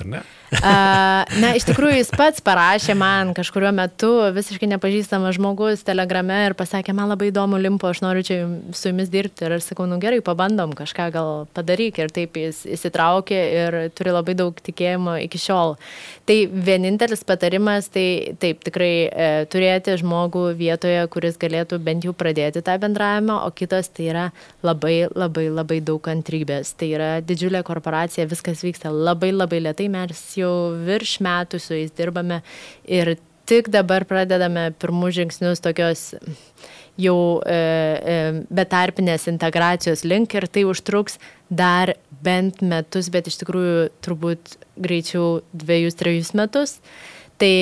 A, 0.65 1.27
na, 1.43 1.51
iš 1.59 1.67
tikrųjų, 1.69 1.99
jis 1.99 2.11
pats 2.17 2.41
parašė 2.45 2.95
man 2.97 3.35
kažkurio 3.37 3.69
metu 3.77 4.11
visiškai 4.33 4.71
nepažįstamas 4.71 5.37
žmogus 5.37 5.83
telegrame 5.85 6.39
ir 6.47 6.55
pasakė, 6.57 6.95
man 6.97 7.11
labai 7.13 7.29
įdomu 7.29 7.59
limpo, 7.61 7.91
aš 7.91 8.01
noriu 8.05 8.25
čia 8.25 8.39
su 8.73 8.89
jumis 8.89 9.11
dirbti. 9.13 9.45
Ir 9.45 9.59
aš 9.59 9.69
sakau, 9.71 9.85
nu 9.91 9.99
gerai, 10.01 10.23
pabandom 10.25 10.73
kažką 10.79 11.11
gal 11.13 11.33
padaryk. 11.57 12.01
Ir 12.01 12.15
taip 12.15 12.39
jis 12.41 12.63
įsitraukė 12.79 13.41
ir 13.59 13.79
turi 13.99 14.15
labai 14.15 14.37
daug 14.39 14.57
tikėjimo 14.57 15.19
iki 15.27 15.41
šiol. 15.43 15.77
Tai 16.29 16.39
vienintelis 16.69 17.25
patarimas, 17.29 17.91
tai 17.93 18.37
taip, 18.41 18.65
tikrai 18.65 18.93
e, 19.09 19.29
turėti 19.53 19.99
žmogų 20.01 20.47
vietoje, 20.57 21.05
kuris 21.13 21.37
galėtų 21.41 21.81
bent 21.85 22.09
jau 22.09 22.17
pradėti 22.17 22.65
tą 22.65 22.79
bendravimą, 22.81 23.43
o 23.45 23.53
kitas 23.53 23.93
tai 23.93 24.09
yra 24.13 24.27
labai, 24.65 25.11
labai, 25.13 25.48
labai 25.53 25.81
daug 25.85 26.01
kantrybės. 26.05 26.75
Tai 26.79 26.91
yra 26.97 27.11
didžiulė 27.25 27.63
korporacija, 27.67 28.29
viskas 28.31 28.65
vyksta 28.67 28.93
labai, 28.95 29.33
labai 29.35 29.63
lietai, 29.67 29.89
mes 29.93 30.23
jau 30.39 30.53
virš 30.87 31.19
metų 31.25 31.63
su 31.63 31.77
jais 31.77 31.95
dirbame 31.99 32.43
ir 32.85 33.17
tik 33.49 33.71
dabar 33.73 34.05
pradedame 34.09 34.69
pirmus 34.79 35.17
žingsnius 35.17 35.65
tokios 35.65 36.11
jau 36.99 37.19
e, 37.47 37.55
e, 37.55 38.17
betarpinės 38.53 39.29
integracijos 39.31 40.03
link 40.05 40.35
ir 40.35 40.49
tai 40.51 40.67
užtruks 40.69 41.21
dar 41.49 41.95
bent 42.25 42.61
metus, 42.61 43.09
bet 43.15 43.31
iš 43.31 43.39
tikrųjų 43.45 43.87
turbūt 44.05 44.59
greičiau 44.83 45.39
dviejus, 45.55 45.97
trejus 45.97 46.35
metus. 46.37 46.79
E, 46.79 47.18
Tai 47.39 47.53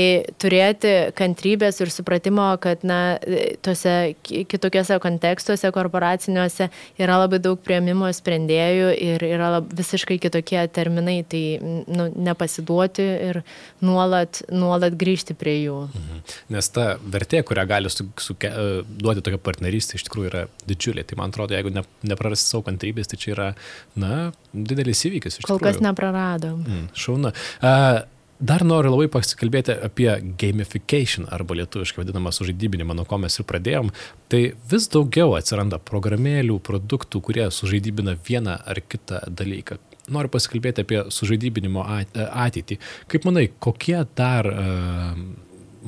turėti 0.40 0.92
kantrybės 1.16 1.82
ir 1.84 1.90
supratimo, 1.92 2.46
kad 2.62 2.80
na, 2.86 3.18
tose 3.64 4.14
kitokiose 4.24 4.96
kontekstuose 5.04 5.68
korporaciniuose 5.74 6.70
yra 7.02 7.18
labai 7.20 7.42
daug 7.44 7.60
prieimimo 7.60 8.08
sprendėjų 8.16 8.94
ir 9.04 9.26
yra 9.28 9.50
lab, 9.58 9.68
visiškai 9.76 10.16
kitokie 10.22 10.62
terminai, 10.72 11.18
tai 11.28 11.42
nu, 11.60 12.08
nepasiduoti 12.08 13.06
ir 13.28 13.42
nuolat, 13.84 14.40
nuolat 14.48 14.96
grįžti 14.96 15.36
prie 15.36 15.58
jų. 15.66 15.82
Mhm. 15.92 16.24
Nes 16.56 16.72
ta 16.72 16.88
vertė, 17.04 17.44
kurią 17.44 17.68
gali 17.68 17.92
su, 17.92 18.08
su, 18.16 18.38
duoti 18.40 19.24
tokia 19.28 19.42
partnerystė, 19.44 20.00
iš 20.00 20.08
tikrųjų 20.08 20.32
yra 20.32 20.46
didžiulė. 20.64 21.04
Tai 21.04 21.20
man 21.20 21.36
atrodo, 21.36 21.56
jeigu 21.58 21.74
ne, 21.76 21.84
neprarasti 22.08 22.48
savo 22.48 22.64
kantrybės, 22.70 23.12
tai 23.12 23.20
čia 23.20 23.36
yra, 23.36 23.52
na, 23.92 24.30
didelis 24.56 25.04
įvykis. 25.04 25.42
Kol 25.44 25.60
kas 25.60 25.84
nepraradom. 25.84 26.62
Mm, 26.64 26.92
šauna. 26.96 27.36
Uh, 27.60 28.04
Dar 28.36 28.60
noriu 28.68 28.90
labai 28.92 29.06
pasikalbėti 29.08 29.72
apie 29.86 30.10
gamification 30.36 31.24
arba 31.32 31.56
lietuviškai 31.56 32.02
vadinamą 32.02 32.28
sužaidybinimą, 32.36 32.92
nuo 32.98 33.06
ko 33.08 33.16
mes 33.22 33.38
ir 33.40 33.46
pradėjom. 33.48 33.88
Tai 34.28 34.40
vis 34.72 34.88
daugiau 34.92 35.32
atsiranda 35.38 35.78
programėlių, 35.80 36.58
produktų, 36.66 37.22
kurie 37.24 37.46
sužaidybina 37.48 38.18
vieną 38.28 38.58
ar 38.60 38.82
kitą 38.84 39.22
dalyką. 39.32 39.78
Noriu 40.12 40.30
pasikalbėti 40.34 40.84
apie 40.84 41.00
sužaidybinimo 41.16 41.86
ateitį. 42.12 42.76
Kaip 43.08 43.24
manai, 43.26 43.46
kokie 43.56 44.02
dar 44.18 44.50
uh, 44.52 45.16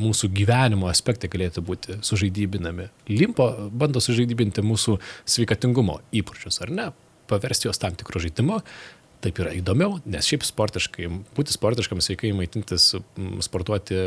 mūsų 0.00 0.30
gyvenimo 0.32 0.88
aspektai 0.88 1.28
galėtų 1.28 1.66
būti 1.68 1.98
sužaidybinami? 2.06 2.88
Limpo 3.12 3.50
bando 3.68 4.00
sužaidybinti 4.00 4.64
mūsų 4.64 4.96
sveikatingumo 5.28 6.00
įpročius, 6.16 6.62
ar 6.64 6.72
ne? 6.72 6.88
Paversti 7.28 7.68
juos 7.68 7.76
tam 7.76 7.92
tikrų 7.92 8.22
žaidimo, 8.24 8.62
taip 9.24 9.40
yra 9.42 9.52
įdomiau, 9.56 9.98
nes 10.06 10.26
šiaip 10.28 10.46
sportiškai, 10.46 11.08
būti 11.36 11.54
sportiškam, 11.54 12.02
sveikai 12.04 12.30
maitintis, 12.36 12.92
sportuoti, 13.44 13.98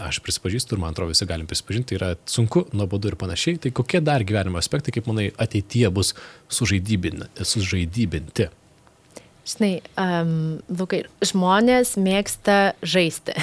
aš 0.00 0.18
prisipažįstu 0.24 0.74
ir 0.74 0.82
man 0.82 0.94
atrodo 0.94 1.12
visi 1.12 1.26
galim 1.28 1.46
prisipažinti, 1.50 1.98
yra 1.98 2.14
sunku, 2.30 2.64
nuobodu 2.74 3.12
ir 3.12 3.18
panašiai. 3.20 3.60
Tai 3.62 3.70
kokie 3.76 4.00
dar 4.04 4.24
gyvenimo 4.26 4.58
aspektai, 4.58 4.94
kaip 4.96 5.06
manai, 5.10 5.28
ateityje 5.38 5.90
bus 5.94 6.14
sužaidybinti? 6.50 8.48
Žinai, 9.44 9.74
um, 10.00 10.34
Lukai, 10.72 11.02
žmonės 11.24 11.98
mėgsta 12.00 12.74
žaisti. 12.80 13.36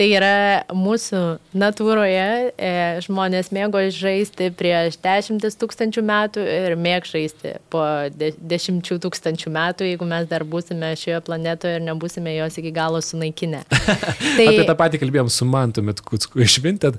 Tai 0.00 0.06
yra 0.16 0.64
mūsų 0.72 1.18
natūroje, 1.60 2.28
e, 2.56 2.68
žmonės 3.04 3.50
mėgo 3.52 3.82
žaisti 3.92 4.46
prieš 4.56 4.94
dešimtis 5.02 5.58
tūkstančių 5.60 6.04
metų 6.08 6.44
ir 6.48 6.74
mėg 6.80 7.04
žaisti 7.04 7.58
po 7.68 7.82
de, 8.08 8.30
dešimčių 8.40 8.96
tūkstančių 9.04 9.52
metų, 9.52 9.90
jeigu 9.90 10.08
mes 10.08 10.24
dar 10.30 10.46
būsime 10.48 10.94
šioje 10.96 11.18
planetoje 11.26 11.76
ir 11.76 11.84
nebūsime 11.84 12.32
jos 12.32 12.56
iki 12.62 12.72
galo 12.72 13.02
sunaikinę. 13.04 13.60
tai, 14.38 14.46
apie 14.46 14.64
tą 14.70 14.78
patį 14.80 15.02
kalbėjom 15.04 15.28
su 15.36 15.50
Mantu 15.50 15.84
Mitkutsku 15.84 16.40
išvintėt 16.46 16.96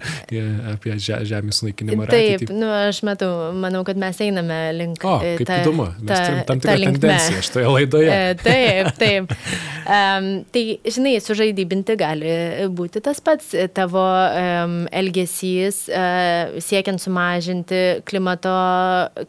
apie 0.75 0.99
žemės 1.01 1.63
sunaikinimą. 1.63 2.05
Taip, 2.13 2.45
nu, 2.53 2.69
aš 2.83 3.01
matau, 3.07 3.49
manau, 3.57 3.81
kad 3.87 3.97
mes 3.97 4.21
einame 4.21 4.61
link. 4.77 5.01
O, 5.01 5.17
kaip 5.25 5.49
ta, 5.49 5.63
įdomu, 5.65 5.89
mes 6.03 6.13
ta, 6.13 6.21
turim 6.27 6.45
tam 6.53 6.61
tikrą 6.61 6.77
tendenciją 6.85 7.43
šitoje 7.49 7.75
laidoje. 7.79 8.13
E, 8.13 8.41
taip, 8.45 8.93
taip. 9.01 9.37
Um, 9.81 10.45
tai, 10.53 10.77
žinai, 10.85 11.15
sužaidybinti 11.25 11.95
gali 11.99 12.29
būti 12.69 12.90
būti 12.91 13.05
tas 13.07 13.21
pats 13.23 13.53
tavo 13.73 14.03
um, 14.03 14.83
elgesys 14.91 15.85
uh, 15.87 16.59
siekiant 16.59 16.99
sumažinti 16.99 18.03
klimato 18.03 18.51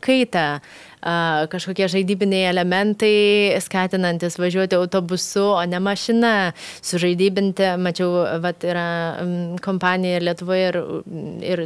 kaitą 0.03 0.59
kažkokie 1.03 1.89
žaidybiniai 1.91 2.47
elementai, 2.51 3.59
skatinantis 3.63 4.39
važiuoti 4.39 4.79
autobusu, 4.79 5.45
o 5.57 5.63
ne 5.67 5.81
mašina, 5.83 6.53
sužaidybinti, 6.85 7.73
mačiau, 7.83 8.13
vat, 8.43 8.63
yra 8.63 8.87
kompanija 9.65 10.21
Lietuvoje 10.23 10.69
ir, 10.71 10.79
ir 11.43 11.65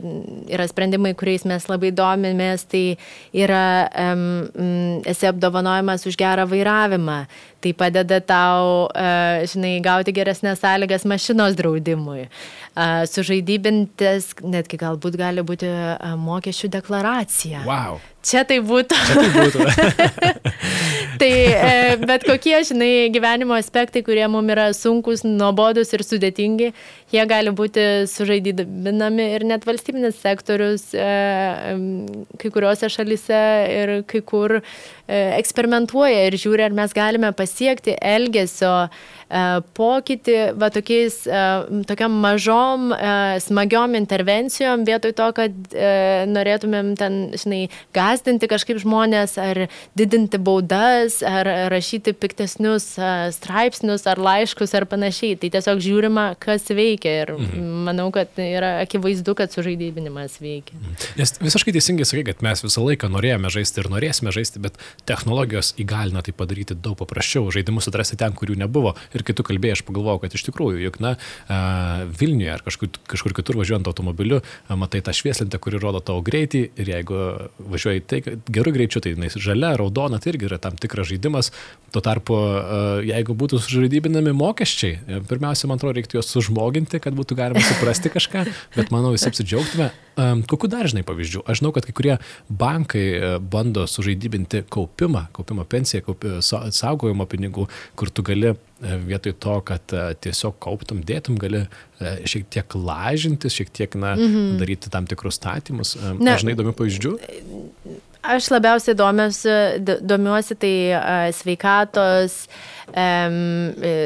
yra 0.57 0.69
sprendimai, 0.71 1.13
kuriais 1.19 1.45
mes 1.49 1.69
labai 1.69 1.93
domimės, 1.97 2.65
tai 2.71 2.97
yra 3.37 3.67
um, 3.93 5.03
esi 5.05 5.29
apdovanojimas 5.29 6.09
už 6.09 6.17
gerą 6.21 6.49
vairavimą, 6.49 7.21
tai 7.61 7.75
padeda 7.77 8.23
tau, 8.25 8.89
uh, 8.89 9.45
žinai, 9.49 9.77
gauti 9.85 10.17
geresnės 10.17 10.65
sąlygas 10.65 11.05
mašinos 11.09 11.57
draudimui. 11.59 12.27
Uh, 12.77 13.05
sužaidybintis, 13.09 14.33
netgi 14.45 14.81
galbūt 14.81 15.21
gali 15.21 15.45
būti 15.45 15.69
uh, 15.69 16.13
mokesčių 16.21 16.73
deklaracija. 16.81 17.65
Wow. 17.69 18.01
Čia 18.27 18.43
tai 18.49 18.59
būtų. 18.65 18.97
Čia 19.07 19.17
tai 19.21 19.29
būtų. 19.37 19.67
tai 21.21 21.31
e, 21.31 21.75
bet 22.03 22.27
kokie, 22.27 22.57
žinai, 22.67 22.91
gyvenimo 23.15 23.55
aspektai, 23.55 24.03
kurie 24.07 24.27
mums 24.31 24.51
yra 24.57 24.67
sunkus, 24.75 25.23
nuobodus 25.27 25.95
ir 25.95 26.03
sudėtingi, 26.07 26.73
jie 27.13 27.25
gali 27.31 27.53
būti 27.55 27.83
sužaidybinami 28.11 29.29
ir 29.37 29.47
net 29.47 29.67
valstybinis 29.69 30.19
sektorius 30.23 30.89
e, 30.95 31.07
kai 32.41 32.53
kuriuose 32.55 32.91
šalise 32.93 33.43
ir 33.73 33.93
kai 34.11 34.23
kur 34.27 34.59
e, 34.59 34.63
eksperimentuoja 35.39 36.27
ir 36.27 36.39
žiūri, 36.41 36.67
ar 36.67 36.75
mes 36.77 36.97
galime 36.97 37.31
pasiekti 37.37 37.95
elgesio 38.01 38.75
E, 39.27 39.39
pokytį, 39.75 40.35
va 40.55 40.69
tokiais, 40.71 41.17
tokiam 41.89 42.15
mažom, 42.23 42.93
smagiom 43.43 43.97
intervencijom, 43.99 44.85
vietoj 44.87 45.15
to, 45.19 45.27
kad 45.35 45.75
norėtumėm 46.31 46.93
ten, 46.99 47.17
žinai, 47.35 47.65
gazdinti 47.97 48.47
kažkaip 48.51 48.79
žmonės, 48.85 49.35
ar 49.43 49.65
didinti 49.99 50.39
baudas, 50.39 51.19
ar 51.27 51.51
rašyti 51.73 52.15
piktesnius 52.15 52.93
straipsnius, 53.35 54.07
ar 54.07 54.23
laiškus, 54.23 54.77
ar 54.79 54.87
panašiai. 54.91 55.35
Tai 55.43 55.51
tiesiog 55.57 55.83
žiūrima, 55.83 56.29
kas 56.43 56.71
veikia 56.71 56.96
ir 57.05 57.35
mhm. 57.37 57.67
manau, 57.89 58.09
kad 58.15 58.39
yra 58.43 58.77
akivaizdu, 58.85 59.37
kad 59.39 59.55
sužaidybinimas 59.55 60.41
veikia. 60.43 60.79
Mhm. 60.81 60.99
Nes 61.21 61.37
visiškai 61.43 61.77
teisingai 61.77 62.09
sakai, 62.09 62.27
kad 62.31 62.45
mes 62.47 62.65
visą 62.65 62.85
laiką 62.87 63.11
norėjome 63.13 63.53
žaisti 63.53 63.83
ir 63.83 63.91
norėsime 63.93 64.35
žaisti, 64.35 64.63
bet 64.63 64.81
technologijos 65.09 65.75
įgalina 65.81 66.25
tai 66.27 66.35
padaryti 66.37 66.77
daug 66.77 66.99
paprasčiau, 67.01 67.49
žaidimus 67.55 67.89
atrasti 67.91 68.19
ten, 68.21 68.35
kurių 68.37 68.59
nebuvo 68.65 68.97
Ir 69.17 69.25
kai 69.27 69.35
tu 69.37 69.45
kalbėjai, 69.47 69.79
aš 69.79 69.83
pagalvojau, 69.87 70.21
kad 70.25 70.35
iš 70.37 70.45
tikrųjų, 70.49 70.81
juk, 70.85 70.99
na, 71.03 71.15
Vilniuje 72.21 72.53
ar 72.53 72.65
kažkur, 72.67 72.91
kažkur 73.09 73.35
kitur 73.37 73.59
važiuojant 73.61 73.89
automobiliu, 73.89 74.43
matai 74.69 75.03
tą 75.05 75.15
švieslentę, 75.17 75.61
kuri 75.63 75.81
rodo 75.83 76.03
tavo 76.05 76.23
greitį 76.27 76.63
ir 76.77 76.91
jeigu 76.93 77.23
važiuoji 77.73 78.05
tai 78.11 78.21
geru 78.25 78.75
greičiu, 78.75 79.03
tai 79.05 79.15
jinai 79.15 79.31
žalia, 79.33 79.75
raudona, 79.81 80.21
tai 80.23 80.35
irgi 80.35 80.51
yra 80.51 80.61
tam 80.63 80.77
tikras 80.81 81.09
žaidimas. 81.13 81.53
Tuo 81.95 82.03
tarpu, 82.05 82.37
jeigu 83.07 83.37
būtų 83.39 83.61
sužaidybinami 83.65 84.35
mokesčiai, 84.37 85.23
pirmiausia, 85.31 85.71
man 85.71 85.81
atrodo, 85.81 85.97
reiktų 85.97 86.19
juos 86.19 86.33
sužmoginti, 86.35 86.86
kad 87.03 87.15
būtų 87.17 87.37
galima 87.39 87.63
suprasti 87.65 88.13
kažką, 88.13 88.47
bet 88.77 88.93
manau, 88.95 89.13
visi 89.15 89.29
apsidžiaugtume. 89.31 89.91
Kokiu 90.49 90.69
dar 90.73 90.89
žinai 90.89 91.03
pavyzdžių? 91.05 91.43
Aš 91.45 91.61
žinau, 91.61 91.73
kad 91.77 91.85
kai 91.85 91.93
kurie 91.97 92.15
bankai 92.49 93.05
e, 93.05 93.33
bando 93.53 93.85
sužaidybinti 93.91 94.63
kaupimą, 94.73 95.27
kaupimą 95.37 95.67
pensiją, 95.69 96.07
kaupi, 96.07 96.39
saugojimo 96.41 97.27
pinigų, 97.29 97.67
kur 98.01 98.09
tu 98.09 98.25
gali 98.25 98.55
e, 98.55 98.57
vietoj 99.11 99.35
to, 99.45 99.59
kad 99.69 99.93
e, 99.93 100.07
tiesiog 100.25 100.57
kauptum, 100.65 101.03
dėtum, 101.05 101.37
gali 101.41 101.67
šiek 102.01 102.49
tiek 102.53 102.75
lažintis, 102.77 103.55
šiek 103.57 103.71
tiek, 103.73 103.95
na, 103.97 104.15
mm 104.17 104.33
-hmm. 104.33 104.57
daryti 104.61 104.91
tam 104.93 105.07
tikrus 105.09 105.37
statymus. 105.37 105.97
Na, 106.21 106.37
žinai 106.41 106.57
įdomių 106.57 106.73
pavyzdžių? 106.77 107.13
Aš 108.27 108.49
labiausiai 108.51 108.97
domiuosi, 108.99 109.53
domiuosi 110.03 110.57
tai 110.59 111.31
sveikatos, 111.33 112.49
um, 112.91 113.37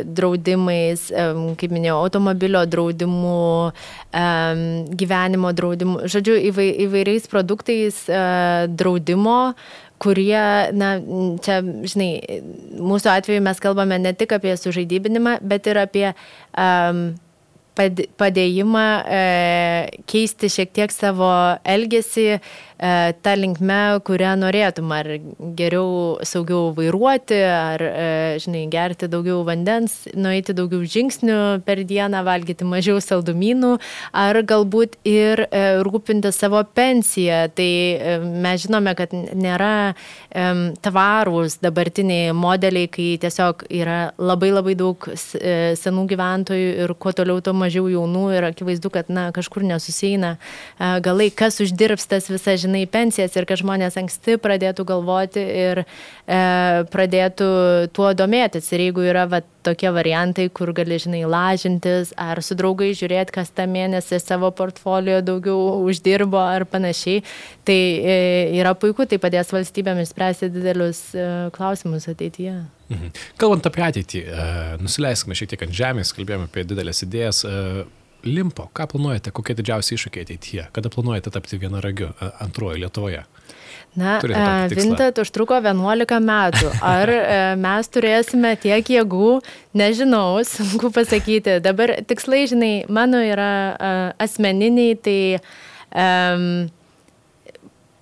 draudimais, 0.04 1.06
um, 1.14 1.54
kaip 1.58 1.72
minėjau, 1.72 1.96
automobilio 2.04 2.66
draudimu, 2.68 3.38
um, 3.70 4.64
gyvenimo 5.00 5.54
draudimu, 5.56 6.02
žodžiu, 6.12 6.36
įvai, 6.50 6.68
įvairiais 6.86 7.30
produktais 7.32 8.02
uh, 8.12 8.66
draudimo, 8.68 9.54
kurie, 10.00 10.44
na, 10.76 10.92
čia, 11.44 11.60
žinai, 11.64 12.12
mūsų 12.76 13.14
atveju 13.14 13.44
mes 13.44 13.64
kalbame 13.64 14.00
ne 14.00 14.14
tik 14.16 14.36
apie 14.36 14.52
sužaidybinimą, 14.56 15.38
bet 15.48 15.68
ir 15.68 15.80
apie 15.80 16.06
um, 16.12 17.10
padėjimą 18.20 18.86
e, 19.06 19.20
keisti 20.10 20.50
šiek 20.52 20.72
tiek 20.74 20.92
savo 20.92 21.30
elgesį 21.64 22.40
tą 22.80 23.34
linkmę, 23.36 24.00
kurią 24.04 24.34
norėtum, 24.40 24.92
ar 24.96 25.08
geriau 25.56 26.16
saugiau 26.24 26.70
vairuoti, 26.76 27.36
ar, 27.44 27.82
e, 27.84 28.38
žinai, 28.40 28.62
gerti 28.72 29.08
daugiau 29.10 29.42
vandens, 29.44 30.06
nueiti 30.16 30.54
daugiau 30.56 30.80
žingsnių 30.88 31.60
per 31.66 31.82
dieną, 31.84 32.22
valgyti 32.24 32.64
mažiau 32.64 33.00
saldumynų, 33.04 33.74
ar 34.16 34.40
galbūt 34.48 34.96
ir 35.08 35.44
e, 35.44 35.64
rūpinti 35.84 36.32
savo 36.32 36.62
pensiją. 36.64 37.42
Tai 37.56 37.68
e, 37.68 38.16
mes 38.24 38.64
žinome, 38.64 38.94
kad 38.98 39.12
nėra 39.12 39.92
e, 39.92 40.46
tvarūs 40.84 41.58
dabartiniai 41.64 42.32
modeliai, 42.36 42.88
kai 42.92 43.10
tiesiog 43.20 43.66
yra 43.68 44.00
labai 44.16 44.52
labai 44.54 44.76
daug 44.78 45.08
e, 45.10 45.74
senų 45.80 46.06
gyventojų 46.14 46.72
ir 46.86 46.96
kuo 47.00 47.12
toliau, 47.16 47.44
tuo 47.44 47.54
mažiau 47.56 47.90
jaunų 47.92 48.26
ir 48.38 48.48
akivaizdu, 48.50 48.92
kad 48.94 49.12
na, 49.12 49.28
kažkur 49.36 49.64
nesusieina 49.66 50.36
galai, 51.04 51.28
kas 51.34 51.60
uždirbs 51.62 52.08
tas 52.08 52.28
visas, 52.30 52.62
žinai, 52.70 52.86
pensijas 52.86 53.34
ir 53.36 53.46
kad 53.48 53.58
žmonės 53.60 53.98
anksti 53.98 54.38
pradėtų 54.40 54.86
galvoti 54.86 55.42
ir 55.42 55.82
e, 55.82 55.86
pradėtų 56.90 57.48
tuo 57.96 58.12
domėtis. 58.14 58.70
Ir 58.72 58.86
jeigu 58.86 59.04
yra 59.10 59.26
va, 59.30 59.42
tokie 59.66 59.90
variantai, 59.92 60.48
kur 60.54 60.72
gali, 60.76 60.98
žinai, 61.02 61.24
lažintis 61.28 62.14
ar 62.20 62.40
su 62.44 62.56
draugai 62.56 62.92
žiūrėti, 62.96 63.34
kas 63.34 63.52
tą 63.52 63.66
mėnesį 63.70 64.20
savo 64.22 64.50
portfolio 64.56 65.20
daugiau 65.24 65.82
uždirbo 65.84 66.40
ar 66.40 66.64
panašiai, 66.70 67.24
tai 67.66 67.78
e, 68.00 68.18
yra 68.60 68.74
puiku, 68.78 69.06
tai 69.10 69.20
padės 69.20 69.52
valstybėmis 69.52 70.14
spręsti 70.14 70.50
didelius 70.54 71.10
e, 71.14 71.28
klausimus 71.56 72.08
ateityje. 72.10 72.60
Mhm. 72.90 73.14
Kalbant 73.40 73.66
apie 73.68 73.86
ateitį, 73.86 74.24
e, 74.26 74.50
nusileiskime 74.82 75.36
šiek 75.38 75.52
tiek 75.52 75.66
ant 75.66 75.76
žemės, 75.76 76.14
kalbėjome 76.16 76.50
apie 76.50 76.66
didelės 76.68 77.04
idėjas. 77.06 77.44
Limpo, 78.24 78.68
ką 78.76 78.86
planuojate, 78.92 79.32
kokie 79.34 79.56
didžiausi 79.58 79.96
iššūkiai 79.96 80.26
ateityje, 80.26 80.66
kada 80.76 80.92
planuojate 80.92 81.32
tapti 81.34 81.58
vienaragiu 81.60 82.12
antruoju 82.42 82.82
Lietuvoje? 82.82 83.24
Na, 83.98 84.20
Vintat 84.70 85.18
užtruko 85.18 85.56
11 85.58 86.20
metų. 86.22 86.68
Ar 86.84 87.10
mes 87.58 87.88
turėsime 87.90 88.52
tiek 88.62 88.86
jėgų, 88.86 89.40
nežinau, 89.74 90.38
sunku 90.46 90.92
pasakyti. 90.94 91.58
Dabar 91.64 91.96
tikslai, 92.06 92.44
žinai, 92.50 92.74
mano 92.86 93.18
yra 93.24 94.14
asmeniniai, 94.22 94.94
tai 94.94 95.20
um, 95.90 96.70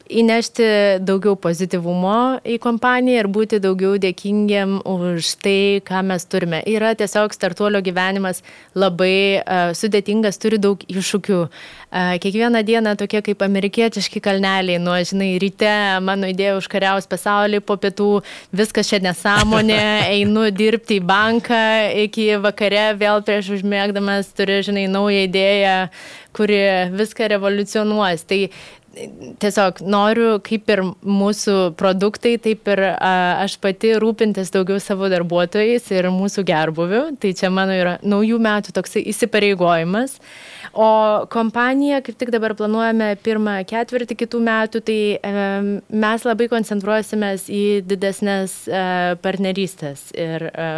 įnešti 0.09 0.67
daugiau 1.05 1.37
pozityvumo 1.39 2.41
į 2.49 2.59
kompaniją 2.63 3.23
ir 3.23 3.29
būti 3.33 3.61
daugiau 3.63 3.99
dėkingiam 4.01 4.79
už 4.89 5.35
tai, 5.45 5.81
ką 5.85 6.03
mes 6.09 6.25
turime. 6.31 6.63
Yra 6.69 6.95
tiesiog 6.99 7.35
startuolio 7.37 7.83
gyvenimas 7.85 8.43
labai 8.79 9.41
uh, 9.41 9.71
sudėtingas, 9.77 10.41
turi 10.41 10.61
daug 10.63 10.83
iššūkių. 10.89 11.41
Uh, 11.89 12.15
kiekvieną 12.21 12.63
dieną 12.69 12.95
tokie 13.01 13.23
kaip 13.25 13.45
amerikietiški 13.45 14.23
kalneliai, 14.25 14.81
nuo, 14.83 14.97
žinai, 15.09 15.31
ryte 15.41 15.73
mano 16.05 16.29
idėja 16.29 16.57
užkariaus 16.59 17.09
pasaulį, 17.09 17.63
po 17.65 17.79
pietų 17.81 18.11
viskas 18.57 18.91
čia 18.91 19.03
nesąmonė, 19.05 19.83
einu 20.17 20.49
dirbti 20.53 21.03
į 21.03 21.07
banką, 21.09 21.65
iki 22.07 22.31
vakare 22.45 22.91
vėl 22.99 23.25
prieš 23.25 23.55
užmėgdamas 23.59 24.33
turiu, 24.37 24.63
žinai, 24.65 24.89
naują 24.91 25.29
idėją, 25.29 25.77
kuri 26.37 26.61
viską 26.95 27.33
revoliucionuos. 27.33 28.25
Tai 28.29 28.43
tiesiog 29.43 29.83
noriu, 29.87 30.31
kaip 30.45 30.71
ir 30.73 30.83
mūsų 31.07 31.57
produktai, 31.79 32.37
taip 32.43 32.69
ir 32.73 32.83
a, 32.91 33.13
aš 33.45 33.59
pati 33.63 33.95
rūpintis 34.01 34.53
daugiau 34.55 34.81
savo 34.83 35.11
darbuotojais 35.13 35.89
ir 35.95 36.11
mūsų 36.15 36.45
gerbuviu. 36.49 37.03
Tai 37.21 37.33
čia 37.39 37.51
mano 37.55 37.77
yra 37.77 37.97
naujų 38.03 38.41
metų 38.43 38.75
toksai 38.77 39.05
įsipareigojimas. 39.13 40.19
O 40.73 41.27
kompanija, 41.33 42.03
kaip 42.05 42.19
tik 42.21 42.33
dabar 42.35 42.55
planuojame 42.59 43.15
pirmą 43.25 43.59
ketvirtį 43.69 44.19
kitų 44.23 44.41
metų, 44.45 44.83
tai 44.85 44.99
mes 45.89 46.27
labai 46.27 46.49
koncentruosimės 46.53 47.49
į 47.49 47.65
didesnės 47.89 48.61
e, 48.69 48.83
partnerystės. 49.25 50.09
Ir, 50.19 50.49
e, 50.53 50.71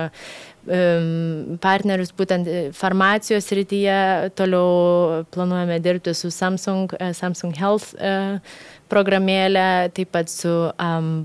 partnerius 1.61 2.13
būtent 2.15 2.47
e, 2.47 2.59
farmacijos 2.77 3.49
rytyje. 3.57 4.31
Toliau 4.39 5.25
planuojame 5.35 5.81
dirbti 5.83 6.15
su 6.15 6.31
Samsung, 6.35 6.93
Samsung 7.17 7.57
Health 7.59 7.95
programėlė, 8.91 9.91
taip 9.95 10.11
pat 10.15 10.31
su 10.31 10.51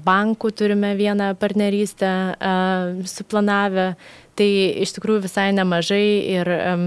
banku 0.06 0.52
turime 0.54 0.94
vieną 0.98 1.34
partnerystę 1.42 2.12
suplanavę. 3.10 3.96
Tai 4.36 4.50
iš 4.84 4.92
tikrųjų 4.98 5.24
visai 5.30 5.50
nemažai 5.56 6.06
ir 6.36 6.50
um, 6.52 6.86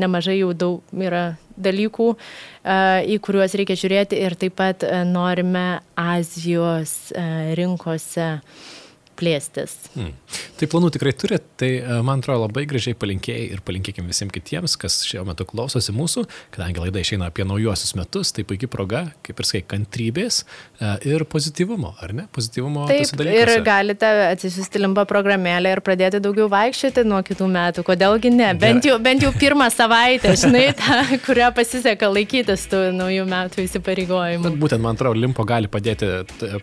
nemažai 0.00 0.38
jau 0.38 0.54
daug 0.56 0.94
yra 0.96 1.34
dalykų, 1.60 2.06
uh, 2.16 3.00
į 3.04 3.18
kuriuos 3.20 3.56
reikia 3.60 3.76
žiūrėti 3.76 4.20
ir 4.24 4.36
taip 4.40 4.56
pat 4.56 4.86
uh, 4.88 5.02
norime 5.04 5.82
Azijos 6.00 7.12
uh, 7.12 7.52
rinkose. 7.58 8.30
uh, 8.40 8.79
plėstis. 9.20 9.76
Hmm. 9.94 10.14
Tai 10.60 10.68
planų 10.70 10.90
tikrai 10.94 11.12
turit, 11.16 11.44
tai 11.60 11.70
e, 11.78 11.98
man 12.06 12.20
atrodo 12.20 12.44
labai 12.46 12.66
gražiai 12.68 12.96
palinkėjai 12.98 13.46
ir 13.54 13.62
palinkėkim 13.64 14.08
visiems 14.10 14.32
kitiems, 14.34 14.76
kas 14.80 15.00
šiuo 15.08 15.24
metu 15.28 15.46
klausosi 15.48 15.94
mūsų, 15.96 16.26
kadangi 16.54 16.82
laida 16.82 17.02
išeina 17.02 17.30
apie 17.30 17.46
naujuosius 17.48 17.94
metus, 17.98 18.32
tai 18.36 18.44
puikia 18.48 18.68
proga, 18.70 19.06
kaip 19.26 19.40
ir 19.40 19.48
sakai, 19.48 19.62
kantrybės 19.74 20.42
e, 20.42 20.92
ir 21.12 21.24
pozityvumo, 21.28 21.94
ar 22.04 22.14
ne? 22.16 22.26
Pozityvumo. 22.34 22.86
Taip, 22.90 23.24
ir 23.24 23.52
galite 23.66 24.10
atsisiųsti 24.30 24.82
limbo 24.82 25.04
programėlę 25.08 25.74
ir 25.76 25.82
pradėti 25.84 26.20
daugiau 26.22 26.48
vaikščioti 26.52 27.06
nuo 27.08 27.22
kitų 27.26 27.48
metų, 27.54 27.86
kodėlgi 27.86 28.32
ne? 28.34 28.50
Bent 28.60 28.88
jau, 28.88 28.98
bent 29.02 29.24
jau 29.24 29.32
pirmą 29.36 29.70
savaitę, 29.72 30.34
žinai, 30.40 30.66
tą, 30.80 31.00
kurią 31.26 31.50
pasiseka 31.56 32.10
laikytis 32.12 32.66
tų 32.70 32.82
naujų 32.96 33.26
metų 33.30 33.64
įsipareigojimų. 33.66 34.44
Bet 34.48 34.60
būtent, 34.66 34.84
man 34.84 34.98
atrodo, 34.98 35.20
limpo 35.20 35.44
gali 35.48 35.70
padėti 35.72 36.10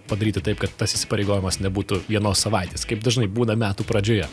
padaryti 0.08 0.44
taip, 0.44 0.62
kad 0.62 0.74
tas 0.80 0.94
įsipareigojimas 0.98 1.60
nebūtų 1.64 2.04
vienos 2.08 2.42
savaitės, 2.48 2.88
kaip 2.88 3.04
dažnai 3.06 3.28
būna 3.32 3.58
metų 3.60 3.86
pradžioje. 3.88 4.28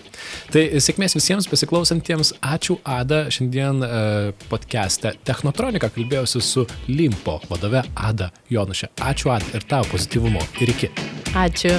Tai 0.54 0.64
sėkmės 0.86 1.16
visiems 1.18 1.48
pasiklausantiems. 1.50 2.34
Ačiū 2.44 2.78
Ada. 2.86 3.24
Šiandien 3.34 3.82
uh, 3.82 4.46
podcast'e 4.50 5.16
Technotronika 5.26 5.90
kalbėjausi 5.94 6.42
su 6.44 6.66
Limpo 6.88 7.40
vadove 7.50 7.84
Ada 7.94 8.30
Jonušė. 8.52 8.94
Ačiū 9.10 9.34
Ada 9.34 9.58
ir 9.58 9.68
tau 9.70 9.86
pozityvumo. 9.90 10.42
Ir 10.62 10.74
iki. 10.76 10.92
Ačiū. 11.34 11.78